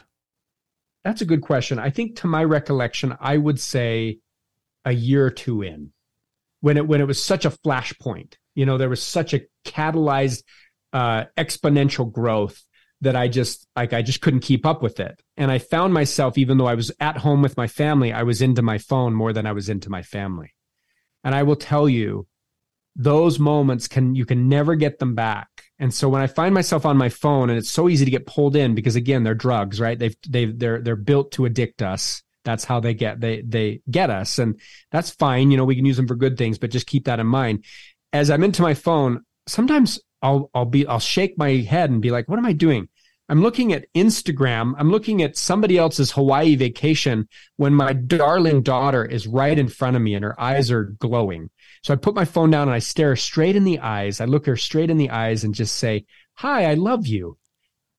That's 1.04 1.22
a 1.22 1.26
good 1.26 1.42
question. 1.42 1.78
I 1.78 1.92
think, 1.92 2.16
to 2.22 2.28
my 2.28 2.44
recollection, 2.44 3.16
I 3.20 3.38
would 3.38 3.60
say 3.60 4.18
a 4.86 4.92
year 4.92 5.24
or 5.24 5.30
two 5.30 5.62
in, 5.62 5.92
when 6.62 6.78
it 6.78 6.88
when 6.88 7.00
it 7.00 7.06
was 7.06 7.24
such 7.24 7.46
a 7.46 7.52
flashpoint. 7.52 8.38
You 8.56 8.66
know, 8.66 8.80
there 8.80 8.90
was 8.90 9.04
such 9.04 9.36
a 9.36 9.42
catalyzed, 9.66 10.42
uh, 10.94 11.26
exponential 11.38 12.12
growth 12.12 12.60
that 13.02 13.16
I 13.16 13.28
just 13.28 13.66
like 13.76 13.94
I 13.94 14.02
just 14.02 14.22
couldn't 14.22 14.42
keep 14.42 14.66
up 14.66 14.82
with 14.82 15.00
it. 15.00 15.22
And 15.38 15.52
I 15.52 15.58
found 15.58 15.94
myself 15.94 16.38
even 16.38 16.58
though 16.58 16.68
I 16.68 16.76
was 16.76 16.92
at 17.00 17.18
home 17.18 17.42
with 17.42 17.58
my 17.58 17.68
family, 17.68 18.12
I 18.12 18.24
was 18.24 18.42
into 18.42 18.62
my 18.62 18.78
phone 18.78 19.14
more 19.14 19.34
than 19.34 19.46
I 19.46 19.54
was 19.54 19.70
into 19.70 19.90
my 19.90 20.02
family. 20.02 20.54
And 21.24 21.34
I 21.34 21.44
will 21.44 21.56
tell 21.56 21.88
you 21.88 22.28
those 22.96 23.40
moments 23.40 23.88
can 23.88 24.16
you 24.16 24.26
can 24.26 24.50
never 24.50 24.76
get 24.76 25.00
them 25.00 25.16
back. 25.16 25.48
And 25.80 25.94
so 25.94 26.10
when 26.10 26.22
I 26.22 26.28
find 26.28 26.54
myself 26.54 26.86
on 26.86 26.98
my 26.98 27.10
phone 27.10 27.50
and 27.50 27.58
it's 27.58 27.70
so 27.70 27.88
easy 27.88 28.04
to 28.04 28.12
get 28.12 28.26
pulled 28.26 28.56
in 28.56 28.76
because 28.76 28.96
again, 28.96 29.24
they're 29.24 29.36
drugs, 29.36 29.80
right? 29.80 29.98
They've 29.98 30.16
they 30.28 30.46
they're 30.46 30.82
they're 30.82 30.96
built 30.98 31.32
to 31.34 31.46
addict 31.46 31.82
us. 31.82 32.22
That's 32.44 32.66
how 32.66 32.82
they 32.82 32.94
get 32.94 33.22
they 33.22 33.42
they 33.42 33.82
get 33.90 34.10
us 34.10 34.40
and 34.40 34.60
that's 34.92 35.12
fine, 35.12 35.52
you 35.52 35.58
know, 35.58 35.66
we 35.66 35.76
can 35.76 35.86
use 35.86 35.98
them 35.98 36.08
for 36.08 36.16
good 36.16 36.38
things, 36.38 36.58
but 36.58 36.72
just 36.72 36.88
keep 36.88 37.06
that 37.06 37.20
in 37.20 37.28
mind. 37.28 37.64
As 38.12 38.30
I'm 38.30 38.44
into 38.44 38.62
my 38.62 38.74
phone, 38.74 39.24
sometimes 39.48 40.00
I'll 40.22 40.50
I'll 40.54 40.66
be 40.66 40.86
I'll 40.86 41.00
shake 41.00 41.38
my 41.38 41.52
head 41.58 41.90
and 41.90 42.02
be 42.02 42.12
like, 42.12 42.28
what 42.28 42.40
am 42.40 42.46
I 42.46 42.54
doing? 42.54 42.90
I'm 43.30 43.42
looking 43.44 43.74
at 43.74 43.86
Instagram. 43.94 44.74
I'm 44.80 44.90
looking 44.90 45.22
at 45.22 45.38
somebody 45.38 45.78
else's 45.78 46.12
Hawaii 46.12 46.56
vacation 46.56 47.28
when 47.58 47.76
my 47.76 47.94
darling 47.94 48.64
daughter 48.64 49.06
is 49.06 49.28
right 49.28 49.58
in 49.58 49.68
front 49.68 49.96
of 49.96 50.02
me 50.02 50.16
and 50.16 50.26
her 50.26 50.40
eyes 50.42 50.72
are 50.72 50.86
glowing. 50.86 51.52
So 51.84 51.94
I 51.94 51.98
put 51.98 52.16
my 52.16 52.26
phone 52.26 52.50
down 52.50 52.64
and 52.64 52.76
I 52.76 52.80
stare 52.80 53.16
straight 53.16 53.56
in 53.56 53.66
the 53.66 53.80
eyes. 53.80 54.20
I 54.20 54.26
look 54.26 54.48
her 54.48 54.58
straight 54.58 54.90
in 54.90 54.98
the 54.98 55.12
eyes 55.12 55.44
and 55.44 55.54
just 55.54 55.76
say, 55.76 56.06
Hi, 56.36 56.66
I 56.66 56.74
love 56.74 57.06
you. 57.06 57.38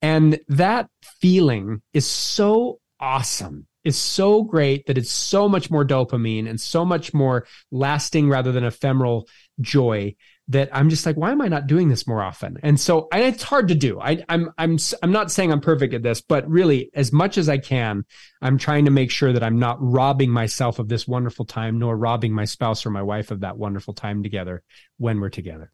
And 0.02 0.40
that 0.48 0.88
feeling 1.20 1.80
is 1.92 2.06
so 2.06 2.80
awesome. 2.98 3.66
It's 3.84 3.98
so 3.98 4.42
great 4.42 4.86
that 4.86 4.98
it's 4.98 5.12
so 5.12 5.48
much 5.48 5.70
more 5.70 5.86
dopamine 5.86 6.48
and 6.48 6.60
so 6.60 6.84
much 6.84 7.14
more 7.14 7.46
lasting 7.70 8.28
rather 8.28 8.52
than 8.52 8.64
ephemeral 8.64 9.28
joy 9.60 10.16
that 10.50 10.68
I'm 10.72 10.90
just 10.90 11.06
like, 11.06 11.16
why 11.16 11.30
am 11.30 11.40
I 11.40 11.46
not 11.46 11.68
doing 11.68 11.88
this 11.88 12.08
more 12.08 12.20
often? 12.20 12.58
And 12.62 12.78
so 12.78 13.08
and 13.12 13.22
it's 13.22 13.42
hard 13.42 13.68
to 13.68 13.74
do. 13.74 14.00
I, 14.00 14.22
I'm 14.28 14.50
I'm 14.58 14.78
I'm 15.02 15.12
not 15.12 15.30
saying 15.30 15.52
I'm 15.52 15.60
perfect 15.60 15.94
at 15.94 16.02
this, 16.02 16.20
but 16.20 16.48
really, 16.50 16.90
as 16.92 17.12
much 17.12 17.38
as 17.38 17.48
I 17.48 17.58
can, 17.58 18.04
I'm 18.42 18.58
trying 18.58 18.84
to 18.84 18.90
make 18.90 19.12
sure 19.12 19.32
that 19.32 19.44
I'm 19.44 19.60
not 19.60 19.78
robbing 19.80 20.30
myself 20.30 20.80
of 20.80 20.88
this 20.88 21.06
wonderful 21.06 21.44
time, 21.44 21.78
nor 21.78 21.96
robbing 21.96 22.32
my 22.32 22.44
spouse 22.44 22.84
or 22.84 22.90
my 22.90 23.02
wife 23.02 23.30
of 23.30 23.40
that 23.40 23.58
wonderful 23.58 23.94
time 23.94 24.24
together 24.24 24.62
when 24.98 25.20
we're 25.20 25.30
together. 25.30 25.72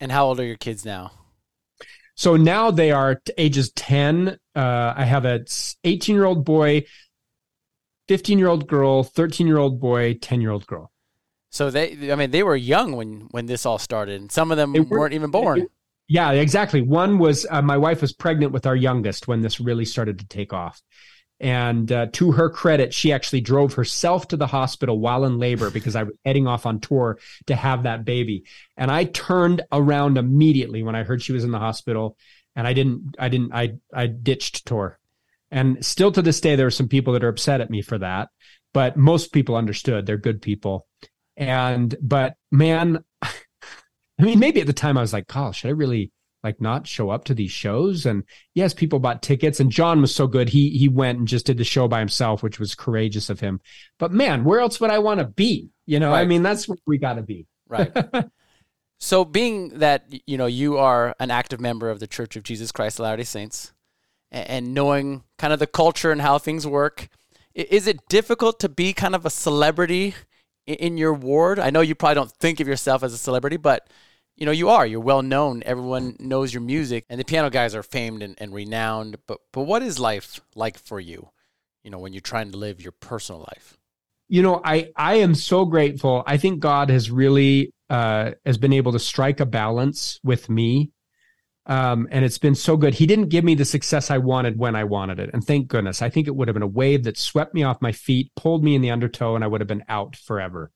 And 0.00 0.12
how 0.12 0.26
old 0.26 0.38
are 0.38 0.44
your 0.44 0.56
kids 0.56 0.84
now? 0.84 1.12
So 2.14 2.36
now 2.36 2.70
they 2.70 2.92
are 2.92 3.20
ages 3.38 3.72
10. 3.72 4.38
Uh, 4.54 4.94
I 4.96 5.04
have 5.04 5.24
a 5.24 5.44
18 5.82 6.14
year 6.14 6.26
old 6.26 6.44
boy, 6.44 6.84
15 8.08 8.38
year 8.38 8.48
old 8.48 8.68
girl, 8.68 9.02
13 9.02 9.46
year 9.46 9.58
old 9.58 9.80
boy, 9.80 10.14
10 10.20 10.42
year 10.42 10.50
old 10.50 10.66
girl. 10.66 10.92
So 11.54 11.70
they, 11.70 12.10
I 12.10 12.16
mean, 12.16 12.32
they 12.32 12.42
were 12.42 12.56
young 12.56 12.96
when 12.96 13.28
when 13.30 13.46
this 13.46 13.64
all 13.64 13.78
started, 13.78 14.20
and 14.20 14.32
some 14.32 14.50
of 14.50 14.56
them 14.56 14.72
were, 14.72 14.82
weren't 14.82 15.14
even 15.14 15.30
born. 15.30 15.68
Yeah, 16.08 16.32
exactly. 16.32 16.82
One 16.82 17.20
was 17.20 17.46
uh, 17.48 17.62
my 17.62 17.76
wife 17.76 18.00
was 18.00 18.12
pregnant 18.12 18.50
with 18.50 18.66
our 18.66 18.74
youngest 18.74 19.28
when 19.28 19.40
this 19.40 19.60
really 19.60 19.84
started 19.84 20.18
to 20.18 20.26
take 20.26 20.52
off. 20.52 20.82
And 21.38 21.92
uh, 21.92 22.06
to 22.14 22.32
her 22.32 22.50
credit, 22.50 22.92
she 22.92 23.12
actually 23.12 23.40
drove 23.40 23.74
herself 23.74 24.26
to 24.28 24.36
the 24.36 24.48
hospital 24.48 24.98
while 24.98 25.24
in 25.24 25.38
labor 25.38 25.70
because 25.70 25.94
I 25.94 26.02
was 26.02 26.14
heading 26.24 26.48
off 26.48 26.66
on 26.66 26.80
tour 26.80 27.20
to 27.46 27.54
have 27.54 27.84
that 27.84 28.04
baby. 28.04 28.46
And 28.76 28.90
I 28.90 29.04
turned 29.04 29.62
around 29.70 30.18
immediately 30.18 30.82
when 30.82 30.96
I 30.96 31.04
heard 31.04 31.22
she 31.22 31.32
was 31.32 31.44
in 31.44 31.52
the 31.52 31.60
hospital, 31.60 32.16
and 32.56 32.66
I 32.66 32.72
didn't, 32.72 33.14
I 33.16 33.28
didn't, 33.28 33.54
I, 33.54 33.74
I 33.94 34.08
ditched 34.08 34.66
tour. 34.66 34.98
And 35.52 35.84
still 35.86 36.10
to 36.10 36.22
this 36.22 36.40
day, 36.40 36.56
there 36.56 36.66
are 36.66 36.72
some 36.72 36.88
people 36.88 37.12
that 37.12 37.22
are 37.22 37.28
upset 37.28 37.60
at 37.60 37.70
me 37.70 37.80
for 37.80 37.98
that, 37.98 38.30
but 38.72 38.96
most 38.96 39.32
people 39.32 39.54
understood. 39.54 40.04
They're 40.04 40.16
good 40.16 40.42
people. 40.42 40.88
And, 41.36 41.94
but 42.00 42.36
man, 42.50 43.04
I 43.22 44.22
mean, 44.22 44.38
maybe 44.38 44.60
at 44.60 44.66
the 44.66 44.72
time 44.72 44.96
I 44.96 45.00
was 45.00 45.12
like, 45.12 45.24
"Oh, 45.34 45.50
should 45.50 45.68
I 45.68 45.72
really 45.72 46.12
like 46.44 46.60
not 46.60 46.86
show 46.86 47.10
up 47.10 47.24
to 47.24 47.34
these 47.34 47.50
shows? 47.50 48.06
And 48.06 48.22
yes 48.54 48.74
people 48.74 49.00
bought 49.00 49.22
tickets 49.22 49.58
and 49.58 49.72
jon 49.72 50.00
was 50.00 50.14
so 50.14 50.28
good 50.28 50.50
he 50.50 50.68
he 50.70 50.88
went 50.88 51.18
and 51.18 51.26
just 51.26 51.46
did 51.46 51.56
the 51.56 51.64
show 51.64 51.88
by 51.88 51.98
himself 51.98 52.42
which 52.42 52.60
was 52.60 52.74
courageous 52.76 53.30
of 53.30 53.40
him. 53.40 53.60
But 53.98 54.12
man 54.12 54.44
where 54.44 54.60
else 54.60 54.80
would 54.80 54.90
i 54.90 54.98
want 54.98 55.18
to 55.18 55.26
be? 55.26 55.70
You 55.86 55.98
know 55.98 56.10
right. 56.10 56.20
i 56.20 56.26
mean 56.26 56.42
that's 56.42 56.68
where 56.68 56.78
we 56.86 56.98
got 56.98 57.14
to 57.14 57.22
be. 57.22 57.46
Right. 57.66 57.90
So 59.00 59.26
being 59.26 59.80
that 59.80 60.06
you 60.24 60.38
know 60.38 60.46
you 60.46 60.78
are 60.78 61.14
an 61.20 61.30
active 61.30 61.60
member 61.60 61.90
of 61.90 62.00
the 62.00 62.06
church 62.06 62.36
of 62.36 62.42
jesus 62.42 62.72
christ 62.72 62.98
of 62.98 63.02
latter-day 63.02 63.24
saints 63.24 63.74
and 64.30 64.72
knowing 64.72 65.24
kind 65.36 65.52
of 65.52 65.58
the 65.58 65.66
culture 65.66 66.10
and 66.10 66.22
how 66.22 66.38
things 66.38 66.66
work 66.66 67.08
is 67.54 67.86
it 67.86 68.08
difficult 68.08 68.58
to 68.60 68.68
be 68.68 68.94
kind 68.94 69.14
of 69.14 69.26
a 69.26 69.30
celebrity 69.30 70.14
in 70.66 70.96
your 70.96 71.14
ward 71.14 71.58
i 71.58 71.70
know 71.70 71.80
you 71.80 71.94
probably 71.94 72.14
don't 72.14 72.32
think 72.32 72.60
of 72.60 72.68
yourself 72.68 73.02
as 73.02 73.12
a 73.12 73.18
celebrity 73.18 73.56
but 73.56 73.88
you 74.36 74.46
know, 74.46 74.52
you 74.52 74.68
are. 74.68 74.86
You're 74.86 75.00
well 75.00 75.22
known. 75.22 75.62
Everyone 75.64 76.16
knows 76.18 76.52
your 76.52 76.60
music, 76.60 77.04
and 77.08 77.20
the 77.20 77.24
piano 77.24 77.50
guys 77.50 77.74
are 77.74 77.82
famed 77.82 78.22
and, 78.22 78.34
and 78.38 78.52
renowned. 78.52 79.18
But 79.26 79.38
but 79.52 79.62
what 79.62 79.82
is 79.82 79.98
life 79.98 80.40
like 80.54 80.78
for 80.78 80.98
you? 80.98 81.30
You 81.82 81.90
know, 81.90 81.98
when 81.98 82.12
you're 82.12 82.20
trying 82.20 82.50
to 82.50 82.58
live 82.58 82.80
your 82.80 82.92
personal 82.92 83.40
life. 83.42 83.76
You 84.28 84.42
know, 84.42 84.60
I 84.64 84.90
I 84.96 85.16
am 85.16 85.34
so 85.34 85.64
grateful. 85.64 86.24
I 86.26 86.36
think 86.36 86.60
God 86.60 86.90
has 86.90 87.10
really 87.10 87.72
uh, 87.90 88.32
has 88.44 88.58
been 88.58 88.72
able 88.72 88.92
to 88.92 88.98
strike 88.98 89.40
a 89.40 89.46
balance 89.46 90.18
with 90.24 90.48
me, 90.50 90.90
um, 91.66 92.08
and 92.10 92.24
it's 92.24 92.38
been 92.38 92.54
so 92.54 92.76
good. 92.76 92.94
He 92.94 93.06
didn't 93.06 93.28
give 93.28 93.44
me 93.44 93.54
the 93.54 93.64
success 93.64 94.10
I 94.10 94.18
wanted 94.18 94.58
when 94.58 94.76
I 94.76 94.84
wanted 94.84 95.18
it, 95.18 95.30
and 95.32 95.44
thank 95.44 95.68
goodness. 95.68 96.02
I 96.02 96.10
think 96.10 96.26
it 96.26 96.36
would 96.36 96.48
have 96.48 96.54
been 96.54 96.62
a 96.62 96.66
wave 96.66 97.04
that 97.04 97.18
swept 97.18 97.54
me 97.54 97.62
off 97.62 97.82
my 97.82 97.92
feet, 97.92 98.32
pulled 98.36 98.62
me 98.64 98.74
in 98.74 98.82
the 98.82 98.90
undertow, 98.90 99.34
and 99.34 99.44
I 99.44 99.46
would 99.46 99.60
have 99.60 99.68
been 99.68 99.84
out 99.88 100.16
forever 100.16 100.70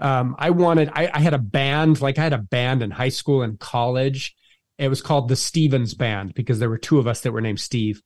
um, 0.00 0.34
I 0.38 0.50
wanted, 0.50 0.90
I, 0.94 1.10
I 1.12 1.20
had 1.20 1.34
a 1.34 1.38
band, 1.38 2.00
like 2.00 2.18
I 2.18 2.22
had 2.22 2.32
a 2.32 2.38
band 2.38 2.82
in 2.82 2.90
high 2.90 3.10
school 3.10 3.42
and 3.42 3.60
college. 3.60 4.34
It 4.78 4.88
was 4.88 5.02
called 5.02 5.28
the 5.28 5.36
Stevens 5.36 5.92
Band 5.92 6.32
because 6.34 6.58
there 6.58 6.70
were 6.70 6.78
two 6.78 6.98
of 6.98 7.06
us 7.06 7.20
that 7.20 7.32
were 7.32 7.42
named 7.42 7.60
Steve. 7.60 8.02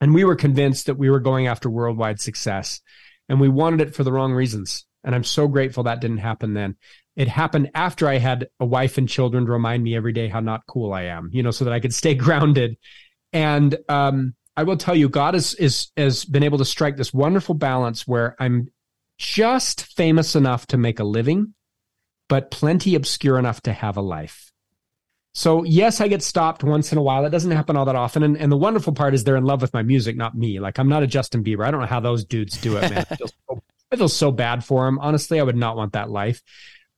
And 0.00 0.14
we 0.14 0.24
were 0.24 0.36
convinced 0.36 0.86
that 0.86 0.98
we 0.98 1.08
were 1.08 1.18
going 1.18 1.46
after 1.46 1.70
worldwide 1.70 2.20
success 2.20 2.80
and 3.28 3.40
we 3.40 3.48
wanted 3.48 3.80
it 3.80 3.94
for 3.94 4.04
the 4.04 4.12
wrong 4.12 4.32
reasons. 4.32 4.84
And 5.02 5.14
I'm 5.14 5.24
so 5.24 5.48
grateful 5.48 5.84
that 5.84 6.00
didn't 6.00 6.18
happen 6.18 6.52
then. 6.52 6.76
It 7.18 7.26
happened 7.26 7.72
after 7.74 8.08
I 8.08 8.18
had 8.18 8.48
a 8.60 8.64
wife 8.64 8.96
and 8.96 9.08
children 9.08 9.44
to 9.44 9.50
remind 9.50 9.82
me 9.82 9.96
every 9.96 10.12
day 10.12 10.28
how 10.28 10.38
not 10.38 10.64
cool 10.68 10.92
I 10.92 11.02
am, 11.02 11.30
you 11.32 11.42
know, 11.42 11.50
so 11.50 11.64
that 11.64 11.74
I 11.74 11.80
could 11.80 11.92
stay 11.92 12.14
grounded. 12.26 12.76
And 13.32 13.76
um, 13.88 14.34
I 14.56 14.62
will 14.62 14.76
tell 14.76 14.94
you, 14.94 15.08
God 15.08 15.34
is, 15.34 15.54
is 15.56 15.90
has 15.96 16.24
been 16.24 16.44
able 16.44 16.58
to 16.58 16.64
strike 16.64 16.96
this 16.96 17.12
wonderful 17.12 17.56
balance 17.56 18.06
where 18.06 18.36
I'm 18.38 18.68
just 19.18 19.82
famous 19.82 20.36
enough 20.36 20.68
to 20.68 20.78
make 20.78 21.00
a 21.00 21.04
living, 21.04 21.54
but 22.28 22.52
plenty 22.52 22.94
obscure 22.94 23.36
enough 23.36 23.62
to 23.62 23.72
have 23.72 23.96
a 23.96 24.00
life. 24.00 24.52
So 25.34 25.64
yes, 25.64 26.00
I 26.00 26.06
get 26.06 26.22
stopped 26.22 26.62
once 26.62 26.92
in 26.92 26.98
a 26.98 27.02
while. 27.02 27.24
It 27.24 27.30
doesn't 27.30 27.50
happen 27.50 27.76
all 27.76 27.84
that 27.86 27.96
often. 27.96 28.22
And, 28.22 28.36
and 28.36 28.50
the 28.50 28.56
wonderful 28.56 28.92
part 28.92 29.12
is 29.12 29.24
they're 29.24 29.36
in 29.36 29.44
love 29.44 29.60
with 29.60 29.74
my 29.74 29.82
music, 29.82 30.16
not 30.16 30.36
me. 30.36 30.60
Like 30.60 30.78
I'm 30.78 30.88
not 30.88 31.02
a 31.02 31.06
Justin 31.08 31.42
Bieber. 31.42 31.66
I 31.66 31.72
don't 31.72 31.80
know 31.80 31.86
how 31.88 32.00
those 32.00 32.24
dudes 32.24 32.60
do 32.60 32.76
it, 32.76 32.82
man. 32.82 33.06
I 33.10 33.16
feel 33.16 33.28
so, 33.28 33.62
I 33.90 33.96
feel 33.96 34.08
so 34.08 34.30
bad 34.30 34.64
for 34.64 34.84
them. 34.84 35.00
Honestly, 35.00 35.40
I 35.40 35.42
would 35.42 35.56
not 35.56 35.76
want 35.76 35.94
that 35.94 36.10
life 36.10 36.42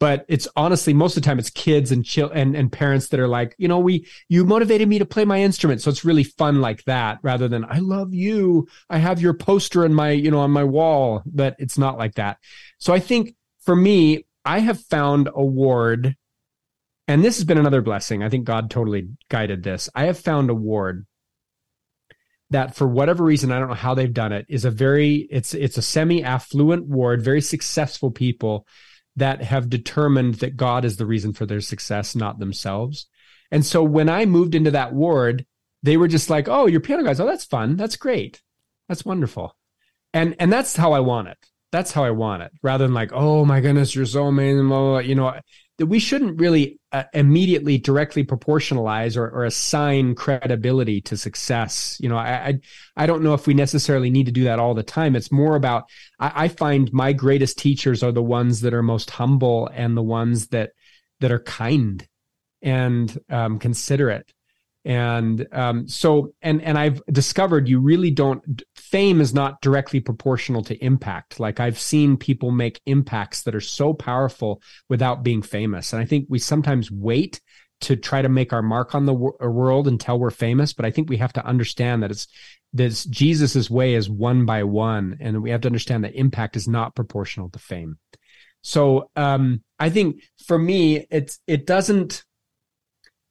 but 0.00 0.24
it's 0.28 0.48
honestly 0.56 0.94
most 0.94 1.16
of 1.16 1.22
the 1.22 1.26
time 1.26 1.38
it's 1.38 1.50
kids 1.50 1.92
and 1.92 2.04
chill 2.04 2.30
and, 2.30 2.56
and 2.56 2.72
parents 2.72 3.08
that 3.08 3.20
are 3.20 3.28
like 3.28 3.54
you 3.58 3.68
know 3.68 3.78
we 3.78 4.06
you 4.28 4.44
motivated 4.44 4.88
me 4.88 4.98
to 4.98 5.04
play 5.04 5.24
my 5.24 5.40
instrument. 5.40 5.80
So 5.80 5.90
it's 5.90 6.04
really 6.04 6.24
fun 6.24 6.60
like 6.60 6.82
that 6.84 7.18
rather 7.22 7.46
than 7.46 7.64
i 7.66 7.78
love 7.78 8.12
you. 8.12 8.66
I 8.88 8.98
have 8.98 9.20
your 9.20 9.34
poster 9.34 9.84
in 9.84 9.94
my 9.94 10.10
you 10.10 10.30
know 10.30 10.40
on 10.40 10.50
my 10.50 10.64
wall. 10.64 11.22
But 11.26 11.54
it's 11.60 11.78
not 11.78 11.98
like 11.98 12.16
that. 12.16 12.38
So 12.78 12.92
i 12.92 12.98
think 12.98 13.36
for 13.60 13.76
me 13.76 14.26
i 14.44 14.58
have 14.58 14.80
found 14.80 15.28
a 15.32 15.44
ward 15.44 16.16
and 17.06 17.24
this 17.24 17.36
has 17.36 17.44
been 17.44 17.58
another 17.58 17.82
blessing. 17.82 18.22
I 18.22 18.30
think 18.30 18.46
god 18.46 18.70
totally 18.70 19.10
guided 19.28 19.62
this. 19.62 19.88
I 19.94 20.06
have 20.06 20.18
found 20.18 20.50
a 20.50 20.54
ward 20.54 21.06
that 22.48 22.74
for 22.74 22.84
whatever 22.84 23.22
reason 23.22 23.52
i 23.52 23.60
don't 23.60 23.68
know 23.68 23.74
how 23.74 23.94
they've 23.94 24.12
done 24.12 24.32
it 24.32 24.44
is 24.48 24.64
a 24.64 24.72
very 24.72 25.28
it's 25.30 25.54
it's 25.54 25.78
a 25.78 25.82
semi 25.82 26.24
affluent 26.24 26.84
ward 26.84 27.22
very 27.22 27.40
successful 27.40 28.10
people 28.10 28.66
that 29.16 29.42
have 29.42 29.68
determined 29.68 30.36
that 30.36 30.56
God 30.56 30.84
is 30.84 30.96
the 30.96 31.06
reason 31.06 31.32
for 31.32 31.46
their 31.46 31.60
success, 31.60 32.14
not 32.14 32.38
themselves. 32.38 33.06
And 33.50 33.66
so 33.66 33.82
when 33.82 34.08
I 34.08 34.26
moved 34.26 34.54
into 34.54 34.70
that 34.70 34.92
ward, 34.92 35.44
they 35.82 35.96
were 35.96 36.08
just 36.08 36.30
like, 36.30 36.48
"Oh, 36.48 36.66
you're 36.66 36.80
piano 36.80 37.02
guys. 37.02 37.20
Oh, 37.20 37.26
that's 37.26 37.44
fun. 37.44 37.76
That's 37.76 37.96
great. 37.96 38.42
That's 38.88 39.04
wonderful." 39.04 39.56
And 40.12 40.36
and 40.38 40.52
that's 40.52 40.76
how 40.76 40.92
I 40.92 41.00
want 41.00 41.28
it. 41.28 41.38
That's 41.72 41.92
how 41.92 42.04
I 42.04 42.10
want 42.10 42.42
it, 42.42 42.52
rather 42.62 42.84
than 42.84 42.94
like, 42.94 43.12
"Oh 43.12 43.44
my 43.44 43.60
goodness, 43.60 43.94
you're 43.94 44.06
so 44.06 44.26
amazing." 44.26 44.68
Blah, 44.68 44.78
blah, 44.78 44.90
blah. 44.90 44.98
You 44.98 45.14
know, 45.14 45.40
that 45.80 45.86
we 45.86 45.98
shouldn't 45.98 46.38
really 46.38 46.78
uh, 46.92 47.04
immediately 47.14 47.78
directly 47.78 48.22
proportionalize 48.22 49.16
or, 49.16 49.30
or, 49.30 49.46
assign 49.46 50.14
credibility 50.14 51.00
to 51.00 51.16
success. 51.16 51.96
You 52.00 52.10
know, 52.10 52.18
I, 52.18 52.48
I, 52.48 52.60
I 52.98 53.06
don't 53.06 53.22
know 53.22 53.32
if 53.32 53.46
we 53.46 53.54
necessarily 53.54 54.10
need 54.10 54.26
to 54.26 54.32
do 54.32 54.44
that 54.44 54.58
all 54.58 54.74
the 54.74 54.82
time. 54.82 55.16
It's 55.16 55.32
more 55.32 55.56
about 55.56 55.84
I, 56.18 56.32
I 56.44 56.48
find 56.48 56.92
my 56.92 57.14
greatest 57.14 57.56
teachers 57.56 58.02
are 58.02 58.12
the 58.12 58.22
ones 58.22 58.60
that 58.60 58.74
are 58.74 58.82
most 58.82 59.08
humble 59.08 59.70
and 59.72 59.96
the 59.96 60.02
ones 60.02 60.48
that 60.48 60.72
that 61.20 61.32
are 61.32 61.40
kind 61.40 62.06
and 62.60 63.18
um, 63.30 63.58
considerate 63.58 64.30
and 64.84 65.46
um, 65.52 65.86
so 65.86 66.32
and 66.40 66.62
and 66.62 66.78
i've 66.78 67.02
discovered 67.12 67.68
you 67.68 67.80
really 67.80 68.10
don't 68.10 68.62
fame 68.90 69.20
is 69.20 69.32
not 69.32 69.60
directly 69.60 70.00
proportional 70.00 70.64
to 70.64 70.84
impact. 70.84 71.38
Like 71.38 71.60
i've 71.60 71.78
seen 71.78 72.16
people 72.16 72.50
make 72.50 72.80
impacts 72.86 73.42
that 73.42 73.54
are 73.54 73.60
so 73.60 73.94
powerful 73.94 74.60
without 74.88 75.22
being 75.22 75.42
famous. 75.42 75.92
And 75.92 76.02
i 76.02 76.04
think 76.04 76.26
we 76.28 76.38
sometimes 76.38 76.90
wait 76.90 77.40
to 77.82 77.96
try 77.96 78.20
to 78.20 78.28
make 78.28 78.52
our 78.52 78.62
mark 78.62 78.94
on 78.94 79.06
the 79.06 79.14
wor- 79.14 79.42
uh, 79.42 79.48
world 79.48 79.88
until 79.88 80.18
we're 80.18 80.30
famous 80.30 80.72
but 80.72 80.84
i 80.84 80.90
think 80.90 81.08
we 81.08 81.16
have 81.18 81.32
to 81.34 81.46
understand 81.46 82.02
that 82.02 82.10
it's 82.10 82.26
this 82.72 83.04
jesus's 83.04 83.70
way 83.70 83.94
is 83.94 84.10
one 84.10 84.44
by 84.44 84.62
one 84.64 85.16
and 85.20 85.42
we 85.42 85.50
have 85.50 85.62
to 85.62 85.68
understand 85.68 86.04
that 86.04 86.14
impact 86.14 86.56
is 86.56 86.68
not 86.68 86.94
proportional 86.94 87.48
to 87.50 87.58
fame. 87.58 87.98
So 88.62 89.10
um, 89.14 89.62
i 89.78 89.88
think 89.88 90.22
for 90.44 90.58
me 90.58 91.06
it's 91.10 91.38
it 91.46 91.64
doesn't 91.66 92.24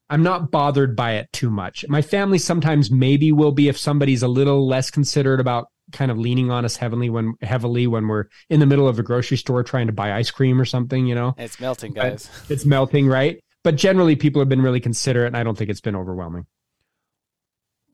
I'm 0.09 0.23
not 0.23 0.51
bothered 0.51 0.95
by 0.95 1.13
it 1.13 1.31
too 1.31 1.49
much. 1.49 1.85
My 1.87 2.01
family 2.01 2.39
sometimes 2.39 2.89
maybe 2.89 3.31
will 3.31 3.51
be 3.51 3.67
if 3.67 3.77
somebody's 3.77 4.23
a 4.23 4.27
little 4.27 4.67
less 4.67 4.89
considerate 4.89 5.39
about 5.39 5.67
kind 5.91 6.11
of 6.11 6.17
leaning 6.17 6.51
on 6.51 6.65
us 6.65 6.75
heavily 6.75 7.09
when 7.09 7.33
heavily 7.41 7.87
when 7.87 8.07
we're 8.07 8.25
in 8.49 8.59
the 8.59 8.65
middle 8.65 8.87
of 8.87 8.99
a 8.99 9.03
grocery 9.03 9.37
store 9.37 9.63
trying 9.63 9.87
to 9.87 9.93
buy 9.93 10.13
ice 10.13 10.31
cream 10.31 10.59
or 10.59 10.65
something, 10.65 11.05
you 11.05 11.15
know. 11.15 11.35
It's 11.37 11.59
melting, 11.59 11.93
guys. 11.93 12.29
It's 12.49 12.65
melting, 12.65 13.07
right? 13.07 13.39
But 13.63 13.75
generally 13.75 14.15
people 14.15 14.41
have 14.41 14.49
been 14.49 14.61
really 14.61 14.79
considerate 14.79 15.27
and 15.27 15.37
I 15.37 15.43
don't 15.43 15.57
think 15.57 15.69
it's 15.69 15.81
been 15.81 15.95
overwhelming. 15.95 16.45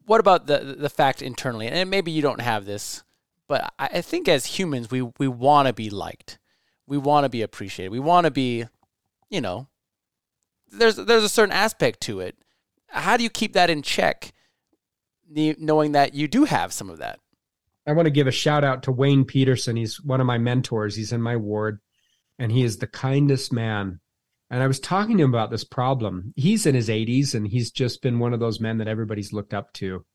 What 0.06 0.20
about 0.20 0.48
the 0.48 0.76
the 0.78 0.90
fact 0.90 1.22
internally? 1.22 1.68
And 1.68 1.90
maybe 1.90 2.12
you 2.12 2.22
don't 2.22 2.42
have 2.42 2.66
this, 2.66 3.04
but 3.48 3.74
I 3.80 4.02
think 4.02 4.28
as 4.28 4.46
humans 4.46 4.92
we 4.92 5.02
we 5.02 5.28
want 5.28 5.68
to 5.68 5.74
be 5.74 5.90
liked. 5.90 6.40
We 6.88 6.98
want 7.00 7.26
to 7.26 7.30
be 7.30 7.42
appreciated. 7.42 7.92
We 7.92 8.00
want 8.00 8.26
to 8.26 8.32
be, 8.32 8.66
you 9.30 9.42
know, 9.42 9.68
there's 10.72 10.96
there's 10.96 11.24
a 11.24 11.30
certain 11.30 11.54
aspect 11.54 12.02
to 12.02 12.20
it. 12.20 12.36
How 12.88 13.18
do 13.18 13.24
you 13.24 13.30
keep 13.30 13.54
that 13.54 13.70
in 13.70 13.82
check, 13.82 14.34
knowing 15.30 15.94
that 15.94 16.14
you 16.14 16.28
do 16.28 16.46
have 16.46 16.72
some 16.72 16.90
of 16.90 17.00
that? 17.00 17.20
I 17.88 17.92
want 17.92 18.08
to 18.08 18.12
give 18.12 18.28
a 18.28 18.32
shout 18.32 18.64
out 18.64 18.84
to 18.84 18.92
Wayne 18.92 19.26
Peterson. 19.26 19.76
He's 19.76 20.02
one 20.02 20.20
of 20.20 20.28
my 20.28 20.38
mentors. 20.38 20.96
He's 20.96 21.12
in 21.12 21.22
my 21.22 21.36
ward, 21.36 21.80
and 22.40 22.52
he 22.52 22.64
is 22.64 22.78
the 22.78 22.88
kindest 22.88 23.54
man. 23.54 24.00
And 24.50 24.64
I 24.64 24.68
was 24.68 24.80
talking 24.80 25.18
to 25.18 25.24
him 25.24 25.30
about 25.30 25.52
this 25.52 25.64
problem. 25.64 26.34
He's 26.36 26.66
in 26.66 26.76
his 26.76 26.90
80s, 26.90 27.36
and 27.36 27.48
he's 27.48 27.72
just 27.72 28.02
been 28.02 28.20
one 28.20 28.34
of 28.34 28.40
those 28.40 28.60
men 28.60 28.78
that 28.78 28.88
everybody's 28.88 29.34
looked 29.34 29.54
up 29.54 29.74
to. 29.74 30.06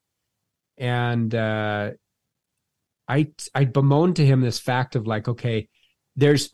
And 0.78 1.34
uh, 1.34 1.90
I 3.08 3.28
I 3.54 3.64
bemoaned 3.64 4.16
to 4.16 4.26
him 4.26 4.40
this 4.40 4.58
fact 4.58 4.96
of 4.96 5.06
like, 5.06 5.28
okay, 5.28 5.68
there's 6.16 6.50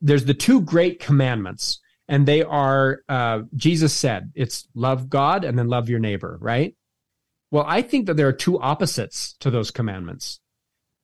there's 0.00 0.24
the 0.24 0.34
two 0.34 0.60
great 0.60 1.00
commandments 1.00 1.80
and 2.12 2.26
they 2.26 2.42
are 2.42 3.00
uh, 3.08 3.40
Jesus 3.56 3.94
said 3.94 4.32
it's 4.34 4.68
love 4.74 5.08
God 5.08 5.44
and 5.44 5.58
then 5.58 5.68
love 5.68 5.88
your 5.88 5.98
neighbor, 5.98 6.36
right? 6.42 6.76
Well, 7.50 7.64
I 7.66 7.80
think 7.80 8.06
that 8.06 8.18
there 8.18 8.28
are 8.28 8.34
two 8.34 8.60
opposites 8.60 9.32
to 9.40 9.50
those 9.50 9.70
commandments, 9.70 10.38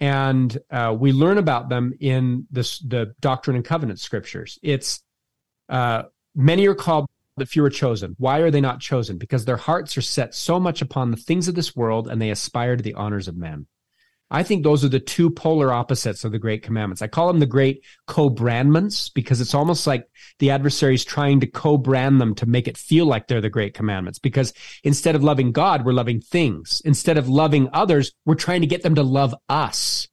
and 0.00 0.56
uh, 0.70 0.94
we 0.98 1.12
learn 1.12 1.38
about 1.38 1.70
them 1.70 1.94
in 1.98 2.46
this 2.50 2.78
the 2.80 3.14
Doctrine 3.20 3.56
and 3.56 3.64
Covenant 3.64 4.00
scriptures. 4.00 4.58
It's 4.62 5.02
uh, 5.70 6.02
many 6.34 6.66
are 6.66 6.74
called, 6.74 7.06
but 7.38 7.48
few 7.48 7.64
are 7.64 7.70
chosen. 7.70 8.14
Why 8.18 8.40
are 8.40 8.50
they 8.50 8.60
not 8.60 8.80
chosen? 8.80 9.16
Because 9.16 9.46
their 9.46 9.56
hearts 9.56 9.96
are 9.96 10.02
set 10.02 10.34
so 10.34 10.60
much 10.60 10.82
upon 10.82 11.10
the 11.10 11.16
things 11.16 11.48
of 11.48 11.54
this 11.54 11.74
world, 11.74 12.06
and 12.06 12.20
they 12.20 12.30
aspire 12.30 12.76
to 12.76 12.82
the 12.82 12.94
honors 12.94 13.28
of 13.28 13.36
men. 13.36 13.66
I 14.30 14.42
think 14.42 14.62
those 14.62 14.84
are 14.84 14.90
the 14.90 15.00
two 15.00 15.30
polar 15.30 15.72
opposites 15.72 16.22
of 16.22 16.32
the 16.32 16.38
great 16.38 16.62
commandments. 16.62 17.00
I 17.00 17.06
call 17.06 17.28
them 17.28 17.40
the 17.40 17.46
great 17.46 17.82
co-brandments 18.06 19.08
because 19.08 19.40
it's 19.40 19.54
almost 19.54 19.86
like 19.86 20.06
the 20.38 20.50
adversary 20.50 20.94
is 20.94 21.04
trying 21.04 21.40
to 21.40 21.46
co-brand 21.46 22.20
them 22.20 22.34
to 22.36 22.46
make 22.46 22.68
it 22.68 22.76
feel 22.76 23.06
like 23.06 23.26
they're 23.26 23.40
the 23.40 23.48
great 23.48 23.72
commandments. 23.72 24.18
Because 24.18 24.52
instead 24.84 25.14
of 25.14 25.24
loving 25.24 25.52
God, 25.52 25.86
we're 25.86 25.92
loving 25.92 26.20
things. 26.20 26.82
Instead 26.84 27.16
of 27.16 27.28
loving 27.28 27.70
others, 27.72 28.12
we're 28.26 28.34
trying 28.34 28.60
to 28.60 28.66
get 28.66 28.82
them 28.82 28.96
to 28.96 29.02
love 29.02 29.34
us. 29.48 30.08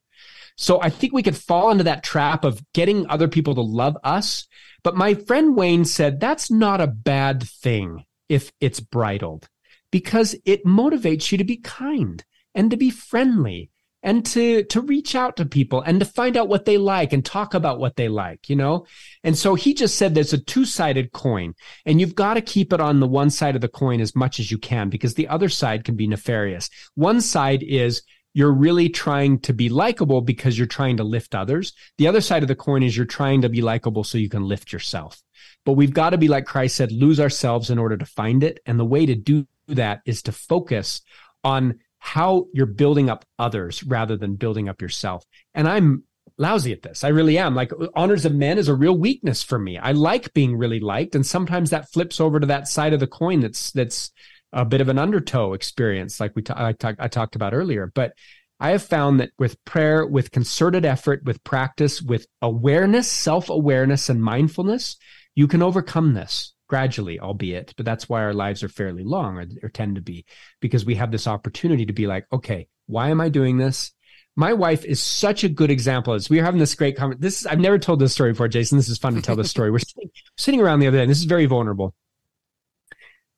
So 0.56 0.82
I 0.82 0.90
think 0.90 1.12
we 1.12 1.24
could 1.24 1.36
fall 1.36 1.70
into 1.70 1.84
that 1.84 2.04
trap 2.04 2.46
of 2.46 2.64
getting 2.74 3.10
other 3.10 3.28
people 3.28 3.56
to 3.56 3.62
love 3.62 3.98
us. 4.04 4.48
But 4.84 4.96
my 4.96 5.14
friend 5.14 5.58
Wayne 5.58 5.84
said 5.84 6.20
that's 6.20 6.50
not 6.50 6.80
a 6.80 6.88
bad 6.88 7.44
thing 7.44 8.06
if 8.30 8.54
it's 8.62 8.80
bridled 8.80 9.50
because 9.92 10.36
it 10.46 10.66
motivates 10.66 11.32
you 11.32 11.38
to 11.38 11.44
be 11.44 11.58
kind 11.58 12.24
and 12.54 12.72
to 12.72 12.78
be 12.78 12.90
friendly 12.90 13.70
and 14.06 14.26
to 14.28 14.64
to 14.64 14.80
reach 14.80 15.16
out 15.16 15.36
to 15.36 15.46
people 15.46 15.82
and 15.82 16.00
to 16.00 16.06
find 16.06 16.38
out 16.38 16.48
what 16.48 16.64
they 16.64 16.78
like 16.78 17.12
and 17.12 17.26
talk 17.26 17.54
about 17.54 17.80
what 17.80 17.98
they 17.98 18.08
like 18.08 18.48
you 18.48 18.56
know? 18.56 18.86
And 19.24 19.38
so 19.38 19.56
he 19.56 19.74
just 19.74 19.98
said 19.98 20.14
there's 20.14 20.34
a 20.34 20.38
two-sided 20.38 21.12
coin 21.12 21.56
and 21.86 22.00
you've 22.00 22.16
got 22.16 22.36
to 22.36 22.42
keep 22.42 22.72
it 22.72 22.80
on 22.80 23.00
the 23.00 23.08
one 23.08 23.30
side 23.30 23.56
of 23.56 23.62
the 23.62 23.68
coin 23.68 24.00
as 24.00 24.16
much 24.16 24.40
as 24.40 24.52
you 24.52 24.58
can 24.58 24.90
because 24.90 25.16
the 25.16 25.28
other 25.28 25.50
side 25.50 25.84
can 25.84 25.96
be 25.96 26.08
nefarious. 26.08 26.70
One 26.94 27.20
side 27.20 27.64
is 27.64 28.04
you're 28.34 28.52
really 28.52 28.90
trying 28.90 29.40
to 29.40 29.54
be 29.54 29.70
likable 29.70 30.22
because 30.22 30.58
you're 30.58 30.68
trying 30.68 30.98
to 30.98 31.04
lift 31.04 31.34
others. 31.34 31.74
The 31.98 32.08
other 32.08 32.22
side 32.22 32.44
of 32.44 32.48
the 32.48 32.56
coin 32.56 32.84
is 32.84 32.96
you're 32.96 33.06
trying 33.06 33.42
to 33.42 33.50
be 33.50 33.62
likable 33.62 34.04
so 34.04 34.18
you 34.18 34.30
can 34.30 34.44
lift 34.44 34.74
yourself. 34.74 35.22
But 35.64 35.74
we've 35.74 35.94
got 35.94 36.12
to 36.12 36.18
be 36.18 36.28
like 36.28 36.46
Christ 36.46 36.76
said 36.76 36.92
lose 36.92 37.20
ourselves 37.20 37.70
in 37.70 37.80
order 37.80 37.98
to 37.98 38.06
find 38.06 38.44
it. 38.44 38.60
And 38.66 38.80
the 38.80 38.86
way 38.86 39.06
to 39.06 39.16
do 39.16 39.48
that 39.68 40.02
is 40.06 40.22
to 40.24 40.32
focus 40.32 41.02
on 41.44 41.80
how 42.06 42.46
you're 42.54 42.68
building 42.68 43.10
up 43.10 43.26
others 43.40 43.84
rather 43.84 44.16
than 44.16 44.36
building 44.36 44.70
up 44.70 44.80
yourself. 44.80 45.26
And 45.56 45.68
I'm 45.68 46.04
lousy 46.38 46.72
at 46.72 46.84
this. 46.84 47.04
I 47.04 47.08
really 47.08 47.40
am. 47.40 47.56
Like 47.56 47.72
honors 47.96 48.26
of 48.26 48.36
men 48.36 48.60
is 48.60 48.68
a 48.68 48.76
real 48.76 48.96
weakness 48.96 49.42
for 49.42 49.58
me. 49.58 49.80
I 49.80 49.92
like 49.94 50.32
being 50.34 50.56
really 50.56 50.80
liked, 50.80 51.16
and 51.16 51.26
sometimes 51.26 51.72
that 51.72 51.92
flips 51.92 52.22
over 52.22 52.40
to 52.40 52.46
that 52.46 52.68
side 52.68 52.94
of 52.94 53.00
the 53.00 53.08
coin 53.08 53.40
that's 53.40 53.72
that's 53.72 54.12
a 54.54 54.64
bit 54.64 54.82
of 54.82 54.90
an 54.90 55.00
undertow 55.00 55.54
experience, 55.54 56.20
like 56.20 56.36
we 56.36 56.44
I 56.50 56.74
talked 56.74 57.36
about 57.36 57.56
earlier. 57.56 57.92
But 57.94 58.14
I 58.60 58.70
have 58.70 58.84
found 58.84 59.20
that 59.20 59.32
with 59.40 59.64
prayer, 59.66 60.06
with 60.06 60.30
concerted 60.30 60.86
effort, 60.86 61.24
with 61.26 61.44
practice, 61.44 62.04
with 62.04 62.28
awareness, 62.40 63.10
self 63.12 63.50
awareness, 63.50 64.10
and 64.10 64.22
mindfulness, 64.22 64.98
you 65.34 65.48
can 65.48 65.64
overcome 65.64 66.14
this 66.14 66.54
gradually, 66.68 67.20
albeit, 67.20 67.74
but 67.78 67.86
that's 67.86 68.10
why 68.10 68.22
our 68.22 68.34
lives 68.34 68.64
are 68.64 68.70
fairly 68.70 69.04
long 69.04 69.38
or, 69.38 69.46
or 69.64 69.70
tend 69.70 69.96
to 69.96 70.02
be 70.02 70.26
because 70.60 70.86
we 70.86 70.96
have 70.96 71.12
this 71.12 71.28
opportunity 71.28 71.86
to 71.86 71.94
be 71.94 72.08
like, 72.08 72.26
okay, 72.32 72.68
why 72.88 73.10
am 73.10 73.22
I 73.22 73.30
doing 73.30 73.58
this? 73.58 73.92
My 74.36 74.54
wife 74.54 74.84
is 74.84 75.00
such 75.00 75.44
a 75.44 75.50
good 75.50 75.72
example. 75.72 76.14
As 76.14 76.30
we 76.30 76.40
are 76.40 76.44
having 76.44 76.60
this 76.60 76.76
great 76.76 76.98
conversation, 76.98 77.22
this 77.22 77.46
I've 77.46 77.60
never 77.60 77.80
told 77.80 78.00
this 78.00 78.14
story 78.14 78.34
before, 78.34 78.50
Jason. 78.50 78.78
This 78.78 78.90
is 78.90 78.98
fun 78.98 79.16
to 79.16 79.22
tell 79.22 79.36
this 79.36 79.50
story. 79.50 79.72
We're 79.72 79.80
sitting, 79.80 80.10
sitting 80.38 80.62
around 80.62 80.80
the 80.80 80.88
other 80.88 80.98
day, 80.98 81.04
and 81.04 81.10
this 81.10 81.20
is 81.20 81.26
very 81.26 81.46
vulnerable. 81.46 81.94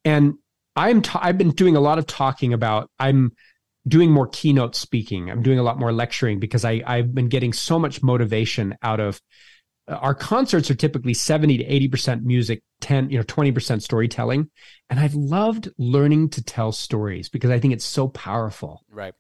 And 0.03 0.36
I'm 0.75 1.03
ta- 1.03 1.19
I've 1.21 1.38
been 1.38 1.51
doing 1.51 1.75
a 1.75 1.80
lot 1.80 1.99
of 1.99 2.07
talking 2.07 2.51
about 2.51 2.89
I'm 2.97 3.34
doing 3.88 4.11
more 4.11 4.28
keynote 4.28 4.75
speaking. 4.75 5.30
I'm 5.30 5.43
doing 5.43 5.59
a 5.59 5.63
lot 5.63 5.78
more 5.78 5.91
lecturing 5.91 6.39
because 6.39 6.65
I 6.65 6.82
I've 6.86 7.13
been 7.13 7.30
getting 7.30 7.53
so 7.53 7.78
much 7.78 8.01
motivation 8.01 8.75
out 8.82 8.99
of 8.99 9.21
our 9.88 10.13
concerts 10.13 10.69
are 10.69 10.75
typically 10.75 11.13
70 11.13 11.59
to 11.59 11.65
80% 11.65 12.23
music 12.23 12.61
10 12.81 13.09
you 13.09 13.17
know 13.17 13.23
20% 13.23 13.81
storytelling. 13.81 14.49
And 14.89 14.99
i've 14.99 15.15
loved 15.15 15.69
learning 15.77 16.29
to 16.31 16.43
tell 16.43 16.71
stories 16.71 17.29
because 17.29 17.49
i 17.49 17.59
think 17.59 17.73
it's 17.73 17.85
so 17.85 18.07
powerful. 18.09 18.83
Right. 18.89 19.13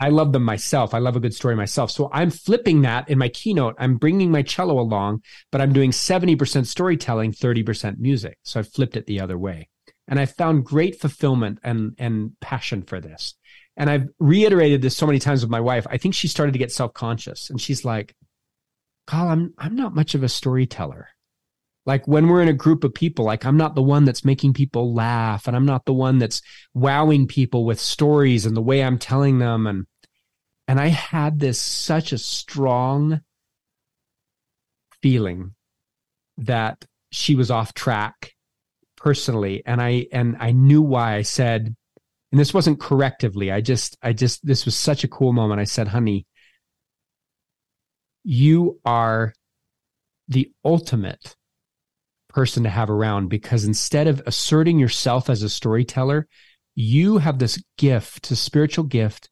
I 0.00 0.08
love 0.08 0.32
them 0.32 0.42
myself. 0.42 0.92
I 0.92 0.98
love 0.98 1.14
a 1.14 1.20
good 1.20 1.34
story 1.34 1.56
myself. 1.56 1.90
So 1.90 2.10
i'm 2.12 2.30
flipping 2.30 2.82
that 2.82 3.08
in 3.08 3.18
my 3.18 3.28
keynote. 3.28 3.74
I'm 3.78 3.96
bringing 3.96 4.30
my 4.30 4.42
cello 4.42 4.78
along 4.78 5.22
but 5.50 5.60
i'm 5.60 5.72
doing 5.72 5.90
70% 5.90 6.66
storytelling 6.66 7.32
30% 7.32 7.98
music. 7.98 8.38
So 8.42 8.60
i've 8.60 8.72
flipped 8.72 8.96
it 8.96 9.06
the 9.06 9.20
other 9.20 9.38
way. 9.38 9.68
And 10.06 10.20
i've 10.20 10.34
found 10.34 10.64
great 10.64 11.00
fulfillment 11.00 11.58
and 11.64 11.94
and 11.98 12.32
passion 12.40 12.82
for 12.82 13.00
this. 13.00 13.34
And 13.76 13.90
i've 13.90 14.08
reiterated 14.20 14.80
this 14.80 14.96
so 14.96 15.06
many 15.06 15.18
times 15.18 15.42
with 15.42 15.50
my 15.50 15.60
wife. 15.60 15.86
I 15.90 15.98
think 15.98 16.14
she 16.14 16.28
started 16.28 16.52
to 16.52 16.58
get 16.58 16.72
self-conscious 16.72 17.50
and 17.50 17.60
she's 17.60 17.84
like 17.84 18.14
Carl, 19.06 19.28
I'm 19.28 19.54
I'm 19.58 19.76
not 19.76 19.94
much 19.94 20.14
of 20.14 20.22
a 20.22 20.28
storyteller. 20.28 21.08
Like 21.86 22.08
when 22.08 22.28
we're 22.28 22.40
in 22.40 22.48
a 22.48 22.54
group 22.54 22.82
of 22.82 22.94
people, 22.94 23.26
like 23.26 23.44
I'm 23.44 23.58
not 23.58 23.74
the 23.74 23.82
one 23.82 24.04
that's 24.04 24.24
making 24.24 24.54
people 24.54 24.94
laugh 24.94 25.46
and 25.46 25.54
I'm 25.54 25.66
not 25.66 25.84
the 25.84 25.92
one 25.92 26.18
that's 26.18 26.40
wowing 26.72 27.26
people 27.26 27.66
with 27.66 27.78
stories 27.78 28.46
and 28.46 28.56
the 28.56 28.62
way 28.62 28.82
I'm 28.82 28.98
telling 28.98 29.38
them 29.38 29.66
and 29.66 29.86
and 30.66 30.80
I 30.80 30.86
had 30.86 31.40
this 31.40 31.60
such 31.60 32.12
a 32.12 32.18
strong 32.18 33.20
feeling 35.02 35.54
that 36.38 36.86
she 37.12 37.34
was 37.34 37.50
off 37.50 37.74
track 37.74 38.32
personally 38.96 39.62
and 39.66 39.82
I 39.82 40.06
and 40.10 40.36
I 40.40 40.52
knew 40.52 40.80
why 40.80 41.16
I 41.16 41.22
said 41.22 41.76
and 42.34 42.40
this 42.40 42.52
wasn't 42.52 42.80
correctively. 42.80 43.52
I 43.52 43.60
just 43.60 43.96
I 44.02 44.12
just 44.12 44.44
this 44.44 44.64
was 44.64 44.74
such 44.74 45.04
a 45.04 45.08
cool 45.08 45.32
moment. 45.32 45.60
I 45.60 45.64
said, 45.64 45.86
"Honey, 45.86 46.26
you 48.24 48.80
are 48.84 49.34
the 50.28 50.50
ultimate 50.64 51.36
person 52.28 52.64
to 52.64 52.70
have 52.70 52.90
around 52.90 53.28
because 53.28 53.64
instead 53.64 54.08
of 54.08 54.22
asserting 54.26 54.78
yourself 54.78 55.30
as 55.30 55.42
a 55.42 55.48
storyteller, 55.48 56.26
you 56.74 57.18
have 57.18 57.38
this 57.38 57.62
gift, 57.78 58.30
a 58.30 58.36
spiritual 58.36 58.84
gift 58.84 59.30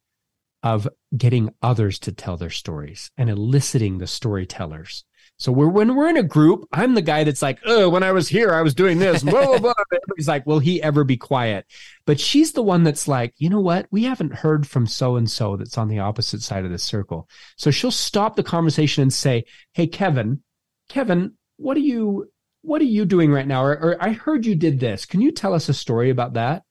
of 0.62 0.86
getting 1.16 1.50
others 1.60 1.98
to 1.98 2.12
tell 2.12 2.36
their 2.36 2.50
stories 2.50 3.10
and 3.16 3.28
eliciting 3.28 3.98
the 3.98 4.06
storytellers. 4.06 5.04
So 5.42 5.50
we're 5.50 5.66
when 5.66 5.96
we're 5.96 6.08
in 6.08 6.16
a 6.16 6.22
group, 6.22 6.68
I'm 6.72 6.94
the 6.94 7.02
guy 7.02 7.24
that's 7.24 7.42
like, 7.42 7.58
oh, 7.66 7.88
when 7.88 8.04
I 8.04 8.12
was 8.12 8.28
here, 8.28 8.54
I 8.54 8.62
was 8.62 8.76
doing 8.76 9.00
this. 9.00 9.24
Blah, 9.24 9.58
blah. 9.58 9.74
Everybody's 9.92 10.28
like, 10.28 10.46
will 10.46 10.60
he 10.60 10.80
ever 10.80 11.02
be 11.02 11.16
quiet? 11.16 11.66
But 12.06 12.20
she's 12.20 12.52
the 12.52 12.62
one 12.62 12.84
that's 12.84 13.08
like, 13.08 13.34
you 13.38 13.50
know 13.50 13.60
what? 13.60 13.88
We 13.90 14.04
haven't 14.04 14.34
heard 14.34 14.68
from 14.68 14.86
so 14.86 15.16
and 15.16 15.28
so 15.28 15.56
that's 15.56 15.76
on 15.76 15.88
the 15.88 15.98
opposite 15.98 16.42
side 16.42 16.64
of 16.64 16.70
the 16.70 16.78
circle. 16.78 17.28
So 17.56 17.72
she'll 17.72 17.90
stop 17.90 18.36
the 18.36 18.44
conversation 18.44 19.02
and 19.02 19.12
say, 19.12 19.46
Hey, 19.72 19.88
Kevin, 19.88 20.44
Kevin, 20.88 21.32
what 21.56 21.76
are 21.76 21.80
you 21.80 22.30
what 22.60 22.80
are 22.80 22.84
you 22.84 23.04
doing 23.04 23.32
right 23.32 23.46
now? 23.46 23.64
Or, 23.64 23.72
or 23.72 23.96
I 24.00 24.12
heard 24.12 24.46
you 24.46 24.54
did 24.54 24.78
this. 24.78 25.06
Can 25.06 25.20
you 25.20 25.32
tell 25.32 25.54
us 25.54 25.68
a 25.68 25.74
story 25.74 26.10
about 26.10 26.34
that? 26.34 26.62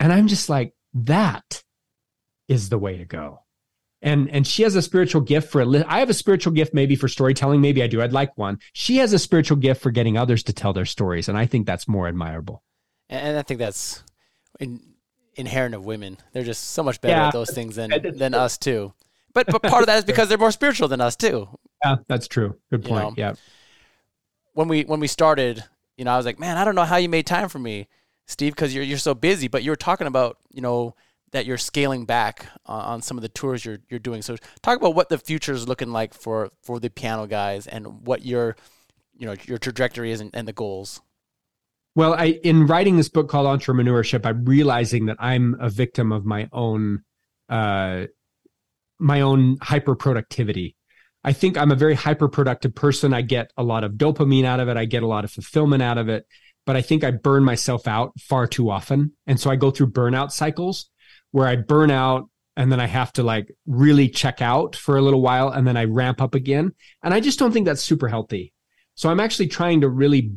And 0.00 0.14
I'm 0.14 0.28
just 0.28 0.48
like, 0.48 0.72
that 0.94 1.62
is 2.48 2.70
the 2.70 2.78
way 2.78 2.96
to 2.96 3.04
go 3.04 3.40
and 4.02 4.30
and 4.30 4.46
she 4.46 4.62
has 4.62 4.76
a 4.76 4.82
spiritual 4.82 5.20
gift 5.20 5.50
for 5.50 5.62
I 5.86 5.98
have 5.98 6.10
a 6.10 6.14
spiritual 6.14 6.52
gift 6.52 6.72
maybe 6.72 6.94
for 6.94 7.08
storytelling. 7.08 7.60
Maybe 7.60 7.82
I 7.82 7.86
do. 7.86 8.00
I'd 8.00 8.12
like 8.12 8.36
one. 8.38 8.58
She 8.72 8.96
has 8.98 9.12
a 9.12 9.18
spiritual 9.18 9.56
gift 9.56 9.82
for 9.82 9.90
getting 9.90 10.16
others 10.16 10.42
to 10.44 10.52
tell 10.52 10.72
their 10.72 10.84
stories. 10.84 11.28
And 11.28 11.36
I 11.36 11.46
think 11.46 11.66
that's 11.66 11.88
more 11.88 12.06
admirable. 12.06 12.62
And 13.08 13.36
I 13.36 13.42
think 13.42 13.58
that's 13.58 14.04
in, 14.60 14.80
inherent 15.34 15.74
of 15.74 15.84
women. 15.84 16.18
They're 16.32 16.44
just 16.44 16.70
so 16.70 16.82
much 16.82 17.00
better 17.00 17.14
yeah. 17.14 17.28
at 17.28 17.32
those 17.32 17.50
things 17.50 17.76
than 17.76 17.90
than 18.16 18.34
us 18.34 18.56
too. 18.56 18.92
But 19.34 19.46
but 19.48 19.62
part 19.62 19.82
of 19.82 19.86
that 19.86 19.98
is 19.98 20.04
because 20.06 20.28
they're 20.28 20.38
more 20.38 20.52
spiritual 20.52 20.88
than 20.88 21.00
us 21.00 21.16
too. 21.16 21.48
Yeah 21.84 21.96
that's 22.06 22.28
true. 22.28 22.56
Good 22.70 22.84
point. 22.84 23.16
you 23.16 23.24
know? 23.24 23.30
yeah. 23.30 23.34
When 24.52 24.68
we 24.68 24.82
when 24.84 25.00
we 25.00 25.08
started 25.08 25.64
you 25.96 26.04
know 26.04 26.12
I 26.12 26.16
was 26.16 26.26
like 26.26 26.38
man 26.38 26.56
I 26.56 26.64
don't 26.64 26.74
know 26.74 26.84
how 26.84 26.96
you 26.96 27.08
made 27.08 27.26
time 27.26 27.48
for 27.48 27.58
me 27.58 27.88
Steve 28.26 28.54
because 28.54 28.72
you're 28.74 28.84
you're 28.84 28.98
so 28.98 29.14
busy 29.14 29.48
but 29.48 29.64
you 29.64 29.72
were 29.72 29.76
talking 29.76 30.06
about 30.06 30.38
you 30.52 30.60
know 30.60 30.94
that 31.32 31.46
you're 31.46 31.58
scaling 31.58 32.04
back 32.04 32.46
on 32.66 33.02
some 33.02 33.18
of 33.18 33.22
the 33.22 33.28
tours 33.28 33.64
you're 33.64 33.78
you're 33.88 34.00
doing. 34.00 34.22
So 34.22 34.36
talk 34.62 34.78
about 34.78 34.94
what 34.94 35.08
the 35.08 35.18
future 35.18 35.52
is 35.52 35.68
looking 35.68 35.92
like 35.92 36.14
for 36.14 36.50
for 36.62 36.80
the 36.80 36.90
piano 36.90 37.26
guys 37.26 37.66
and 37.66 38.06
what 38.06 38.24
your 38.24 38.56
you 39.16 39.26
know 39.26 39.34
your 39.44 39.58
trajectory 39.58 40.12
is 40.12 40.20
and, 40.20 40.30
and 40.34 40.48
the 40.48 40.52
goals. 40.52 41.00
Well, 41.94 42.14
I 42.14 42.38
in 42.42 42.66
writing 42.66 42.96
this 42.96 43.08
book 43.08 43.28
called 43.28 43.46
Entrepreneurship, 43.46 44.24
I'm 44.24 44.44
realizing 44.44 45.06
that 45.06 45.16
I'm 45.18 45.56
a 45.60 45.68
victim 45.68 46.12
of 46.12 46.24
my 46.24 46.48
own 46.52 47.02
uh, 47.48 48.06
my 48.98 49.20
own 49.20 49.58
hyper 49.60 49.94
productivity. 49.94 50.76
I 51.24 51.32
think 51.32 51.58
I'm 51.58 51.72
a 51.72 51.76
very 51.76 51.94
hyper 51.94 52.28
productive 52.28 52.74
person. 52.74 53.12
I 53.12 53.22
get 53.22 53.52
a 53.56 53.62
lot 53.62 53.84
of 53.84 53.92
dopamine 53.92 54.44
out 54.44 54.60
of 54.60 54.68
it. 54.68 54.76
I 54.76 54.84
get 54.84 55.02
a 55.02 55.06
lot 55.06 55.24
of 55.24 55.32
fulfillment 55.32 55.82
out 55.82 55.98
of 55.98 56.08
it. 56.08 56.26
But 56.64 56.76
I 56.76 56.82
think 56.82 57.02
I 57.02 57.10
burn 57.10 57.44
myself 57.44 57.88
out 57.88 58.12
far 58.20 58.46
too 58.46 58.70
often. 58.70 59.12
And 59.26 59.40
so 59.40 59.50
I 59.50 59.56
go 59.56 59.70
through 59.70 59.88
burnout 59.88 60.30
cycles 60.30 60.90
where 61.32 61.46
I 61.46 61.56
burn 61.56 61.90
out 61.90 62.28
and 62.56 62.72
then 62.72 62.80
I 62.80 62.86
have 62.86 63.12
to 63.14 63.22
like 63.22 63.54
really 63.66 64.08
check 64.08 64.42
out 64.42 64.74
for 64.74 64.96
a 64.96 65.02
little 65.02 65.22
while 65.22 65.50
and 65.50 65.66
then 65.66 65.76
I 65.76 65.84
ramp 65.84 66.20
up 66.20 66.34
again. 66.34 66.72
And 67.02 67.14
I 67.14 67.20
just 67.20 67.38
don't 67.38 67.52
think 67.52 67.66
that's 67.66 67.82
super 67.82 68.08
healthy. 68.08 68.52
So 68.94 69.08
I'm 69.08 69.20
actually 69.20 69.46
trying 69.46 69.82
to 69.82 69.88
really 69.88 70.32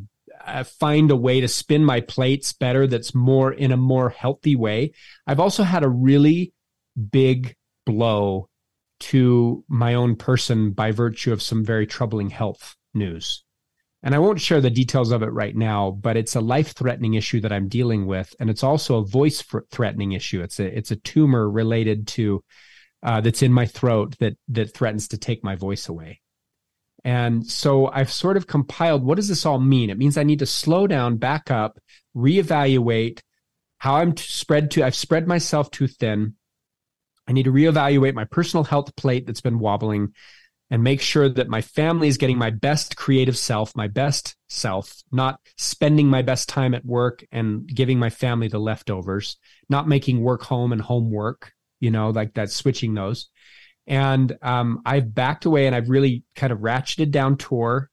uh, 0.46 0.64
find 0.64 1.10
a 1.10 1.16
way 1.16 1.40
to 1.40 1.48
spin 1.48 1.84
my 1.84 2.00
plates 2.00 2.52
better 2.52 2.86
that's 2.86 3.14
more 3.14 3.52
in 3.52 3.72
a 3.72 3.76
more 3.76 4.08
healthy 4.08 4.56
way. 4.56 4.92
I've 5.26 5.40
also 5.40 5.62
had 5.62 5.82
a 5.82 5.88
really 5.88 6.52
big 7.10 7.56
blow 7.86 8.48
to 9.00 9.64
my 9.68 9.94
own 9.94 10.14
person 10.14 10.70
by 10.70 10.92
virtue 10.92 11.32
of 11.32 11.42
some 11.42 11.64
very 11.64 11.86
troubling 11.86 12.30
health 12.30 12.76
news. 12.94 13.44
And 14.02 14.14
I 14.14 14.18
won't 14.18 14.40
share 14.40 14.60
the 14.60 14.70
details 14.70 15.12
of 15.12 15.22
it 15.22 15.28
right 15.28 15.54
now, 15.54 15.92
but 15.92 16.16
it's 16.16 16.34
a 16.34 16.40
life 16.40 16.74
threatening 16.74 17.14
issue 17.14 17.40
that 17.40 17.52
I'm 17.52 17.68
dealing 17.68 18.06
with. 18.06 18.34
And 18.40 18.50
it's 18.50 18.64
also 18.64 18.96
a 18.96 19.04
voice 19.04 19.44
threatening 19.70 20.12
issue. 20.12 20.42
It's 20.42 20.58
a, 20.58 20.76
it's 20.76 20.90
a 20.90 20.96
tumor 20.96 21.48
related 21.48 22.08
to, 22.08 22.42
uh, 23.04 23.20
that's 23.20 23.42
in 23.42 23.52
my 23.52 23.66
throat 23.66 24.16
that, 24.18 24.36
that 24.48 24.74
threatens 24.74 25.08
to 25.08 25.18
take 25.18 25.44
my 25.44 25.54
voice 25.54 25.88
away. 25.88 26.20
And 27.04 27.46
so 27.46 27.88
I've 27.88 28.12
sort 28.12 28.36
of 28.36 28.46
compiled 28.46 29.04
what 29.04 29.16
does 29.16 29.28
this 29.28 29.46
all 29.46 29.58
mean? 29.58 29.90
It 29.90 29.98
means 29.98 30.16
I 30.16 30.22
need 30.22 30.38
to 30.40 30.46
slow 30.46 30.86
down, 30.86 31.16
back 31.16 31.50
up, 31.50 31.78
reevaluate 32.16 33.20
how 33.78 33.96
I'm 33.96 34.16
spread 34.16 34.70
to, 34.72 34.84
I've 34.84 34.94
spread 34.94 35.26
myself 35.26 35.70
too 35.70 35.88
thin. 35.88 36.34
I 37.26 37.32
need 37.32 37.44
to 37.44 37.52
reevaluate 37.52 38.14
my 38.14 38.24
personal 38.24 38.64
health 38.64 38.94
plate 38.96 39.26
that's 39.26 39.40
been 39.40 39.58
wobbling 39.58 40.14
and 40.72 40.82
make 40.82 41.02
sure 41.02 41.28
that 41.28 41.50
my 41.50 41.60
family 41.60 42.08
is 42.08 42.16
getting 42.16 42.38
my 42.38 42.48
best 42.48 42.96
creative 42.96 43.36
self, 43.36 43.76
my 43.76 43.88
best 43.88 44.34
self, 44.48 45.02
not 45.12 45.38
spending 45.58 46.06
my 46.06 46.22
best 46.22 46.48
time 46.48 46.72
at 46.72 46.82
work 46.82 47.22
and 47.30 47.66
giving 47.66 47.98
my 47.98 48.08
family 48.08 48.48
the 48.48 48.58
leftovers, 48.58 49.36
not 49.68 49.86
making 49.86 50.22
work 50.22 50.42
home 50.42 50.72
and 50.72 50.80
homework, 50.80 51.52
you 51.78 51.90
know, 51.90 52.08
like 52.08 52.32
that, 52.32 52.50
switching 52.50 52.94
those. 52.94 53.28
And 53.86 54.34
um, 54.40 54.80
I've 54.86 55.14
backed 55.14 55.44
away 55.44 55.66
and 55.66 55.76
I've 55.76 55.90
really 55.90 56.24
kind 56.36 56.54
of 56.54 56.60
ratcheted 56.60 57.10
down 57.10 57.36
tour. 57.36 57.90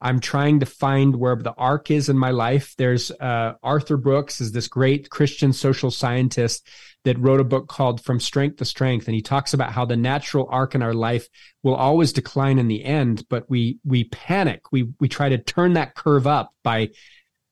I'm 0.00 0.20
trying 0.20 0.60
to 0.60 0.66
find 0.66 1.16
where 1.16 1.36
the 1.36 1.54
arc 1.54 1.90
is 1.90 2.08
in 2.08 2.18
my 2.18 2.30
life. 2.30 2.74
There's 2.76 3.10
uh, 3.10 3.54
Arthur 3.62 3.96
Brooks 3.96 4.40
is 4.40 4.52
this 4.52 4.68
great 4.68 5.08
Christian 5.08 5.52
social 5.52 5.90
scientist 5.90 6.68
that 7.04 7.18
wrote 7.18 7.40
a 7.40 7.44
book 7.44 7.68
called 7.68 8.02
From 8.02 8.20
Strength 8.20 8.56
to 8.56 8.64
Strength, 8.64 9.06
and 9.06 9.14
he 9.14 9.22
talks 9.22 9.54
about 9.54 9.72
how 9.72 9.84
the 9.84 9.96
natural 9.96 10.48
arc 10.50 10.74
in 10.74 10.82
our 10.82 10.92
life 10.92 11.28
will 11.62 11.76
always 11.76 12.12
decline 12.12 12.58
in 12.58 12.68
the 12.68 12.84
end, 12.84 13.24
but 13.30 13.48
we 13.48 13.78
we 13.84 14.04
panic. 14.04 14.72
We 14.72 14.88
we 15.00 15.08
try 15.08 15.28
to 15.30 15.38
turn 15.38 15.74
that 15.74 15.94
curve 15.94 16.26
up 16.26 16.52
by 16.62 16.90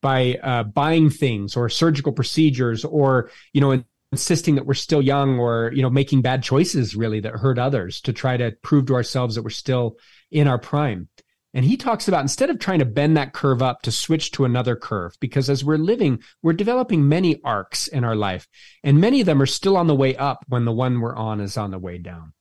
by 0.01 0.35
uh, 0.43 0.63
buying 0.63 1.09
things 1.09 1.55
or 1.55 1.67
surgical 1.69 2.11
procedures 2.11 2.85
or 2.85 3.31
you 3.53 3.61
know 3.61 3.83
insisting 4.11 4.55
that 4.55 4.65
we're 4.65 4.75
still 4.75 5.01
young 5.01 5.39
or 5.39 5.71
you 5.73 5.81
know 5.81 5.89
making 5.89 6.21
bad 6.21 6.43
choices 6.43 6.95
really 6.95 7.21
that 7.21 7.33
hurt 7.33 7.57
others 7.57 8.01
to 8.01 8.13
try 8.13 8.37
to 8.37 8.51
prove 8.61 8.85
to 8.85 8.93
ourselves 8.93 9.35
that 9.35 9.41
we're 9.41 9.49
still 9.49 9.97
in 10.31 10.47
our 10.47 10.59
prime 10.59 11.07
and 11.55 11.65
he 11.65 11.77
talks 11.77 12.07
about 12.07 12.21
instead 12.21 12.49
of 12.49 12.59
trying 12.59 12.79
to 12.79 12.85
bend 12.85 13.17
that 13.17 13.33
curve 13.33 13.61
up 13.63 13.81
to 13.81 13.91
switch 13.91 14.29
to 14.31 14.45
another 14.45 14.75
curve 14.75 15.15
because 15.19 15.49
as 15.49 15.63
we're 15.63 15.77
living 15.77 16.21
we're 16.43 16.53
developing 16.53 17.09
many 17.09 17.41
arcs 17.43 17.87
in 17.87 18.03
our 18.03 18.15
life 18.15 18.47
and 18.83 18.99
many 19.01 19.21
of 19.21 19.25
them 19.25 19.41
are 19.41 19.47
still 19.47 19.77
on 19.77 19.87
the 19.87 19.95
way 19.95 20.15
up 20.17 20.45
when 20.47 20.65
the 20.65 20.71
one 20.71 20.99
we're 20.99 21.15
on 21.15 21.39
is 21.41 21.57
on 21.57 21.71
the 21.71 21.79
way 21.79 21.97
down 21.97 22.33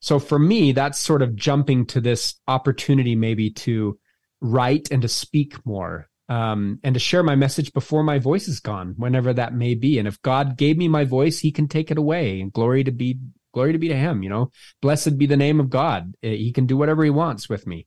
so 0.00 0.20
for 0.20 0.38
me 0.38 0.70
that's 0.70 0.98
sort 0.98 1.22
of 1.22 1.34
jumping 1.34 1.86
to 1.86 2.00
this 2.00 2.36
opportunity 2.46 3.16
maybe 3.16 3.50
to 3.50 3.98
write 4.40 4.88
and 4.92 5.02
to 5.02 5.08
speak 5.08 5.66
more 5.66 6.08
um, 6.28 6.78
and 6.82 6.94
to 6.94 7.00
share 7.00 7.22
my 7.22 7.36
message 7.36 7.72
before 7.72 8.02
my 8.02 8.18
voice 8.18 8.48
is 8.48 8.60
gone, 8.60 8.94
whenever 8.98 9.32
that 9.32 9.54
may 9.54 9.74
be. 9.74 9.98
And 9.98 10.06
if 10.06 10.20
God 10.20 10.58
gave 10.58 10.76
me 10.76 10.86
my 10.86 11.04
voice, 11.04 11.38
He 11.38 11.50
can 11.50 11.68
take 11.68 11.90
it 11.90 11.98
away, 11.98 12.40
and 12.40 12.52
glory 12.52 12.84
to 12.84 12.92
be 12.92 13.18
glory 13.54 13.72
to 13.72 13.78
be 13.78 13.88
to 13.88 13.96
Him. 13.96 14.22
You 14.22 14.28
know, 14.28 14.50
blessed 14.82 15.16
be 15.16 15.26
the 15.26 15.36
name 15.36 15.58
of 15.58 15.70
God. 15.70 16.14
Eh, 16.22 16.34
he 16.34 16.52
can 16.52 16.66
do 16.66 16.76
whatever 16.76 17.02
He 17.02 17.10
wants 17.10 17.48
with 17.48 17.66
me. 17.66 17.86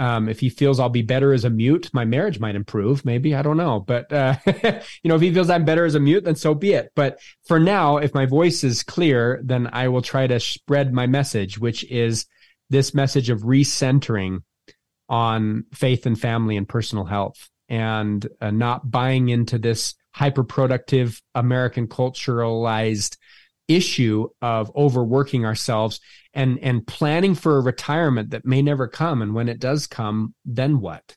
Um, 0.00 0.30
if 0.30 0.40
he 0.40 0.48
feels 0.48 0.80
I'll 0.80 0.88
be 0.88 1.02
better 1.02 1.34
as 1.34 1.44
a 1.44 1.50
mute, 1.50 1.90
my 1.92 2.06
marriage 2.06 2.40
might 2.40 2.54
improve. 2.54 3.04
Maybe 3.04 3.34
I 3.34 3.42
don't 3.42 3.58
know, 3.58 3.80
but 3.80 4.10
uh, 4.10 4.36
you 4.46 5.08
know, 5.08 5.16
if 5.16 5.20
he 5.20 5.32
feels 5.32 5.50
I'm 5.50 5.66
better 5.66 5.84
as 5.84 5.94
a 5.94 6.00
mute, 6.00 6.24
then 6.24 6.36
so 6.36 6.54
be 6.54 6.72
it. 6.72 6.90
But 6.96 7.20
for 7.46 7.60
now, 7.60 7.98
if 7.98 8.14
my 8.14 8.24
voice 8.24 8.64
is 8.64 8.82
clear, 8.82 9.42
then 9.44 9.68
I 9.74 9.88
will 9.88 10.00
try 10.00 10.26
to 10.26 10.40
spread 10.40 10.94
my 10.94 11.06
message, 11.06 11.58
which 11.58 11.84
is 11.84 12.24
this 12.70 12.94
message 12.94 13.28
of 13.28 13.42
recentering 13.42 14.42
on 15.10 15.66
faith 15.74 16.06
and 16.06 16.18
family 16.18 16.56
and 16.56 16.66
personal 16.66 17.04
health 17.04 17.50
and 17.68 18.26
uh, 18.40 18.50
not 18.50 18.90
buying 18.90 19.28
into 19.28 19.58
this 19.58 19.94
hyper 20.12 20.44
productive 20.44 21.20
American 21.34 21.88
culturalized 21.88 23.18
issue 23.76 24.28
of 24.42 24.74
overworking 24.76 25.44
ourselves 25.44 26.00
and 26.34 26.58
and 26.60 26.86
planning 26.86 27.34
for 27.34 27.56
a 27.56 27.62
retirement 27.62 28.30
that 28.30 28.44
may 28.44 28.62
never 28.62 28.88
come. 28.88 29.22
And 29.22 29.34
when 29.34 29.48
it 29.48 29.60
does 29.60 29.86
come 29.86 30.34
then 30.44 30.80
what? 30.80 31.16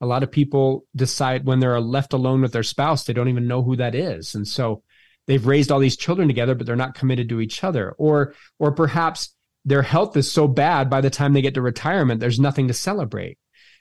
A 0.00 0.06
lot 0.06 0.22
of 0.22 0.30
people 0.30 0.84
decide 0.96 1.44
when 1.44 1.60
they're 1.60 1.80
left 1.80 2.12
alone 2.12 2.40
with 2.40 2.52
their 2.52 2.62
spouse 2.62 3.04
they 3.04 3.12
don't 3.12 3.28
even 3.28 3.48
know 3.48 3.62
who 3.62 3.76
that 3.76 3.94
is. 3.94 4.34
And 4.34 4.46
so 4.46 4.82
they've 5.26 5.46
raised 5.46 5.70
all 5.70 5.78
these 5.78 5.96
children 5.96 6.28
together 6.28 6.54
but 6.54 6.66
they're 6.66 6.76
not 6.76 6.94
committed 6.94 7.28
to 7.28 7.40
each 7.40 7.62
other. 7.64 7.92
Or 7.98 8.34
or 8.58 8.72
perhaps 8.72 9.34
their 9.64 9.82
health 9.82 10.16
is 10.16 10.30
so 10.30 10.48
bad 10.48 10.88
by 10.88 11.00
the 11.00 11.10
time 11.10 11.32
they 11.32 11.42
get 11.42 11.54
to 11.54 11.62
retirement 11.62 12.20
there's 12.20 12.40
nothing 12.40 12.68
to 12.68 12.74
celebrate. 12.74 13.38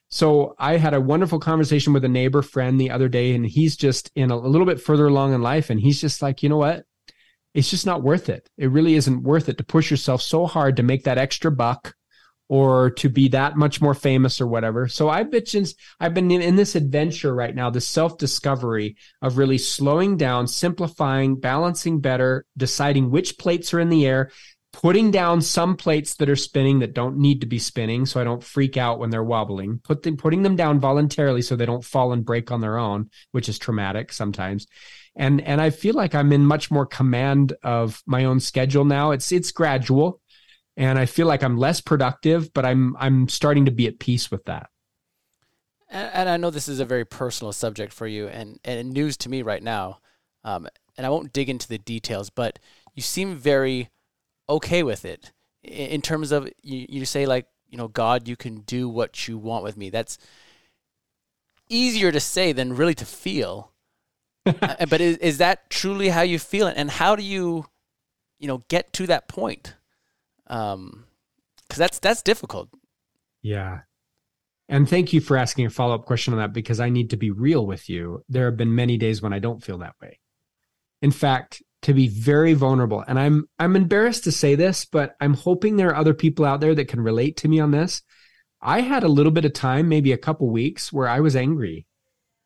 So 0.09 0.55
I 0.57 0.77
had 0.77 0.95
a 0.95 1.01
wonderful 1.01 1.39
conversation 1.39 1.93
with 1.93 2.03
a 2.03 2.09
neighbor 2.09 2.41
friend 2.41 2.81
the 2.81 2.89
other 2.89 3.07
day, 3.07 3.35
and 3.35 3.45
he's 3.45 3.77
just 3.77 4.11
in 4.15 4.31
a, 4.31 4.35
a, 4.35 4.49
little 4.49 4.65
bit 4.65 4.81
further 4.81 5.05
along 5.05 5.35
in 5.35 5.43
life, 5.43 5.69
and 5.69 5.79
he's 5.79 6.01
just 6.01 6.23
like, 6.23 6.41
you 6.41 6.49
know 6.49 6.57
what? 6.57 6.83
It's 7.59 7.69
just 7.69 7.85
not 7.85 8.03
worth 8.03 8.29
it. 8.29 8.49
It 8.57 8.71
really 8.71 8.95
isn't 8.95 9.23
worth 9.23 9.49
it 9.49 9.57
to 9.57 9.65
push 9.65 9.91
yourself 9.91 10.21
so 10.21 10.45
hard 10.45 10.77
to 10.77 10.83
make 10.83 11.03
that 11.03 11.17
extra 11.17 11.51
buck 11.51 11.93
or 12.47 12.89
to 12.91 13.09
be 13.09 13.27
that 13.27 13.57
much 13.57 13.81
more 13.81 13.93
famous 13.93 14.39
or 14.39 14.47
whatever. 14.47 14.87
So 14.87 15.09
I've 15.09 15.29
been 15.29 15.65
I've 15.99 16.13
been 16.13 16.31
in, 16.31 16.41
in 16.41 16.55
this 16.55 16.75
adventure 16.75 17.35
right 17.35 17.53
now, 17.53 17.69
this 17.69 17.85
self 17.85 18.17
discovery 18.17 18.95
of 19.21 19.37
really 19.37 19.57
slowing 19.57 20.15
down, 20.15 20.47
simplifying, 20.47 21.35
balancing 21.35 21.99
better, 21.99 22.45
deciding 22.55 23.11
which 23.11 23.37
plates 23.37 23.73
are 23.73 23.81
in 23.81 23.89
the 23.89 24.07
air, 24.07 24.31
putting 24.71 25.11
down 25.11 25.41
some 25.41 25.75
plates 25.75 26.15
that 26.15 26.29
are 26.29 26.37
spinning 26.37 26.79
that 26.79 26.93
don't 26.93 27.17
need 27.17 27.41
to 27.41 27.47
be 27.47 27.59
spinning 27.59 28.05
so 28.05 28.21
I 28.21 28.23
don't 28.23 28.43
freak 28.43 28.77
out 28.77 28.99
when 28.99 29.09
they're 29.09 29.21
wobbling, 29.21 29.81
put 29.83 30.03
them, 30.03 30.15
putting 30.15 30.43
them 30.43 30.55
down 30.55 30.79
voluntarily 30.79 31.41
so 31.41 31.57
they 31.57 31.65
don't 31.65 31.83
fall 31.83 32.13
and 32.13 32.23
break 32.23 32.51
on 32.51 32.61
their 32.61 32.77
own, 32.77 33.09
which 33.31 33.49
is 33.49 33.59
traumatic 33.59 34.13
sometimes. 34.13 34.65
And, 35.15 35.41
and 35.41 35.59
I 35.59 35.69
feel 35.69 35.95
like 35.95 36.15
I'm 36.15 36.31
in 36.31 36.45
much 36.45 36.71
more 36.71 36.85
command 36.85 37.53
of 37.63 38.01
my 38.05 38.25
own 38.25 38.39
schedule 38.39 38.85
now. 38.85 39.11
It's, 39.11 39.31
it's 39.31 39.51
gradual 39.51 40.21
and 40.77 40.97
I 40.97 41.05
feel 41.05 41.27
like 41.27 41.43
I'm 41.43 41.57
less 41.57 41.81
productive, 41.81 42.53
but 42.53 42.65
I'm, 42.65 42.95
I'm 42.97 43.27
starting 43.27 43.65
to 43.65 43.71
be 43.71 43.87
at 43.87 43.99
peace 43.99 44.31
with 44.31 44.45
that. 44.45 44.69
And, 45.89 46.09
and 46.13 46.29
I 46.29 46.37
know 46.37 46.51
this 46.51 46.69
is 46.69 46.79
a 46.79 46.85
very 46.85 47.05
personal 47.05 47.51
subject 47.51 47.91
for 47.91 48.07
you 48.07 48.27
and, 48.27 48.59
and 48.63 48.91
news 48.91 49.17
to 49.17 49.29
me 49.29 49.41
right 49.41 49.63
now. 49.63 49.99
Um, 50.43 50.67
and 50.97 51.05
I 51.05 51.09
won't 51.09 51.33
dig 51.33 51.49
into 51.49 51.67
the 51.67 51.77
details, 51.77 52.29
but 52.29 52.59
you 52.93 53.01
seem 53.01 53.35
very, 53.35 53.89
okay 54.49 54.81
with 54.83 55.05
it 55.05 55.31
in 55.63 56.01
terms 56.01 56.31
of 56.31 56.49
you, 56.63 56.85
you 56.89 57.05
say 57.05 57.25
like 57.25 57.45
you 57.69 57.77
know 57.77 57.87
god 57.87 58.27
you 58.27 58.35
can 58.35 58.61
do 58.61 58.89
what 58.89 59.27
you 59.27 59.37
want 59.37 59.63
with 59.63 59.77
me 59.77 59.89
that's 59.89 60.17
easier 61.69 62.11
to 62.11 62.19
say 62.19 62.51
than 62.51 62.75
really 62.75 62.95
to 62.95 63.05
feel 63.05 63.71
but 64.89 65.01
is, 65.01 65.17
is 65.17 65.37
that 65.37 65.69
truly 65.69 66.09
how 66.09 66.21
you 66.21 66.39
feel 66.39 66.67
it? 66.67 66.75
and 66.77 66.89
how 66.89 67.15
do 67.15 67.23
you 67.23 67.65
you 68.39 68.47
know 68.47 68.63
get 68.69 68.91
to 68.93 69.05
that 69.07 69.27
point 69.27 69.75
um 70.47 71.05
because 71.67 71.77
that's 71.77 71.99
that's 71.99 72.21
difficult 72.21 72.69
yeah 73.41 73.79
and 74.67 74.89
thank 74.89 75.13
you 75.13 75.21
for 75.21 75.37
asking 75.37 75.65
a 75.65 75.69
follow-up 75.69 76.05
question 76.05 76.33
on 76.33 76.39
that 76.39 76.53
because 76.53 76.79
i 76.79 76.89
need 76.89 77.09
to 77.09 77.17
be 77.17 77.31
real 77.31 77.65
with 77.65 77.89
you 77.89 78.23
there 78.29 78.45
have 78.45 78.57
been 78.57 78.73
many 78.73 78.97
days 78.97 79.21
when 79.21 79.33
i 79.33 79.39
don't 79.39 79.63
feel 79.63 79.77
that 79.77 79.95
way 80.01 80.19
in 81.01 81.11
fact 81.11 81.61
to 81.81 81.93
be 81.93 82.07
very 82.07 82.53
vulnerable. 82.53 83.03
And 83.07 83.19
I'm 83.19 83.47
I'm 83.57 83.75
embarrassed 83.75 84.25
to 84.25 84.31
say 84.31 84.55
this, 84.55 84.85
but 84.85 85.15
I'm 85.19 85.33
hoping 85.33 85.75
there 85.75 85.89
are 85.89 85.95
other 85.95 86.13
people 86.13 86.45
out 86.45 86.59
there 86.59 86.75
that 86.75 86.87
can 86.87 87.01
relate 87.01 87.37
to 87.37 87.47
me 87.47 87.59
on 87.59 87.71
this. 87.71 88.01
I 88.61 88.81
had 88.81 89.03
a 89.03 89.09
little 89.09 89.31
bit 89.31 89.45
of 89.45 89.53
time, 89.53 89.87
maybe 89.87 90.11
a 90.11 90.17
couple 90.17 90.49
weeks, 90.49 90.91
where 90.91 91.07
I 91.07 91.21
was 91.21 91.35
angry. 91.35 91.85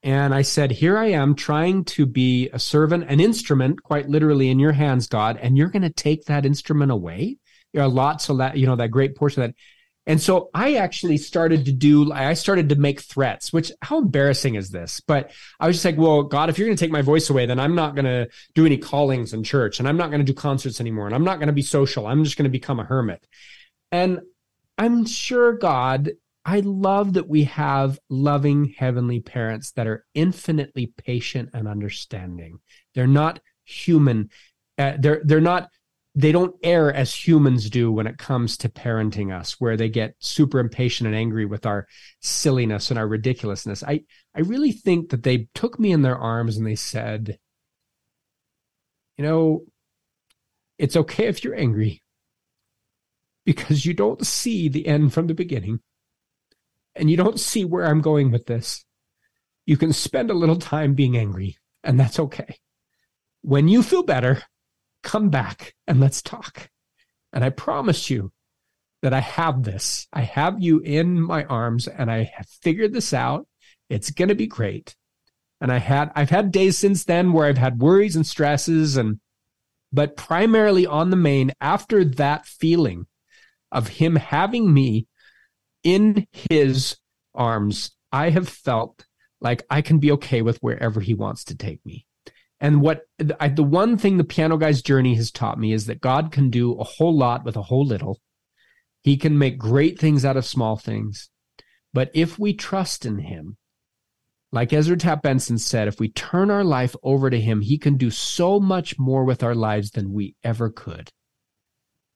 And 0.04 0.36
I 0.36 0.42
said, 0.42 0.72
Here 0.72 0.98
I 0.98 1.12
am 1.12 1.34
trying 1.34 1.86
to 1.86 2.06
be 2.06 2.50
a 2.52 2.60
servant, 2.60 3.06
an 3.08 3.20
instrument, 3.20 3.82
quite 3.82 4.10
literally 4.10 4.50
in 4.50 4.60
your 4.60 4.74
hands, 4.74 5.08
God, 5.08 5.38
and 5.38 5.58
you're 5.58 5.70
going 5.70 5.84
to 5.84 5.90
take 5.90 6.26
that 6.26 6.46
instrument 6.46 6.92
away. 6.92 7.38
There 7.74 7.82
are 7.82 7.90
lots 7.90 8.30
of 8.30 8.38
that, 8.38 8.58
you 8.58 8.68
know, 8.68 8.76
that 8.76 8.92
great 8.92 9.16
portion 9.16 9.44
of 9.44 9.50
that. 9.50 9.56
And 10.06 10.22
so 10.22 10.50
I 10.54 10.76
actually 10.76 11.18
started 11.18 11.64
to 11.66 11.72
do, 11.72 12.12
I 12.12 12.34
started 12.34 12.68
to 12.70 12.76
make 12.76 13.00
threats, 13.00 13.54
which 13.54 13.72
how 13.82 14.00
embarrassing 14.00 14.56
is 14.56 14.70
this? 14.70 15.00
But 15.00 15.32
I 15.62 15.68
was 15.68 15.78
just 15.78 15.86
like, 15.86 15.98
well, 15.98 16.24
God, 16.24 16.50
if 16.50 16.58
you're 16.58 16.68
going 16.68 16.76
to 16.76 16.84
take 16.84 16.92
my 16.92 17.02
voice 17.02 17.30
away, 17.30 17.46
then 17.46 17.58
I'm 17.58 17.74
not 17.74 17.96
going 17.96 18.06
to 18.06 18.28
do 18.54 18.66
any 18.66 18.78
callings 18.78 19.34
in 19.34 19.46
church 19.46 19.80
and 19.80 19.88
I'm 19.88 19.96
not 19.96 20.10
going 20.10 20.20
to 20.20 20.26
do 20.26 20.34
concerts 20.34 20.82
anymore 20.82 21.06
and 21.06 21.16
I'm 21.16 21.24
not 21.24 21.40
going 21.40 21.48
to 21.48 21.54
be 21.54 21.62
social. 21.62 22.06
I'm 22.06 22.26
just 22.26 22.38
going 22.38 22.44
to 22.44 22.50
become 22.50 22.82
a 22.82 22.84
hermit. 22.84 23.26
And 23.94 24.20
I'm 24.78 25.06
sure 25.06 25.54
God, 25.54 26.12
I 26.46 26.60
love 26.60 27.14
that 27.14 27.30
we 27.30 27.46
have 27.46 28.00
loving 28.10 28.74
heavenly 28.78 29.22
parents 29.22 29.72
that 29.72 29.88
are 29.88 30.06
infinitely 30.14 30.94
patient 30.98 31.50
and 31.54 31.68
understanding. 31.68 32.60
They're 32.94 33.08
not 33.08 33.40
human. 33.64 34.30
Uh, 34.78 34.94
they're, 35.00 35.22
they're 35.24 35.40
not 35.40 35.70
they 36.16 36.32
don't 36.32 36.56
err 36.62 36.94
as 36.94 37.28
humans 37.28 37.70
do 37.70 37.92
when 37.92 38.06
it 38.06 38.20
comes 38.20 38.58
to 38.58 38.70
parenting 38.70 39.34
us, 39.34 39.60
where 39.60 39.76
they 39.76 39.90
get 39.90 40.14
super 40.20 40.60
impatient 40.60 41.08
and 41.08 41.16
angry 41.16 41.46
with 41.46 41.66
our 41.66 41.88
silliness 42.22 42.92
and 42.92 43.00
our 43.00 43.08
ridiculousness. 43.08 43.84
I, 43.84 44.02
I 44.36 44.42
really 44.42 44.72
think 44.72 45.10
that 45.10 45.24
they 45.24 45.48
took 45.56 45.80
me 45.80 45.92
in 45.92 46.04
their 46.04 46.18
arms 46.18 46.58
and 46.58 46.68
they 46.68 46.76
said, 46.76 47.40
you 49.18 49.24
know, 49.24 49.64
it's 50.78 50.96
okay 50.96 51.26
if 51.26 51.44
you're 51.44 51.56
angry 51.56 52.04
because 53.44 53.84
you 53.86 53.94
don't 53.96 54.26
see 54.26 54.70
the 54.70 54.88
end 54.88 55.14
from 55.14 55.28
the 55.28 55.34
beginning 55.34 55.80
and 56.96 57.10
you 57.10 57.18
don't 57.18 57.40
see 57.40 57.66
where 57.66 57.86
I'm 57.86 58.02
going 58.02 58.32
with 58.32 58.46
this. 58.46 58.86
You 59.66 59.78
can 59.78 59.94
spend 59.94 60.30
a 60.30 60.36
little 60.36 60.58
time 60.58 60.94
being 60.94 61.18
angry, 61.18 61.58
and 61.84 62.00
that's 62.00 62.20
okay. 62.20 62.58
When 63.42 63.68
you 63.68 63.84
feel 63.84 64.04
better, 64.04 64.44
come 65.04 65.30
back 65.30 65.76
and 65.86 66.00
let's 66.00 66.22
talk. 66.22 66.70
And 67.32 67.44
I 67.44 67.50
promise 67.50 68.10
you 68.10 68.32
that 69.02 69.14
I 69.14 69.20
have 69.20 69.64
this. 69.64 70.08
I 70.14 70.22
have 70.22 70.62
you 70.62 70.80
in 70.80 71.22
my 71.22 71.44
arms 71.44 71.88
and 71.88 72.10
I 72.10 72.32
have 72.36 72.48
figured 72.48 72.94
this 72.94 73.14
out. 73.14 73.46
It's 73.90 74.12
going 74.12 74.30
to 74.30 74.36
be 74.36 74.48
great. 74.48 74.96
And 75.60 75.72
I 75.72 75.80
had, 75.80 76.12
I've 76.16 76.30
had 76.30 76.52
days 76.52 76.78
since 76.78 77.04
then 77.04 77.34
where 77.34 77.46
I've 77.46 77.58
had 77.58 77.82
worries 77.82 78.16
and 78.16 78.26
stresses 78.26 78.96
and, 78.96 79.20
but 79.92 80.16
primarily 80.16 80.86
on 80.86 81.10
the 81.10 81.18
main 81.18 81.52
after 81.60 82.06
that 82.06 82.46
feeling 82.46 83.08
of 83.72 83.90
him 83.90 84.16
having 84.16 84.74
me 84.74 85.08
in 85.84 86.28
his 86.32 86.98
arms, 87.36 87.92
I 88.12 88.30
have 88.30 88.48
felt 88.48 89.06
like 89.42 89.64
I 89.70 89.82
can 89.82 90.00
be 90.00 90.12
okay 90.14 90.42
with 90.42 90.58
wherever 90.60 91.02
he 91.02 91.14
wants 91.14 91.44
to 91.46 91.56
take 91.56 91.86
me. 91.86 92.06
And 92.60 92.82
what 92.82 93.02
I, 93.40 93.50
the 93.50 93.64
one 93.64 93.98
thing 93.98 94.18
the 94.18 94.24
piano 94.24 94.58
guy's 94.58 94.82
journey 94.82 95.16
has 95.16 95.32
taught 95.32 95.60
me 95.60 95.74
is 95.74 95.86
that 95.88 96.00
God 96.00 96.32
can 96.32 96.50
do 96.50 96.74
a 96.76 96.84
whole 96.84 97.16
lot 97.16 97.44
with 97.44 97.58
a 97.58 97.62
whole 97.62 97.86
little. 97.86 98.22
He 99.02 99.18
can 99.18 99.38
make 99.38 99.58
great 99.58 100.00
things 100.00 100.24
out 100.24 100.38
of 100.38 100.46
small 100.46 100.78
things. 100.78 101.30
But 101.92 102.10
if 102.14 102.40
we 102.40 102.54
trust 102.54 103.06
in 103.06 103.20
him, 103.20 103.58
like 104.54 104.72
Ezra 104.72 104.96
Taft 104.96 105.24
Benson 105.24 105.58
said, 105.58 105.88
if 105.88 106.00
we 106.00 106.10
turn 106.10 106.50
our 106.50 106.64
life 106.64 106.96
over 107.04 107.30
to 107.30 107.42
him, 107.42 107.60
he 107.60 107.78
can 107.78 107.98
do 107.98 108.10
so 108.10 108.60
much 108.60 108.98
more 108.98 109.26
with 109.26 109.44
our 109.44 109.56
lives 109.56 109.92
than 109.92 110.14
we 110.14 110.36
ever 110.44 110.70
could. 110.70 111.10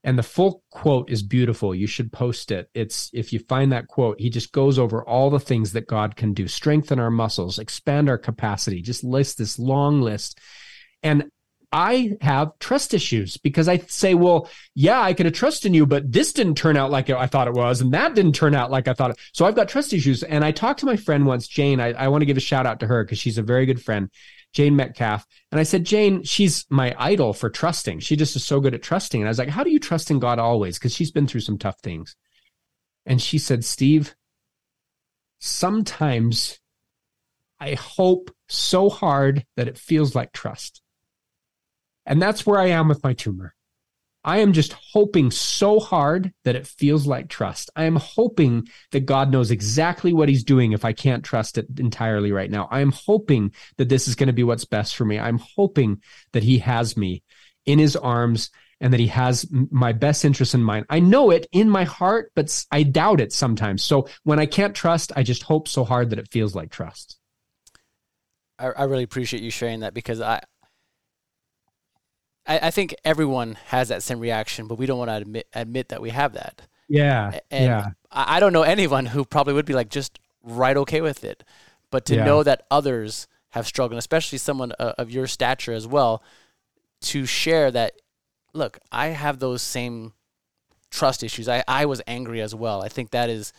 And 0.04 0.18
the 0.18 0.24
full 0.24 0.64
quote 0.70 1.10
is 1.10 1.24
beautiful. 1.24 1.76
You 1.76 1.88
should 1.88 2.14
post 2.14 2.52
it. 2.52 2.70
It's 2.74 3.10
if 3.14 3.34
you 3.34 3.40
find 3.40 3.72
that 3.72 3.88
quote, 3.88 4.20
he 4.20 4.30
just 4.30 4.52
goes 4.52 4.80
over 4.80 5.04
all 5.04 5.30
the 5.30 5.40
things 5.40 5.74
that 5.74 5.88
God 5.88 6.16
can 6.16 6.34
do, 6.34 6.48
strengthen 6.48 7.00
our 7.00 7.12
muscles, 7.12 7.60
expand 7.60 8.10
our 8.10 8.18
capacity, 8.18 8.82
just 8.82 9.04
list 9.04 9.38
this 9.38 9.60
long 9.60 10.02
list. 10.02 10.40
And 11.04 11.30
I 11.72 12.16
have 12.22 12.58
trust 12.60 12.94
issues 12.94 13.36
because 13.36 13.68
I 13.68 13.80
say, 13.80 14.14
well, 14.14 14.50
yeah, 14.74 15.02
I 15.02 15.14
could 15.14 15.26
have 15.26 15.36
trusted 15.36 15.76
you, 15.76 15.86
but 15.86 16.10
this 16.12 16.32
didn't 16.32 16.56
turn 16.56 16.78
out 16.78 16.92
like 16.92 17.10
I 17.10 17.28
thought 17.28 17.50
it 17.50 17.54
was, 17.54 17.82
and 17.82 17.94
that 17.94 18.16
didn't 18.16 18.36
turn 18.36 18.56
out 18.56 18.72
like 18.72 18.88
I 18.88 18.94
thought 18.94 19.12
it. 19.12 19.20
So 19.34 19.46
I've 19.46 19.56
got 19.56 19.68
trust 19.68 19.92
issues. 19.92 20.24
And 20.24 20.46
I 20.46 20.52
talked 20.52 20.80
to 20.80 20.86
my 20.86 20.96
friend 20.96 21.26
once, 21.26 21.48
Jane. 21.48 21.82
I, 21.82 21.92
I 21.92 22.08
want 22.08 22.22
to 22.22 22.26
give 22.26 22.38
a 22.38 22.42
shout 22.42 22.66
out 22.66 22.80
to 22.80 22.88
her 22.88 23.04
because 23.04 23.20
she's 23.20 23.38
a 23.38 23.44
very 23.44 23.66
good 23.66 23.84
friend. 23.84 24.10
Jane 24.58 24.76
Metcalf. 24.76 25.24
And 25.52 25.60
I 25.60 25.64
said, 25.64 25.84
Jane, 25.84 26.24
she's 26.24 26.66
my 26.72 26.96
idol 26.98 27.32
for 27.32 27.48
trusting. 27.48 28.00
She 28.00 28.16
just 28.16 28.36
is 28.36 28.44
so 28.44 28.60
good 28.60 28.74
at 28.74 28.82
trusting. 28.82 29.22
And 29.22 29.28
I 29.28 29.30
was 29.30 29.38
like, 29.38 29.50
how 29.50 29.64
do 29.64 29.70
you 29.70 29.80
trust 29.80 30.10
in 30.10 30.18
God 30.18 30.40
always? 30.40 30.80
Because 30.80 30.96
she's 30.96 31.12
been 31.12 31.28
through 31.28 31.42
some 31.42 31.60
tough 31.60 31.80
things. 31.84 32.16
And 33.06 33.22
she 33.22 33.38
said, 33.38 33.64
Steve, 33.64 34.16
sometimes 35.38 36.58
I 37.60 37.76
hope 37.76 38.32
so 38.50 38.90
hard 38.90 39.46
that 39.58 39.68
it 39.68 39.78
feels 39.78 40.16
like 40.16 40.34
trust. 40.34 40.82
And 42.08 42.20
that's 42.20 42.44
where 42.44 42.60
I 42.60 42.70
am 42.70 42.88
with 42.88 43.04
my 43.04 43.14
tumor. 43.14 43.54
I 44.28 44.40
am 44.40 44.52
just 44.52 44.74
hoping 44.74 45.32
so 45.32 45.80
hard 45.80 46.34
that 46.44 46.58
it 46.58 46.68
feels 46.68 47.08
like 47.08 47.30
trust. 47.30 47.70
I 47.78 47.86
am 47.86 47.96
hoping 47.96 48.68
that 48.92 49.06
God 49.06 49.32
knows 49.32 49.52
exactly 49.52 50.12
what 50.12 50.28
he's 50.28 50.44
doing 50.44 50.74
if 50.74 50.84
I 50.84 50.92
can't 50.92 51.24
trust 51.24 51.58
it 51.58 51.66
entirely 51.80 52.34
right 52.34 52.52
now. 52.52 52.68
I 52.70 52.82
am 52.82 52.92
hoping 52.92 53.54
that 53.78 53.88
this 53.88 54.06
is 54.06 54.16
going 54.16 54.28
to 54.28 54.34
be 54.34 54.44
what's 54.44 54.66
best 54.66 54.98
for 54.98 55.06
me. 55.06 55.18
I'm 55.18 55.40
hoping 55.56 56.02
that 56.34 56.44
he 56.44 56.60
has 56.60 56.98
me 56.98 57.24
in 57.66 57.80
his 57.80 57.96
arms 57.96 58.50
and 58.82 58.92
that 58.92 59.00
he 59.00 59.08
has 59.08 59.46
my 59.72 59.94
best 59.94 60.26
interest 60.26 60.54
in 60.54 60.62
mind. 60.62 60.88
I 60.90 61.00
know 61.00 61.32
it 61.32 61.48
in 61.54 61.70
my 61.70 61.86
heart, 61.86 62.34
but 62.36 62.66
I 62.70 62.84
doubt 62.84 63.22
it 63.22 63.32
sometimes. 63.32 63.82
So 63.82 64.10
when 64.24 64.40
I 64.40 64.46
can't 64.46 64.76
trust, 64.76 65.14
I 65.16 65.24
just 65.24 65.44
hope 65.44 65.70
so 65.70 65.86
hard 65.86 66.10
that 66.10 66.20
it 66.20 66.28
feels 66.34 66.54
like 66.54 66.70
trust. 66.70 67.18
I, 68.60 68.68
I 68.72 68.84
really 68.84 69.04
appreciate 69.04 69.42
you 69.42 69.52
sharing 69.52 69.80
that 69.80 69.94
because 69.94 70.20
I, 70.20 70.42
I, 72.48 72.60
I 72.68 72.72
think 72.72 72.96
everyone 73.04 73.58
has 73.66 73.90
that 73.90 74.02
same 74.02 74.20
reaction, 74.20 74.68
but 74.68 74.78
we 74.78 74.86
don't 74.86 74.98
want 74.98 75.10
to 75.10 75.18
admit 75.18 75.48
admit 75.54 75.90
that 75.90 76.02
we 76.02 76.10
have 76.12 76.34
that. 76.34 76.62
Yeah. 76.88 77.40
And 77.52 77.66
yeah. 77.66 77.88
I, 78.12 78.38
I 78.38 78.40
don't 78.40 78.54
know 78.54 78.64
anyone 78.64 79.08
who 79.08 79.26
probably 79.26 79.54
would 79.54 79.66
be 79.66 79.74
like 79.74 79.90
just 79.90 80.20
right 80.44 80.78
okay 80.78 81.02
with 81.02 81.24
it. 81.24 81.44
But 81.90 82.06
to 82.06 82.16
yeah. 82.16 82.26
know 82.26 82.44
that 82.44 82.66
others 82.72 83.28
have 83.50 83.68
struggled, 83.68 83.98
especially 83.98 84.38
someone 84.38 84.74
uh, 84.80 84.94
of 84.98 85.12
your 85.12 85.28
stature 85.28 85.74
as 85.74 85.88
well, 85.88 86.24
to 87.02 87.26
share 87.26 87.72
that, 87.72 87.94
look, 88.54 88.80
I 88.92 89.08
have 89.08 89.40
those 89.40 89.62
same 89.62 90.14
trust 90.90 91.24
issues. 91.24 91.48
I, 91.48 91.64
I 91.68 91.86
was 91.86 92.02
angry 92.08 92.42
as 92.42 92.54
well. 92.56 92.82
I 92.82 92.90
think 92.90 93.12
that 93.12 93.30
is 93.30 93.54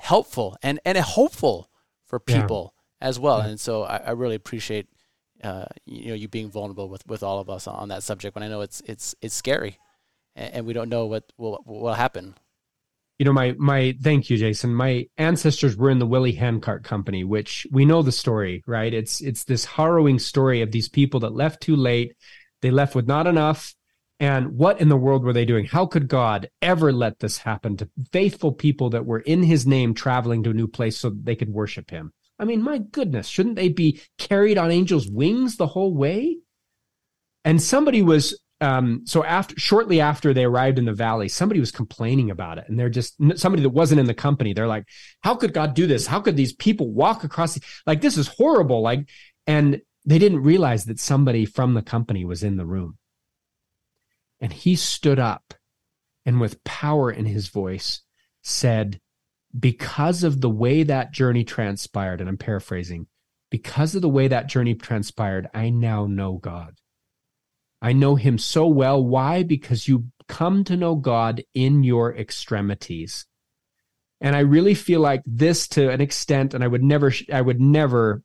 helpful 0.00 0.56
and, 0.62 0.80
and 0.84 0.98
hopeful 0.98 1.70
for 2.04 2.18
people 2.18 2.74
yeah. 3.00 3.08
as 3.08 3.18
well. 3.18 3.38
Yeah. 3.38 3.46
And 3.48 3.60
so 3.60 3.84
I, 3.84 3.96
I 3.98 4.10
really 4.10 4.36
appreciate 4.36 4.88
uh, 5.42 5.66
you 5.84 6.08
know 6.08 6.14
you 6.14 6.28
being 6.28 6.50
vulnerable 6.50 6.88
with, 6.88 7.06
with 7.06 7.22
all 7.22 7.38
of 7.38 7.50
us 7.50 7.66
on 7.66 7.88
that 7.88 8.02
subject 8.02 8.34
when 8.34 8.42
I 8.42 8.48
know 8.48 8.60
it's 8.60 8.82
it's 8.86 9.14
it's 9.20 9.34
scary 9.34 9.78
and, 10.36 10.54
and 10.54 10.66
we 10.66 10.72
don't 10.72 10.88
know 10.88 11.06
what 11.06 11.32
will 11.36 11.62
will 11.66 11.94
happen. 11.94 12.34
You 13.18 13.24
know, 13.24 13.32
my 13.32 13.54
my 13.58 13.96
thank 14.02 14.28
you, 14.28 14.36
Jason. 14.36 14.74
My 14.74 15.06
ancestors 15.16 15.76
were 15.76 15.90
in 15.90 16.00
the 16.00 16.06
Willie 16.06 16.32
Handcart 16.32 16.82
Company, 16.82 17.22
which 17.22 17.66
we 17.70 17.84
know 17.84 18.02
the 18.02 18.12
story, 18.12 18.64
right? 18.66 18.92
It's 18.92 19.20
it's 19.20 19.44
this 19.44 19.64
harrowing 19.64 20.18
story 20.18 20.62
of 20.62 20.72
these 20.72 20.88
people 20.88 21.20
that 21.20 21.34
left 21.34 21.62
too 21.62 21.76
late. 21.76 22.16
They 22.60 22.70
left 22.70 22.94
with 22.94 23.06
not 23.06 23.26
enough. 23.26 23.74
And 24.20 24.56
what 24.56 24.80
in 24.80 24.88
the 24.88 24.96
world 24.96 25.24
were 25.24 25.32
they 25.32 25.44
doing? 25.44 25.66
How 25.66 25.86
could 25.86 26.08
God 26.08 26.48
ever 26.62 26.92
let 26.92 27.18
this 27.18 27.38
happen 27.38 27.76
to 27.76 27.90
faithful 28.12 28.52
people 28.52 28.90
that 28.90 29.04
were 29.04 29.18
in 29.18 29.42
his 29.42 29.66
name 29.66 29.92
traveling 29.92 30.42
to 30.44 30.50
a 30.50 30.54
new 30.54 30.68
place 30.68 30.96
so 30.96 31.10
they 31.10 31.36
could 31.36 31.50
worship 31.50 31.90
him? 31.90 32.12
I 32.38 32.44
mean, 32.44 32.62
my 32.62 32.78
goodness, 32.78 33.28
shouldn't 33.28 33.56
they 33.56 33.68
be 33.68 34.00
carried 34.18 34.58
on 34.58 34.70
angels' 34.70 35.08
wings 35.08 35.56
the 35.56 35.68
whole 35.68 35.94
way? 35.94 36.38
And 37.44 37.62
somebody 37.62 38.02
was 38.02 38.38
um, 38.60 39.02
so 39.04 39.24
after 39.24 39.58
shortly 39.58 40.00
after 40.00 40.32
they 40.32 40.44
arrived 40.44 40.78
in 40.78 40.84
the 40.84 40.92
valley, 40.92 41.28
somebody 41.28 41.60
was 41.60 41.70
complaining 41.72 42.30
about 42.30 42.58
it, 42.58 42.64
and 42.68 42.78
they're 42.78 42.88
just 42.88 43.14
somebody 43.36 43.62
that 43.62 43.70
wasn't 43.70 44.00
in 44.00 44.06
the 44.06 44.14
company. 44.14 44.52
They're 44.52 44.68
like, 44.68 44.84
"How 45.22 45.34
could 45.34 45.52
God 45.52 45.74
do 45.74 45.86
this? 45.86 46.06
How 46.06 46.20
could 46.20 46.36
these 46.36 46.54
people 46.54 46.90
walk 46.90 47.24
across? 47.24 47.54
The, 47.54 47.62
like 47.86 48.00
this 48.00 48.16
is 48.16 48.28
horrible!" 48.28 48.80
Like, 48.80 49.08
and 49.46 49.82
they 50.06 50.18
didn't 50.18 50.42
realize 50.42 50.84
that 50.86 51.00
somebody 51.00 51.44
from 51.44 51.74
the 51.74 51.82
company 51.82 52.24
was 52.24 52.42
in 52.42 52.56
the 52.56 52.64
room, 52.64 52.96
and 54.40 54.52
he 54.52 54.76
stood 54.76 55.18
up, 55.18 55.54
and 56.24 56.40
with 56.40 56.62
power 56.64 57.10
in 57.10 57.26
his 57.26 57.48
voice 57.48 58.02
said, 58.42 59.00
because 59.58 60.24
of 60.24 60.40
the 60.40 60.50
way 60.50 60.82
that 60.82 61.12
journey 61.12 61.44
transpired, 61.44 62.20
and 62.20 62.28
I'm 62.28 62.36
paraphrasing, 62.36 63.06
because 63.50 63.94
of 63.94 64.02
the 64.02 64.08
way 64.08 64.28
that 64.28 64.48
journey 64.48 64.74
transpired, 64.74 65.48
I 65.54 65.70
now 65.70 66.06
know 66.06 66.38
God. 66.38 66.74
I 67.80 67.92
know 67.92 68.16
him 68.16 68.38
so 68.38 68.66
well. 68.66 69.04
Why? 69.04 69.42
Because 69.42 69.86
you 69.86 70.06
come 70.26 70.64
to 70.64 70.76
know 70.76 70.94
God 70.96 71.44
in 71.54 71.84
your 71.84 72.16
extremities. 72.16 73.26
And 74.20 74.34
I 74.34 74.40
really 74.40 74.74
feel 74.74 75.00
like 75.00 75.22
this 75.26 75.68
to 75.68 75.90
an 75.90 76.00
extent, 76.00 76.54
and 76.54 76.64
I 76.64 76.66
would 76.66 76.82
never, 76.82 77.12
I 77.32 77.40
would 77.40 77.60
never 77.60 78.22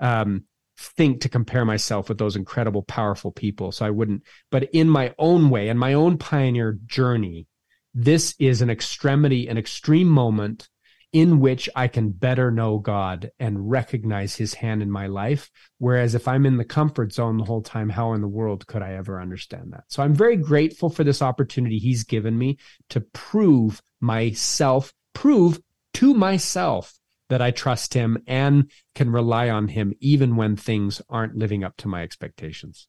um, 0.00 0.44
think 0.78 1.20
to 1.20 1.28
compare 1.28 1.64
myself 1.64 2.08
with 2.08 2.18
those 2.18 2.34
incredible, 2.34 2.82
powerful 2.82 3.30
people. 3.30 3.70
So 3.70 3.84
I 3.84 3.90
wouldn't, 3.90 4.22
but 4.50 4.70
in 4.72 4.88
my 4.88 5.14
own 5.18 5.50
way, 5.50 5.68
in 5.68 5.78
my 5.78 5.92
own 5.92 6.18
pioneer 6.18 6.78
journey, 6.86 7.46
this 7.94 8.34
is 8.38 8.60
an 8.60 8.70
extremity, 8.70 9.48
an 9.48 9.56
extreme 9.56 10.08
moment 10.08 10.68
in 11.12 11.38
which 11.38 11.68
I 11.76 11.86
can 11.86 12.10
better 12.10 12.50
know 12.50 12.78
God 12.78 13.30
and 13.38 13.70
recognize 13.70 14.34
his 14.34 14.54
hand 14.54 14.82
in 14.82 14.90
my 14.90 15.06
life. 15.06 15.48
Whereas 15.78 16.16
if 16.16 16.26
I'm 16.26 16.44
in 16.44 16.56
the 16.56 16.64
comfort 16.64 17.12
zone 17.12 17.38
the 17.38 17.44
whole 17.44 17.62
time, 17.62 17.88
how 17.88 18.14
in 18.14 18.20
the 18.20 18.26
world 18.26 18.66
could 18.66 18.82
I 18.82 18.94
ever 18.94 19.20
understand 19.20 19.72
that? 19.72 19.84
So 19.86 20.02
I'm 20.02 20.12
very 20.12 20.36
grateful 20.36 20.90
for 20.90 21.04
this 21.04 21.22
opportunity 21.22 21.78
he's 21.78 22.02
given 22.02 22.36
me 22.36 22.58
to 22.90 23.00
prove 23.00 23.80
myself, 24.00 24.92
prove 25.12 25.60
to 25.94 26.14
myself 26.14 26.98
that 27.28 27.40
I 27.40 27.52
trust 27.52 27.94
him 27.94 28.18
and 28.26 28.68
can 28.96 29.08
rely 29.10 29.50
on 29.50 29.68
him 29.68 29.92
even 30.00 30.34
when 30.34 30.56
things 30.56 31.00
aren't 31.08 31.36
living 31.36 31.62
up 31.62 31.76
to 31.78 31.88
my 31.88 32.02
expectations. 32.02 32.88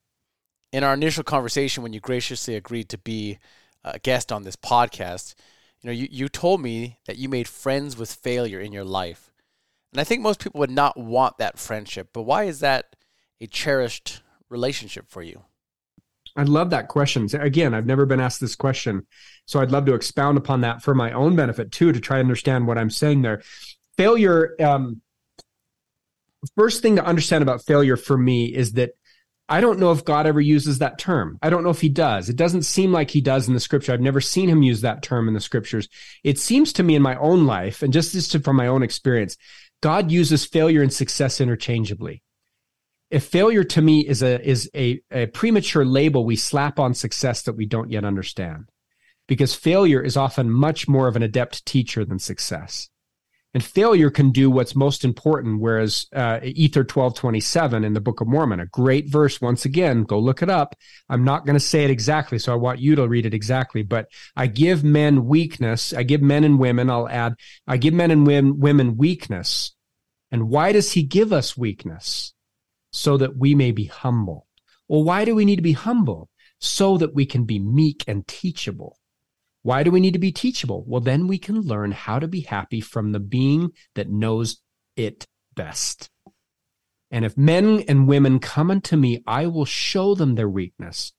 In 0.74 0.84
our 0.84 0.96
initial 0.96 1.24
conversation, 1.24 1.84
when 1.84 1.94
you 1.94 2.00
graciously 2.00 2.56
agreed 2.56 2.90
to 2.90 2.98
be 2.98 3.38
guest 4.04 4.32
on 4.32 4.44
this 4.44 4.56
podcast, 4.56 5.36
you 5.82 5.88
know, 5.88 5.94
you, 5.94 6.08
you 6.10 6.30
told 6.30 6.62
me 6.62 6.98
that 7.06 7.18
you 7.18 7.30
made 7.30 7.48
friends 7.48 7.98
with 7.98 8.12
failure 8.12 8.60
in 8.60 8.72
your 8.72 8.84
life. 8.84 9.32
And 9.92 10.02
I 10.02 10.04
think 10.04 10.22
most 10.22 10.40
people 10.40 10.60
would 10.60 10.72
not 10.72 10.98
want 10.98 11.38
that 11.38 11.60
friendship, 11.60 12.10
but 12.12 12.24
why 12.24 12.44
is 12.44 12.60
that 12.60 12.96
a 13.40 13.48
cherished 13.48 14.22
relationship 14.50 15.06
for 15.08 15.22
you? 15.22 15.44
I 16.36 16.44
love 16.44 16.72
that 16.72 16.90
question. 16.90 17.30
Again, 17.34 17.74
I've 17.74 17.86
never 17.86 18.06
been 18.06 18.20
asked 18.20 18.42
this 18.42 18.56
question. 18.56 19.08
So 19.46 19.62
I'd 19.62 19.72
love 19.72 19.86
to 19.86 19.94
expound 19.94 20.38
upon 20.38 20.62
that 20.62 20.82
for 20.82 20.94
my 20.94 21.12
own 21.14 21.36
benefit 21.36 21.72
too, 21.72 21.94
to 21.94 22.00
try 22.00 22.18
to 22.18 22.24
understand 22.24 22.68
what 22.68 22.78
I'm 22.78 22.90
saying 22.90 23.22
there. 23.22 23.42
Failure, 23.96 24.56
um, 24.62 25.02
first 26.58 26.82
thing 26.82 26.98
to 26.98 27.06
understand 27.06 27.42
about 27.42 27.64
failure 27.64 27.96
for 27.96 28.18
me 28.18 28.54
is 28.54 28.74
that 28.74 28.92
I 29.48 29.62
don't 29.62 29.80
know 29.80 29.92
if 29.92 30.04
God 30.04 30.26
ever 30.26 30.42
uses 30.42 30.80
that 30.80 30.98
term. 30.98 31.38
I 31.42 31.52
don't 31.52 31.64
know 31.64 31.70
if 31.70 31.82
he 31.82 31.90
does. 31.90 32.30
It 32.30 32.36
doesn't 32.36 32.64
seem 32.64 32.92
like 32.92 33.12
he 33.12 33.22
does 33.22 33.48
in 33.48 33.54
the 33.54 33.60
scripture. 33.60 33.94
I've 33.94 34.02
never 34.02 34.22
seen 34.22 34.50
him 34.50 34.64
use 34.64 34.82
that 34.82 35.04
term 35.04 35.28
in 35.28 35.36
the 35.36 35.40
scriptures. 35.40 35.88
It 36.24 36.40
seems 36.40 36.74
to 36.74 36.84
me 36.84 36.96
in 36.96 37.04
my 37.04 37.16
own 37.18 37.46
life, 37.46 37.84
and 37.84 37.94
just 37.94 38.44
from 38.44 38.56
my 38.56 38.68
own 38.68 38.82
experience, 38.82 39.38
God 39.82 40.12
uses 40.12 40.46
failure 40.46 40.82
and 40.82 40.92
success 40.92 41.40
interchangeably. 41.40 42.24
If 43.12 43.26
failure 43.26 43.64
to 43.64 43.82
me 43.82 44.00
is 44.00 44.24
a 44.24 44.42
is 44.44 44.70
a, 44.76 45.00
a 45.12 45.28
premature 45.28 45.86
label 45.86 46.26
we 46.26 46.36
slap 46.36 46.80
on 46.80 46.96
success 46.96 47.44
that 47.44 47.56
we 47.56 47.68
don't 47.68 47.92
yet 47.92 48.04
understand, 48.04 48.70
because 49.28 49.54
failure 49.54 50.02
is 50.02 50.18
often 50.18 50.50
much 50.50 50.88
more 50.88 51.08
of 51.08 51.16
an 51.16 51.24
adept 51.24 51.66
teacher 51.68 52.04
than 52.04 52.18
success 52.18 52.90
and 53.56 53.64
failure 53.64 54.12
can 54.12 54.32
do 54.32 54.52
what's 54.52 54.76
most 54.76 55.06
important. 55.06 55.62
Whereas 55.62 56.08
uh, 56.14 56.42
Ether 56.44 56.84
twelve 56.84 57.16
twenty 57.16 57.40
seven 57.40 57.86
in 57.86 57.94
the 57.94 58.02
Book 58.02 58.20
of 58.20 58.28
Mormon, 58.28 58.60
a 58.60 58.66
great 58.68 59.10
verse. 59.10 59.40
Once 59.40 59.64
again, 59.64 60.04
go 60.04 60.20
look 60.20 60.44
it 60.44 60.50
up. 60.50 60.76
I'm 61.10 61.24
not 61.24 61.46
going 61.46 61.56
to 61.56 61.60
say 61.62 61.86
it 61.86 61.90
exactly, 61.90 62.38
so 62.38 62.52
I 62.52 62.58
want 62.58 62.80
you 62.80 62.96
to 62.96 63.08
read 63.08 63.26
it 63.26 63.34
exactly. 63.34 63.82
But 63.82 64.08
I 64.36 64.48
give 64.48 64.84
men 64.84 65.26
weakness. 65.26 65.94
I 65.94 66.04
give 66.04 66.22
men 66.22 66.44
and 66.44 66.60
women. 66.60 66.90
I'll 66.90 67.08
add. 67.08 67.36
I 67.66 67.78
give 67.78 67.94
men 67.94 68.12
and 68.12 68.28
women 68.62 68.98
weakness. 68.98 69.74
And 70.32 70.50
why 70.50 70.74
does 70.74 70.92
He 70.92 71.04
give 71.04 71.32
us 71.32 71.58
weakness? 71.58 72.34
So 72.92 73.18
that 73.18 73.38
we 73.38 73.56
may 73.56 73.72
be 73.72 73.86
humble. 73.86 74.48
Well, 74.90 75.04
why 75.04 75.26
do 75.26 75.34
we 75.34 75.46
need 75.46 75.56
to 75.58 75.62
be 75.62 75.72
humble? 75.72 76.30
So 76.60 76.98
that 76.98 77.16
we 77.16 77.26
can 77.26 77.46
be 77.46 77.60
meek 77.60 78.04
and 78.06 78.28
teachable. 78.28 78.98
Why 79.66 79.82
do 79.82 79.90
we 79.90 80.00
need 80.00 80.14
to 80.14 80.20
be 80.20 80.32
teachable? 80.32 80.84
Well, 80.86 81.02
then 81.02 81.26
we 81.26 81.40
can 81.40 81.60
learn 81.60 81.92
how 81.92 82.20
to 82.20 82.28
be 82.28 82.42
happy 82.42 82.82
from 82.82 83.14
the 83.14 83.20
being 83.20 83.72
that 83.96 84.12
knows 84.12 84.62
it 84.96 85.26
best. 85.56 86.12
And 87.10 87.26
if 87.26 87.36
men 87.36 87.84
and 87.88 88.08
women 88.08 88.38
come 88.38 88.70
unto 88.70 88.96
me, 88.96 89.24
I 89.26 89.48
will 89.48 89.66
show 89.66 90.14
them 90.14 90.36
their 90.36 90.48
weakness 90.48 91.14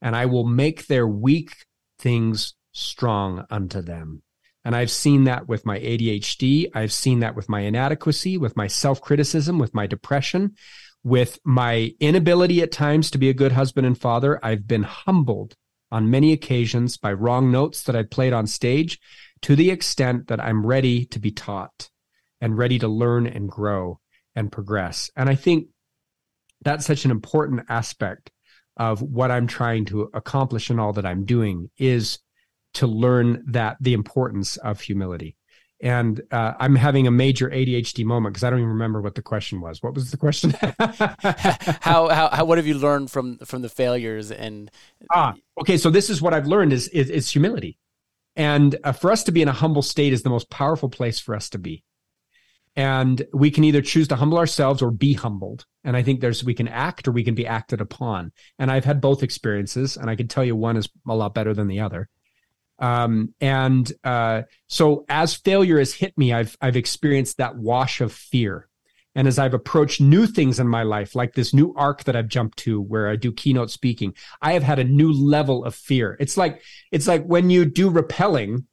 and 0.00 0.16
I 0.16 0.26
will 0.26 0.42
make 0.42 0.88
their 0.88 1.06
weak 1.06 1.54
things 1.96 2.54
strong 2.72 3.46
unto 3.50 3.80
them. 3.80 4.24
And 4.64 4.74
I've 4.74 4.90
seen 4.90 5.22
that 5.24 5.46
with 5.46 5.64
my 5.64 5.78
ADHD. 5.78 6.72
I've 6.74 6.92
seen 6.92 7.20
that 7.20 7.36
with 7.36 7.48
my 7.48 7.60
inadequacy, 7.60 8.36
with 8.36 8.56
my 8.56 8.66
self 8.66 9.00
criticism, 9.00 9.60
with 9.60 9.74
my 9.74 9.86
depression, 9.86 10.56
with 11.04 11.38
my 11.44 11.94
inability 12.00 12.62
at 12.62 12.72
times 12.72 13.12
to 13.12 13.18
be 13.18 13.28
a 13.28 13.34
good 13.34 13.52
husband 13.52 13.86
and 13.86 13.96
father. 13.96 14.44
I've 14.44 14.66
been 14.66 14.82
humbled 14.82 15.54
on 15.92 16.10
many 16.10 16.32
occasions 16.32 16.96
by 16.96 17.12
wrong 17.12 17.52
notes 17.52 17.82
that 17.84 17.94
I 17.94 18.02
played 18.02 18.32
on 18.32 18.46
stage 18.46 18.98
to 19.42 19.54
the 19.54 19.70
extent 19.70 20.28
that 20.28 20.40
I'm 20.40 20.66
ready 20.66 21.04
to 21.06 21.18
be 21.18 21.30
taught 21.30 21.90
and 22.40 22.56
ready 22.56 22.78
to 22.78 22.88
learn 22.88 23.26
and 23.26 23.48
grow 23.48 24.00
and 24.34 24.50
progress. 24.50 25.10
And 25.14 25.28
I 25.28 25.34
think 25.34 25.68
that's 26.64 26.86
such 26.86 27.04
an 27.04 27.10
important 27.10 27.66
aspect 27.68 28.30
of 28.76 29.02
what 29.02 29.30
I'm 29.30 29.46
trying 29.46 29.84
to 29.86 30.10
accomplish 30.14 30.70
in 30.70 30.78
all 30.78 30.94
that 30.94 31.04
I'm 31.04 31.26
doing 31.26 31.70
is 31.76 32.18
to 32.74 32.86
learn 32.86 33.44
that 33.48 33.76
the 33.80 33.92
importance 33.92 34.56
of 34.56 34.80
humility 34.80 35.36
and 35.82 36.22
uh, 36.30 36.54
I'm 36.60 36.76
having 36.76 37.08
a 37.08 37.10
major 37.10 37.50
ADHD 37.50 38.04
moment 38.04 38.34
because 38.34 38.44
I 38.44 38.50
don't 38.50 38.60
even 38.60 38.70
remember 38.70 39.02
what 39.02 39.16
the 39.16 39.22
question 39.22 39.60
was. 39.60 39.82
What 39.82 39.94
was 39.94 40.12
the 40.12 40.16
question? 40.16 40.50
how, 41.80 42.08
how, 42.08 42.28
how 42.30 42.44
what 42.44 42.58
have 42.58 42.66
you 42.68 42.78
learned 42.78 43.10
from 43.10 43.38
from 43.38 43.62
the 43.62 43.68
failures 43.68 44.30
and 44.30 44.70
ah 45.12 45.34
okay 45.60 45.76
so 45.76 45.90
this 45.90 46.08
is 46.08 46.22
what 46.22 46.32
I've 46.32 46.46
learned 46.46 46.72
is 46.72 46.88
is, 46.88 47.10
is 47.10 47.30
humility, 47.30 47.78
and 48.36 48.76
uh, 48.84 48.92
for 48.92 49.10
us 49.10 49.24
to 49.24 49.32
be 49.32 49.42
in 49.42 49.48
a 49.48 49.52
humble 49.52 49.82
state 49.82 50.12
is 50.12 50.22
the 50.22 50.30
most 50.30 50.48
powerful 50.50 50.88
place 50.88 51.18
for 51.18 51.34
us 51.34 51.50
to 51.50 51.58
be, 51.58 51.82
and 52.76 53.26
we 53.34 53.50
can 53.50 53.64
either 53.64 53.82
choose 53.82 54.08
to 54.08 54.16
humble 54.16 54.38
ourselves 54.38 54.82
or 54.82 54.90
be 54.92 55.14
humbled. 55.14 55.66
And 55.84 55.96
I 55.96 56.02
think 56.02 56.20
there's 56.20 56.44
we 56.44 56.54
can 56.54 56.68
act 56.68 57.08
or 57.08 57.12
we 57.12 57.24
can 57.24 57.34
be 57.34 57.46
acted 57.46 57.80
upon. 57.80 58.30
And 58.58 58.70
I've 58.70 58.84
had 58.84 59.00
both 59.00 59.24
experiences, 59.24 59.96
and 59.96 60.08
I 60.08 60.14
can 60.14 60.28
tell 60.28 60.44
you 60.44 60.54
one 60.54 60.76
is 60.76 60.88
a 61.08 61.14
lot 61.16 61.34
better 61.34 61.54
than 61.54 61.66
the 61.66 61.80
other. 61.80 62.08
Um, 62.78 63.34
and 63.40 63.90
uh, 64.02 64.42
so 64.66 65.04
as 65.08 65.34
failure 65.34 65.78
has 65.78 65.94
hit 65.94 66.16
me, 66.18 66.32
I've 66.32 66.56
I've 66.60 66.76
experienced 66.76 67.38
that 67.38 67.56
wash 67.56 68.00
of 68.00 68.12
fear. 68.12 68.68
And 69.14 69.28
as 69.28 69.38
I've 69.38 69.54
approached 69.54 70.00
new 70.00 70.26
things 70.26 70.58
in 70.58 70.66
my 70.66 70.84
life, 70.84 71.14
like 71.14 71.34
this 71.34 71.52
new 71.52 71.74
arc 71.76 72.04
that 72.04 72.16
I've 72.16 72.28
jumped 72.28 72.58
to 72.60 72.80
where 72.80 73.08
I 73.08 73.16
do 73.16 73.30
keynote 73.30 73.70
speaking, 73.70 74.14
I 74.40 74.54
have 74.54 74.62
had 74.62 74.78
a 74.78 74.84
new 74.84 75.12
level 75.12 75.64
of 75.64 75.74
fear. 75.74 76.16
It's 76.18 76.36
like 76.36 76.62
it's 76.90 77.06
like 77.06 77.24
when 77.24 77.50
you 77.50 77.64
do 77.66 77.90
rappelling, 77.90 78.64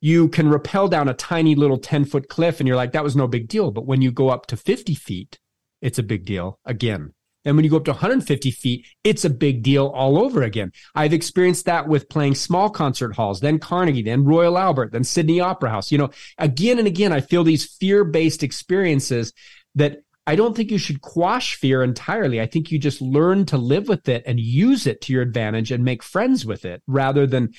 you 0.00 0.28
can 0.28 0.50
rappel 0.50 0.88
down 0.88 1.08
a 1.08 1.14
tiny 1.14 1.54
little 1.54 1.78
10 1.78 2.04
foot 2.04 2.28
cliff 2.28 2.60
and 2.60 2.68
you're 2.68 2.76
like, 2.76 2.92
that 2.92 3.04
was 3.04 3.16
no 3.16 3.26
big 3.26 3.48
deal. 3.48 3.70
But 3.70 3.86
when 3.86 4.02
you 4.02 4.12
go 4.12 4.28
up 4.28 4.46
to 4.46 4.56
50 4.56 4.94
feet, 4.94 5.38
it's 5.80 5.98
a 5.98 6.02
big 6.02 6.24
deal 6.26 6.58
again. 6.64 7.14
And 7.46 7.56
when 7.56 7.64
you 7.64 7.70
go 7.70 7.78
up 7.78 7.84
to 7.84 7.92
150 7.92 8.50
feet, 8.50 8.86
it's 9.04 9.24
a 9.24 9.30
big 9.30 9.62
deal 9.62 9.86
all 9.86 10.18
over 10.18 10.42
again. 10.42 10.72
I've 10.94 11.14
experienced 11.14 11.64
that 11.66 11.88
with 11.88 12.08
playing 12.08 12.34
small 12.34 12.68
concert 12.68 13.14
halls, 13.14 13.40
then 13.40 13.58
Carnegie, 13.58 14.02
then 14.02 14.24
Royal 14.24 14.58
Albert, 14.58 14.92
then 14.92 15.04
Sydney 15.04 15.40
Opera 15.40 15.70
House. 15.70 15.90
You 15.90 15.98
know, 15.98 16.10
again 16.36 16.78
and 16.78 16.86
again, 16.86 17.12
I 17.12 17.20
feel 17.20 17.44
these 17.44 17.64
fear 17.64 18.04
based 18.04 18.42
experiences 18.42 19.32
that 19.76 20.02
I 20.28 20.34
don't 20.34 20.56
think 20.56 20.72
you 20.72 20.78
should 20.78 21.02
quash 21.02 21.54
fear 21.54 21.84
entirely. 21.84 22.40
I 22.40 22.46
think 22.46 22.72
you 22.72 22.80
just 22.80 23.00
learn 23.00 23.46
to 23.46 23.58
live 23.58 23.86
with 23.86 24.08
it 24.08 24.24
and 24.26 24.40
use 24.40 24.86
it 24.88 25.00
to 25.02 25.12
your 25.12 25.22
advantage 25.22 25.70
and 25.70 25.84
make 25.84 26.02
friends 26.02 26.44
with 26.44 26.64
it 26.64 26.82
rather 26.88 27.28
than 27.28 27.54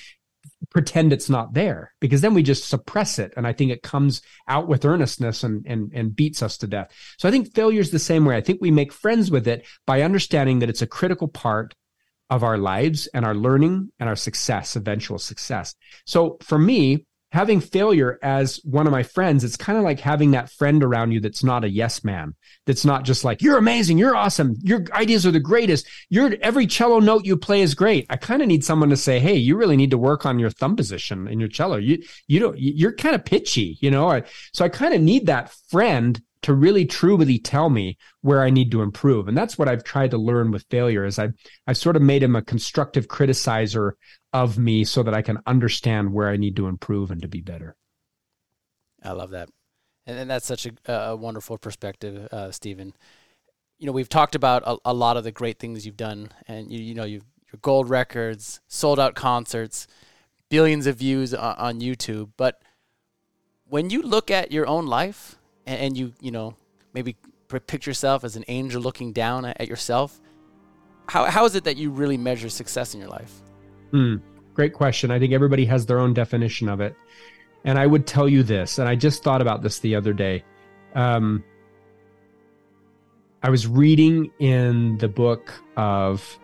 pretend 0.70 1.12
it's 1.12 1.30
not 1.30 1.54
there 1.54 1.92
because 2.00 2.20
then 2.20 2.34
we 2.34 2.42
just 2.42 2.68
suppress 2.68 3.18
it 3.18 3.32
and 3.36 3.46
i 3.46 3.52
think 3.52 3.70
it 3.70 3.82
comes 3.82 4.22
out 4.48 4.68
with 4.68 4.84
earnestness 4.84 5.44
and 5.44 5.64
and 5.66 5.90
and 5.94 6.14
beats 6.14 6.42
us 6.42 6.58
to 6.58 6.66
death. 6.66 6.90
So 7.18 7.28
i 7.28 7.30
think 7.30 7.54
failure 7.54 7.80
is 7.80 7.90
the 7.90 7.98
same 7.98 8.24
way. 8.24 8.36
I 8.36 8.40
think 8.40 8.60
we 8.60 8.70
make 8.70 8.92
friends 8.92 9.30
with 9.30 9.48
it 9.48 9.66
by 9.86 10.02
understanding 10.02 10.58
that 10.60 10.68
it's 10.68 10.82
a 10.82 10.86
critical 10.86 11.28
part 11.28 11.74
of 12.30 12.44
our 12.44 12.58
lives 12.58 13.06
and 13.14 13.24
our 13.24 13.34
learning 13.34 13.90
and 13.98 14.08
our 14.08 14.16
success 14.16 14.76
eventual 14.76 15.18
success. 15.18 15.74
So 16.04 16.36
for 16.42 16.58
me 16.58 17.06
having 17.30 17.60
failure 17.60 18.18
as 18.22 18.56
one 18.64 18.86
of 18.86 18.90
my 18.90 19.02
friends, 19.02 19.44
it's 19.44 19.56
kind 19.56 19.76
of 19.76 19.84
like 19.84 20.00
having 20.00 20.30
that 20.30 20.50
friend 20.50 20.82
around 20.82 21.12
you 21.12 21.20
that's 21.20 21.44
not 21.44 21.64
a 21.64 21.68
yes 21.68 22.02
man. 22.02 22.34
That's 22.66 22.84
not 22.84 23.04
just 23.04 23.24
like, 23.24 23.42
you're 23.42 23.58
amazing. 23.58 23.98
You're 23.98 24.16
awesome. 24.16 24.56
Your 24.62 24.84
ideas 24.92 25.26
are 25.26 25.30
the 25.30 25.40
greatest. 25.40 25.86
Your 26.08 26.34
every 26.40 26.66
cello 26.66 27.00
note 27.00 27.26
you 27.26 27.36
play 27.36 27.60
is 27.60 27.74
great. 27.74 28.06
I 28.08 28.16
kind 28.16 28.40
of 28.40 28.48
need 28.48 28.64
someone 28.64 28.90
to 28.90 28.96
say, 28.96 29.20
Hey, 29.20 29.36
you 29.36 29.56
really 29.56 29.76
need 29.76 29.90
to 29.90 29.98
work 29.98 30.24
on 30.24 30.38
your 30.38 30.50
thumb 30.50 30.76
position 30.76 31.28
in 31.28 31.38
your 31.38 31.48
cello. 31.48 31.76
You, 31.76 32.02
you 32.26 32.40
don't, 32.40 32.58
you're 32.58 32.94
kind 32.94 33.14
of 33.14 33.24
pitchy, 33.24 33.76
you 33.80 33.90
know? 33.90 34.22
So 34.52 34.64
I 34.64 34.68
kind 34.70 34.94
of 34.94 35.02
need 35.02 35.26
that 35.26 35.52
friend 35.68 36.20
to 36.42 36.54
really 36.54 36.86
truly 36.86 37.38
tell 37.38 37.68
me 37.68 37.98
where 38.20 38.42
I 38.42 38.50
need 38.50 38.70
to 38.70 38.82
improve. 38.82 39.28
And 39.28 39.36
that's 39.36 39.58
what 39.58 39.68
I've 39.68 39.84
tried 39.84 40.12
to 40.12 40.18
learn 40.18 40.50
with 40.50 40.64
failure 40.70 41.04
is 41.04 41.18
I've, 41.18 41.34
I've 41.66 41.76
sort 41.76 41.96
of 41.96 42.02
made 42.02 42.22
him 42.22 42.36
a 42.36 42.42
constructive 42.42 43.08
criticizer 43.08 43.92
of 44.32 44.58
me 44.58 44.84
so 44.84 45.02
that 45.02 45.14
I 45.14 45.22
can 45.22 45.38
understand 45.46 46.12
where 46.12 46.28
I 46.28 46.36
need 46.36 46.56
to 46.56 46.66
improve 46.66 47.10
and 47.10 47.22
to 47.22 47.28
be 47.28 47.40
better. 47.40 47.76
I 49.02 49.12
love 49.12 49.30
that. 49.30 49.48
And, 50.06 50.18
and 50.18 50.30
that's 50.30 50.46
such 50.46 50.66
a, 50.66 50.92
a 50.92 51.16
wonderful 51.16 51.58
perspective, 51.58 52.28
uh, 52.32 52.50
Steven. 52.50 52.94
You 53.78 53.86
know, 53.86 53.92
we've 53.92 54.08
talked 54.08 54.34
about 54.34 54.62
a, 54.66 54.76
a, 54.86 54.92
lot 54.92 55.16
of 55.16 55.24
the 55.24 55.30
great 55.30 55.58
things 55.58 55.86
you've 55.86 55.96
done 55.96 56.30
and 56.48 56.72
you, 56.72 56.80
you 56.80 56.94
know, 56.94 57.04
you've 57.04 57.24
your 57.52 57.58
gold 57.62 57.88
records, 57.88 58.60
sold 58.68 59.00
out 59.00 59.14
concerts, 59.14 59.86
billions 60.48 60.86
of 60.86 60.96
views 60.96 61.32
on, 61.32 61.56
on 61.56 61.80
YouTube. 61.80 62.30
But 62.36 62.60
when 63.64 63.90
you 63.90 64.02
look 64.02 64.30
at 64.30 64.52
your 64.52 64.66
own 64.66 64.86
life 64.86 65.36
and, 65.66 65.80
and 65.80 65.96
you, 65.96 66.12
you 66.20 66.30
know, 66.30 66.54
maybe 66.92 67.16
picture 67.48 67.90
yourself 67.90 68.24
as 68.24 68.36
an 68.36 68.44
angel 68.48 68.82
looking 68.82 69.12
down 69.12 69.44
at, 69.44 69.60
at 69.60 69.68
yourself, 69.68 70.20
how, 71.08 71.24
how 71.24 71.44
is 71.46 71.54
it 71.54 71.64
that 71.64 71.76
you 71.76 71.90
really 71.90 72.18
measure 72.18 72.50
success 72.50 72.92
in 72.92 73.00
your 73.00 73.08
life? 73.08 73.32
Hmm. 73.90 74.16
Great 74.54 74.72
question. 74.72 75.10
I 75.10 75.18
think 75.18 75.32
everybody 75.32 75.64
has 75.66 75.86
their 75.86 75.98
own 75.98 76.14
definition 76.14 76.68
of 76.68 76.80
it. 76.80 76.96
And 77.64 77.78
I 77.78 77.86
would 77.86 78.06
tell 78.06 78.28
you 78.28 78.42
this, 78.42 78.78
and 78.78 78.88
I 78.88 78.94
just 78.94 79.22
thought 79.22 79.42
about 79.42 79.62
this 79.62 79.80
the 79.80 79.94
other 79.94 80.12
day. 80.12 80.44
Um, 80.94 81.44
I 83.42 83.50
was 83.50 83.66
reading 83.66 84.30
in 84.38 84.98
the 84.98 85.08
book 85.08 85.52
of, 85.76 86.38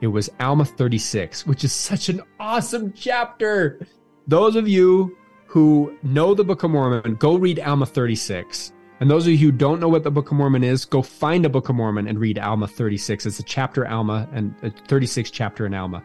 it 0.00 0.08
was 0.08 0.30
Alma 0.40 0.64
36, 0.64 1.46
which 1.46 1.64
is 1.64 1.72
such 1.72 2.08
an 2.08 2.22
awesome 2.40 2.92
chapter. 2.92 3.86
Those 4.26 4.56
of 4.56 4.68
you 4.68 5.16
who 5.46 5.96
know 6.02 6.34
the 6.34 6.44
Book 6.44 6.62
of 6.62 6.70
Mormon, 6.70 7.14
go 7.14 7.36
read 7.36 7.60
Alma 7.60 7.86
36. 7.86 8.72
And 9.00 9.10
those 9.10 9.26
of 9.26 9.32
you 9.32 9.38
who 9.38 9.52
don't 9.52 9.80
know 9.80 9.88
what 9.88 10.02
the 10.02 10.10
Book 10.10 10.30
of 10.30 10.36
Mormon 10.36 10.64
is, 10.64 10.84
go 10.84 11.02
find 11.02 11.46
a 11.46 11.48
Book 11.48 11.68
of 11.68 11.76
Mormon 11.76 12.08
and 12.08 12.18
read 12.18 12.38
Alma 12.38 12.66
36. 12.66 13.26
It's 13.26 13.38
a 13.38 13.44
chapter 13.44 13.86
Alma 13.86 14.28
and 14.32 14.54
a 14.62 14.70
36 14.70 15.30
chapter 15.30 15.66
in 15.66 15.74
Alma. 15.74 16.02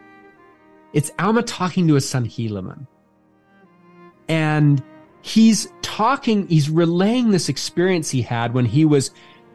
It's 0.94 1.12
Alma 1.18 1.44
talking 1.44 1.88
to 1.88 1.96
his 1.96 2.08
son 2.08 2.26
Helaman. 2.26 2.88
And 4.30 4.82
he's 5.22 5.72
talking, 5.82 6.48
he's 6.48 6.70
relaying 6.70 7.32
this 7.32 7.50
experience 7.50 8.10
he 8.10 8.22
had 8.22 8.54
when 8.54 8.66
he 8.66 8.86
was 8.86 9.12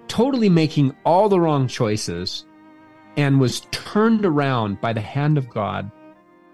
totally 0.09 0.49
making 0.49 0.95
all 1.05 1.29
the 1.29 1.41
wrong 1.41 1.69
choices 1.69 2.45
and 3.17 3.41
was 3.41 3.61
turned 3.71 4.25
around 4.25 4.81
by 4.81 4.93
the 4.93 5.01
hand 5.01 5.39
of 5.39 5.49
God 5.49 5.91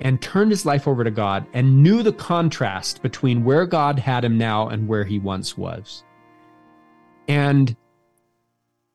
and 0.01 0.21
turned 0.21 0.51
his 0.51 0.67
life 0.67 0.87
over 0.87 1.05
to 1.05 1.11
God 1.11 1.47
and 1.53 1.83
knew 1.83 2.03
the 2.03 2.13
contrast 2.13 3.03
between 3.03 3.45
where 3.45 3.65
God 3.65 3.99
had 3.99 4.25
him 4.25 4.37
now 4.37 4.69
and 4.69 4.89
where 4.89 5.05
he 5.05 5.19
once 5.19 5.57
was. 5.57 6.05
And 7.29 7.75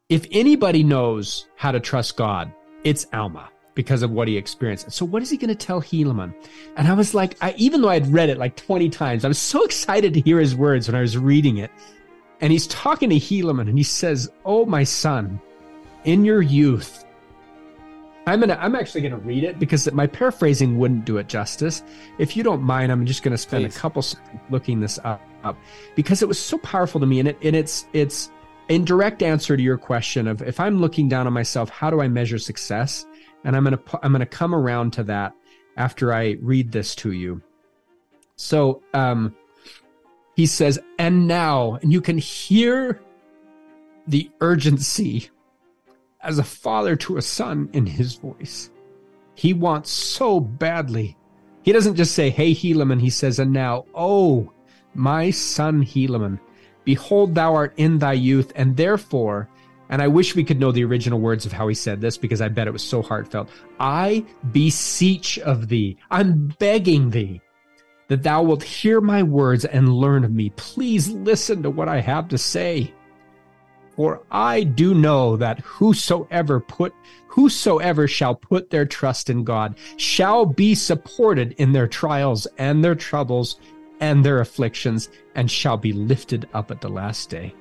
if 0.10 0.28
anybody 0.32 0.84
knows 0.84 1.48
how 1.56 1.72
to 1.72 1.80
trust 1.80 2.16
God, 2.16 2.52
it's 2.84 3.08
Alma 3.14 3.49
because 3.76 4.04
of 4.04 4.12
what 4.12 4.28
he 4.28 4.38
experienced. 4.38 4.92
So 4.92 5.06
what 5.06 5.22
is 5.22 5.30
he 5.30 5.38
going 5.38 5.50
to 5.50 5.56
tell 5.56 5.82
Helaman? 5.82 6.34
And 6.76 6.88
I 6.88 6.94
was 6.94 7.14
like, 7.14 7.38
I, 7.42 7.54
even 7.58 7.82
though 7.82 7.90
I'd 7.90 8.08
read 8.08 8.30
it 8.30 8.38
like 8.38 8.56
20 8.56 8.90
times, 8.90 9.24
I 9.24 9.28
was 9.28 9.40
so 9.40 9.64
excited 9.64 10.14
to 10.14 10.22
hear 10.22 10.40
his 10.40 10.56
words 10.56 10.88
when 10.88 10.96
I 10.96 11.02
was 11.02 11.18
reading 11.18 11.58
it. 11.58 11.72
And 12.42 12.52
he's 12.52 12.68
talking 12.68 13.10
to 13.10 13.18
Helaman 13.18 13.68
and 13.68 13.78
he 13.78 13.84
says, 13.84 14.30
Oh, 14.46 14.66
my 14.66 14.84
son, 14.84 15.42
in 16.06 16.24
your 16.24 16.42
youth, 16.42 17.06
I'm 18.30 18.40
gonna 18.40 18.58
I'm 18.62 18.76
actually 18.76 19.02
gonna 19.02 19.18
read 19.18 19.44
it 19.44 19.60
because 19.60 19.92
my 19.92 20.06
paraphrasing 20.06 20.78
wouldn't 20.78 21.06
do 21.06 21.18
it 21.18 21.28
justice. 21.28 21.84
If 22.20 22.38
you 22.38 22.44
don't 22.44 22.62
mind, 22.62 22.92
I'm 22.92 23.06
just 23.06 23.24
gonna 23.24 23.38
spend 23.38 23.66
Please. 23.66 23.76
a 23.76 23.80
couple 23.80 24.02
seconds 24.02 24.40
looking 24.50 24.80
this 24.80 25.00
up, 25.04 25.22
up 25.44 25.58
because 25.96 26.22
it 26.22 26.28
was 26.28 26.40
so 26.40 26.58
powerful 26.60 27.00
to 27.00 27.08
me 27.08 27.20
and 27.20 27.30
it 27.30 27.38
and 27.42 27.56
it's 27.56 27.88
it's 27.94 28.30
in 28.68 28.86
direct 28.86 29.24
answer 29.24 29.58
to 29.58 29.64
your 29.64 29.78
question 29.78 30.28
of 30.28 30.44
if 30.44 30.60
I'm 30.60 30.80
looking 30.80 31.10
down 31.10 31.26
on 31.26 31.34
myself, 31.34 31.70
how 31.70 31.90
do 31.90 32.02
I 32.02 32.08
measure 32.08 32.38
success? 32.38 33.06
And 33.44 33.56
I'm 33.56 33.64
gonna 33.64 33.80
I'm 34.02 34.12
gonna 34.12 34.26
come 34.26 34.54
around 34.54 34.94
to 34.94 35.04
that 35.04 35.34
after 35.78 36.14
I 36.14 36.38
read 36.42 36.72
this 36.72 36.96
to 36.96 37.12
you. 37.12 37.42
So 38.36 38.82
um 38.94 39.36
he 40.36 40.46
says, 40.46 40.80
and 40.98 41.28
now, 41.28 41.80
and 41.82 41.92
you 41.92 42.00
can 42.00 42.18
hear 42.18 43.02
the 44.08 44.32
urgency 44.40 45.30
as 46.22 46.40
a 46.40 46.44
father 46.46 46.96
to 46.96 47.18
a 47.18 47.22
son 47.22 47.70
in 47.74 47.86
his 47.86 48.16
voice. 48.16 48.70
He 49.36 49.54
wants 49.54 49.92
so 49.92 50.40
badly. 50.40 51.18
He 51.64 51.74
doesn't 51.74 51.96
just 51.96 52.14
say, 52.16 52.30
Hey, 52.30 52.54
Helaman. 52.54 53.02
He 53.02 53.10
says, 53.10 53.40
And 53.40 53.52
now, 53.52 53.86
oh, 53.94 54.52
my 54.94 55.30
son 55.30 55.84
Helaman, 55.84 56.40
behold, 56.86 57.36
thou 57.36 57.56
art 57.56 57.74
in 57.76 58.00
thy 58.00 58.14
youth, 58.14 58.52
and 58.56 58.78
therefore, 58.78 59.50
and 59.90 60.02
I 60.02 60.08
wish 60.08 60.36
we 60.36 60.44
could 60.44 60.60
know 60.60 60.72
the 60.72 60.86
original 60.86 61.20
words 61.20 61.46
of 61.46 61.52
how 61.52 61.68
he 61.68 61.76
said 61.76 62.00
this 62.00 62.18
because 62.18 62.42
I 62.42 62.48
bet 62.48 62.68
it 62.68 62.74
was 62.74 62.84
so 62.84 63.02
heartfelt. 63.02 63.50
I 63.80 64.26
beseech 64.52 65.40
of 65.40 65.68
thee, 65.68 65.98
I'm 66.12 66.48
begging 66.60 67.10
thee 67.10 67.42
that 68.08 68.24
thou 68.24 68.44
wilt 68.44 68.64
hear 68.64 69.02
my 69.02 69.24
words 69.24 69.66
and 69.66 69.94
learn 69.94 70.24
of 70.24 70.32
me. 70.32 70.52
Please 70.56 71.10
listen 71.10 71.64
to 71.64 71.70
what 71.70 71.88
I 71.88 72.02
have 72.02 72.28
to 72.30 72.38
say. 72.38 72.94
For 73.96 74.24
I 74.32 74.64
do 74.64 74.94
know 74.94 75.36
that 75.38 75.60
whosoever 75.60 76.60
put 76.60 76.94
whosoever 77.28 78.08
shall 78.08 78.34
put 78.34 78.70
their 78.70 78.86
trust 78.86 79.30
in 79.30 79.44
God 79.44 79.78
shall 79.98 80.46
be 80.46 80.74
supported 80.74 81.52
in 81.54 81.72
their 81.74 81.88
trials 81.88 82.48
and 82.58 82.84
their 82.84 82.96
troubles 82.96 83.60
and 84.00 84.24
their 84.24 84.40
afflictions 84.40 85.10
and 85.36 85.52
shall 85.52 85.78
be 85.78 85.94
lifted 85.94 86.48
up 86.54 86.72
at 86.72 86.82
the 86.82 86.90
last 86.90 87.30
day. 87.30 87.54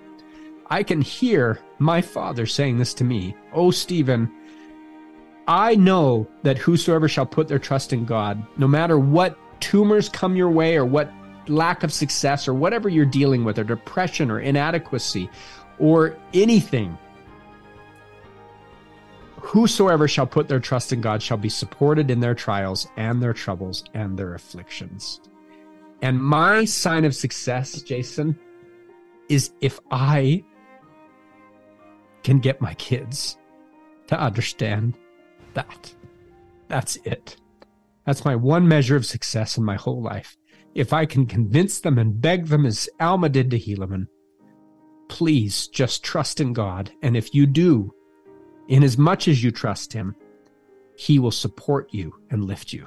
I 0.70 0.82
can 0.82 1.00
hear 1.00 1.60
my 1.78 2.00
father 2.00 2.46
saying 2.46 2.78
this 2.78 2.94
to 2.94 3.04
me. 3.04 3.34
Oh, 3.52 3.70
Steven, 3.70 4.30
I 5.46 5.74
know 5.76 6.28
that 6.42 6.58
whosoever 6.58 7.08
shall 7.08 7.26
put 7.26 7.48
their 7.48 7.58
trust 7.58 7.92
in 7.92 8.04
God, 8.04 8.44
no 8.58 8.68
matter 8.68 8.98
what 8.98 9.38
tumors 9.60 10.08
come 10.08 10.36
your 10.36 10.50
way 10.50 10.76
or 10.76 10.84
what 10.84 11.10
lack 11.48 11.82
of 11.82 11.92
success 11.92 12.46
or 12.46 12.52
whatever 12.52 12.88
you're 12.88 13.06
dealing 13.06 13.44
with, 13.44 13.58
or 13.58 13.64
depression 13.64 14.30
or 14.30 14.40
inadequacy, 14.40 15.30
or 15.78 16.16
anything. 16.34 16.98
Whosoever 19.40 20.06
shall 20.06 20.26
put 20.26 20.48
their 20.48 20.60
trust 20.60 20.92
in 20.92 21.00
God 21.00 21.22
shall 21.22 21.38
be 21.38 21.48
supported 21.48 22.10
in 22.10 22.20
their 22.20 22.34
trials 22.34 22.86
and 22.98 23.22
their 23.22 23.32
troubles 23.32 23.84
and 23.94 24.18
their 24.18 24.34
afflictions. 24.34 25.20
And 26.02 26.22
my 26.22 26.66
sign 26.66 27.06
of 27.06 27.14
success, 27.14 27.80
Jason, 27.80 28.38
is 29.30 29.52
if 29.60 29.80
I 29.90 30.44
can 32.22 32.38
get 32.38 32.60
my 32.60 32.74
kids 32.74 33.38
to 34.08 34.20
understand 34.20 34.94
that. 35.54 35.94
That's 36.68 36.96
it. 37.04 37.36
That's 38.06 38.24
my 38.24 38.36
one 38.36 38.66
measure 38.66 38.96
of 38.96 39.06
success 39.06 39.58
in 39.58 39.64
my 39.64 39.76
whole 39.76 40.02
life. 40.02 40.36
If 40.74 40.92
I 40.92 41.06
can 41.06 41.26
convince 41.26 41.80
them 41.80 41.98
and 41.98 42.20
beg 42.20 42.46
them 42.46 42.64
as 42.66 42.88
Alma 43.00 43.28
did 43.28 43.50
to 43.50 43.58
Helaman, 43.58 44.06
please 45.08 45.68
just 45.68 46.04
trust 46.04 46.40
in 46.40 46.52
God. 46.52 46.90
And 47.02 47.16
if 47.16 47.34
you 47.34 47.46
do, 47.46 47.92
in 48.68 48.82
as 48.82 48.98
much 48.98 49.28
as 49.28 49.42
you 49.42 49.50
trust 49.50 49.92
Him, 49.92 50.14
He 50.96 51.18
will 51.18 51.30
support 51.30 51.92
you 51.92 52.14
and 52.30 52.44
lift 52.44 52.72
you. 52.72 52.86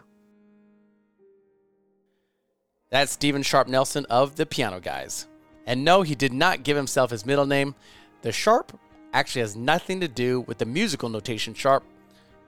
That's 2.89 3.13
Steven 3.13 3.41
Sharp 3.41 3.67
Nelson 3.67 4.05
of 4.09 4.35
the 4.35 4.45
Piano 4.45 4.79
Guys. 4.79 5.27
And 5.65 5.85
no, 5.85 6.01
he 6.01 6.13
did 6.13 6.33
not 6.33 6.63
give 6.63 6.75
himself 6.75 7.11
his 7.11 7.25
middle 7.25 7.45
name. 7.45 7.73
The 8.21 8.31
Sharp 8.31 8.77
actually 9.13 9.41
has 9.41 9.55
nothing 9.55 9.99
to 10.01 10.07
do 10.07 10.41
with 10.41 10.57
the 10.57 10.65
musical 10.65 11.09
notation 11.09 11.53
Sharp. 11.53 11.83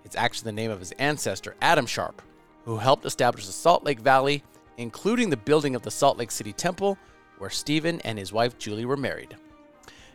It's 0.05 0.15
actually 0.15 0.45
the 0.45 0.53
name 0.53 0.71
of 0.71 0.79
his 0.79 0.91
ancestor, 0.93 1.55
Adam 1.61 1.85
Sharp, 1.85 2.21
who 2.65 2.77
helped 2.77 3.05
establish 3.05 3.45
the 3.45 3.51
Salt 3.51 3.83
Lake 3.83 3.99
Valley, 3.99 4.43
including 4.77 5.29
the 5.29 5.37
building 5.37 5.75
of 5.75 5.81
the 5.81 5.91
Salt 5.91 6.17
Lake 6.17 6.31
City 6.31 6.53
Temple, 6.53 6.97
where 7.37 7.49
Steven 7.49 7.99
and 8.01 8.17
his 8.17 8.33
wife 8.33 8.57
Julie 8.57 8.85
were 8.85 8.97
married. 8.97 9.35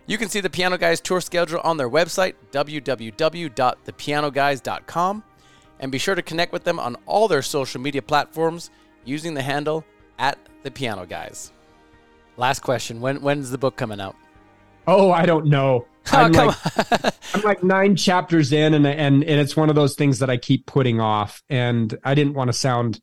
You 0.07 0.17
can 0.17 0.31
see 0.31 0.41
the 0.41 0.49
Piano 0.49 0.79
Guys 0.79 1.03
tour 1.03 1.21
schedule 1.21 1.61
on 1.63 1.77
their 1.77 1.91
website, 1.91 2.35
www.thepianoguys.com, 2.51 5.25
and 5.81 5.93
be 5.93 5.99
sure 5.99 6.15
to 6.15 6.23
connect 6.23 6.53
with 6.53 6.65
them 6.65 6.81
on 6.81 6.97
all 7.05 7.29
their 7.29 7.43
social 7.43 7.81
media 7.81 8.01
platforms 8.01 8.71
using 9.05 9.35
the 9.35 9.43
handle 9.43 9.85
at 10.19 10.39
the 10.63 10.71
Piano 10.71 11.05
Guys. 11.05 11.53
Last 12.39 12.61
question: 12.61 13.01
When 13.01 13.21
when's 13.21 13.51
the 13.51 13.59
book 13.59 13.77
coming 13.77 14.01
out? 14.01 14.17
Oh, 14.87 15.13
I 15.13 15.27
don't 15.27 15.47
know. 15.47 15.87
Oh, 16.13 16.19
I'm, 16.19 16.33
like, 16.33 16.57
I'm 17.35 17.43
like 17.43 17.63
nine 17.63 17.97
chapters 17.97 18.53
in, 18.53 18.75
and 18.75 18.87
and 18.87 19.23
and 19.25 19.41
it's 19.41 19.57
one 19.57 19.69
of 19.69 19.75
those 19.75 19.95
things 19.95 20.19
that 20.21 20.31
I 20.31 20.37
keep 20.37 20.67
putting 20.67 21.01
off. 21.01 21.43
And 21.49 21.97
I 22.05 22.15
didn't 22.15 22.35
want 22.35 22.49
to 22.49 22.53
sound 22.53 23.01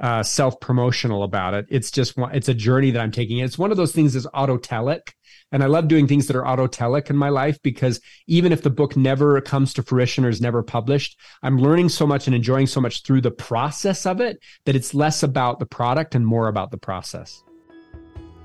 uh, 0.00 0.22
self 0.22 0.60
promotional 0.60 1.22
about 1.22 1.54
it. 1.54 1.66
It's 1.68 1.90
just 1.90 2.14
it's 2.32 2.48
a 2.48 2.54
journey 2.54 2.90
that 2.92 3.00
I'm 3.00 3.12
taking. 3.12 3.38
It's 3.38 3.58
one 3.58 3.70
of 3.70 3.76
those 3.76 3.92
things 3.92 4.14
that's 4.14 4.26
autotelic 4.26 5.10
and 5.54 5.62
I 5.62 5.66
love 5.66 5.86
doing 5.86 6.08
things 6.08 6.26
that 6.26 6.34
are 6.34 6.42
autotelic 6.42 7.10
in 7.10 7.16
my 7.16 7.28
life 7.28 7.62
because 7.62 8.00
even 8.26 8.50
if 8.50 8.62
the 8.62 8.70
book 8.70 8.96
never 8.96 9.40
comes 9.40 9.72
to 9.74 9.84
fruition 9.84 10.24
or 10.24 10.28
is 10.28 10.40
never 10.40 10.64
published, 10.64 11.16
I'm 11.44 11.58
learning 11.58 11.90
so 11.90 12.08
much 12.08 12.26
and 12.26 12.34
enjoying 12.34 12.66
so 12.66 12.80
much 12.80 13.04
through 13.04 13.20
the 13.20 13.30
process 13.30 14.04
of 14.04 14.20
it 14.20 14.40
that 14.64 14.74
it's 14.74 14.94
less 14.94 15.22
about 15.22 15.60
the 15.60 15.66
product 15.66 16.16
and 16.16 16.26
more 16.26 16.48
about 16.48 16.72
the 16.72 16.76
process. 16.76 17.44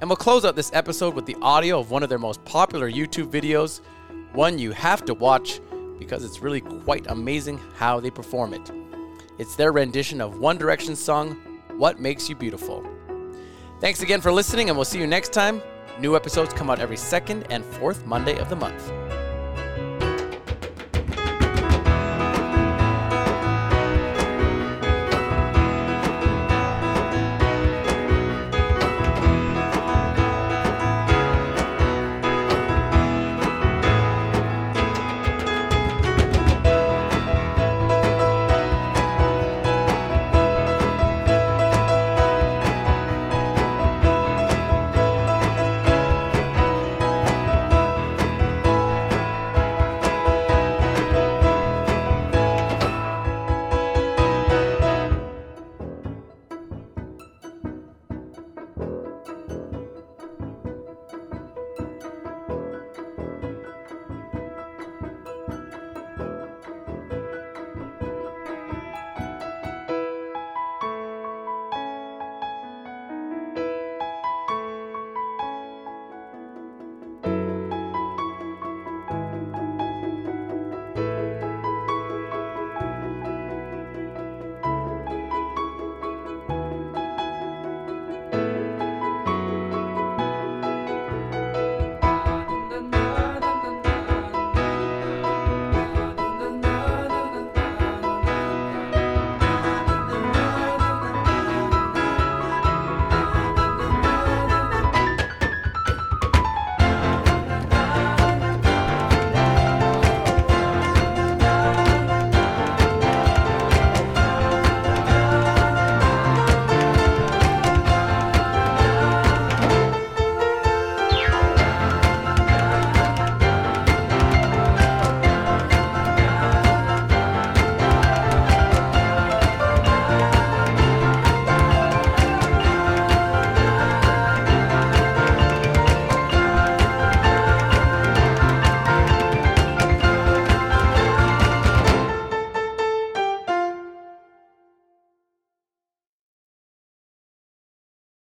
And 0.01 0.07
we'll 0.07 0.17
close 0.17 0.45
out 0.45 0.55
this 0.55 0.69
episode 0.71 1.15
with 1.15 1.25
the 1.25 1.35
audio 1.41 1.79
of 1.79 1.89
one 1.89 2.03
of 2.03 2.09
their 2.09 2.19
most 2.19 2.45
popular 2.45 2.91
YouTube 2.91 3.31
videos, 3.31 3.81
one 4.33 4.59
you 4.59 4.71
have 4.71 5.05
to 5.05 5.13
watch 5.13 5.59
because 5.97 6.23
it's 6.23 6.41
really 6.41 6.61
quite 6.61 7.07
amazing 7.07 7.59
how 7.75 7.99
they 7.99 8.09
perform 8.09 8.53
it. 8.53 8.71
It's 9.37 9.55
their 9.55 9.71
rendition 9.71 10.21
of 10.21 10.39
One 10.39 10.57
Direction's 10.57 10.99
song, 10.99 11.35
What 11.77 11.99
Makes 11.99 12.29
You 12.29 12.35
Beautiful. 12.35 12.85
Thanks 13.79 14.01
again 14.01 14.21
for 14.21 14.31
listening, 14.31 14.69
and 14.69 14.77
we'll 14.77 14.85
see 14.85 14.99
you 14.99 15.07
next 15.07 15.31
time. 15.31 15.61
New 15.99 16.15
episodes 16.15 16.53
come 16.53 16.69
out 16.69 16.79
every 16.79 16.97
second 16.97 17.45
and 17.49 17.63
fourth 17.63 18.05
Monday 18.05 18.37
of 18.37 18.49
the 18.49 18.55
month. 18.55 18.91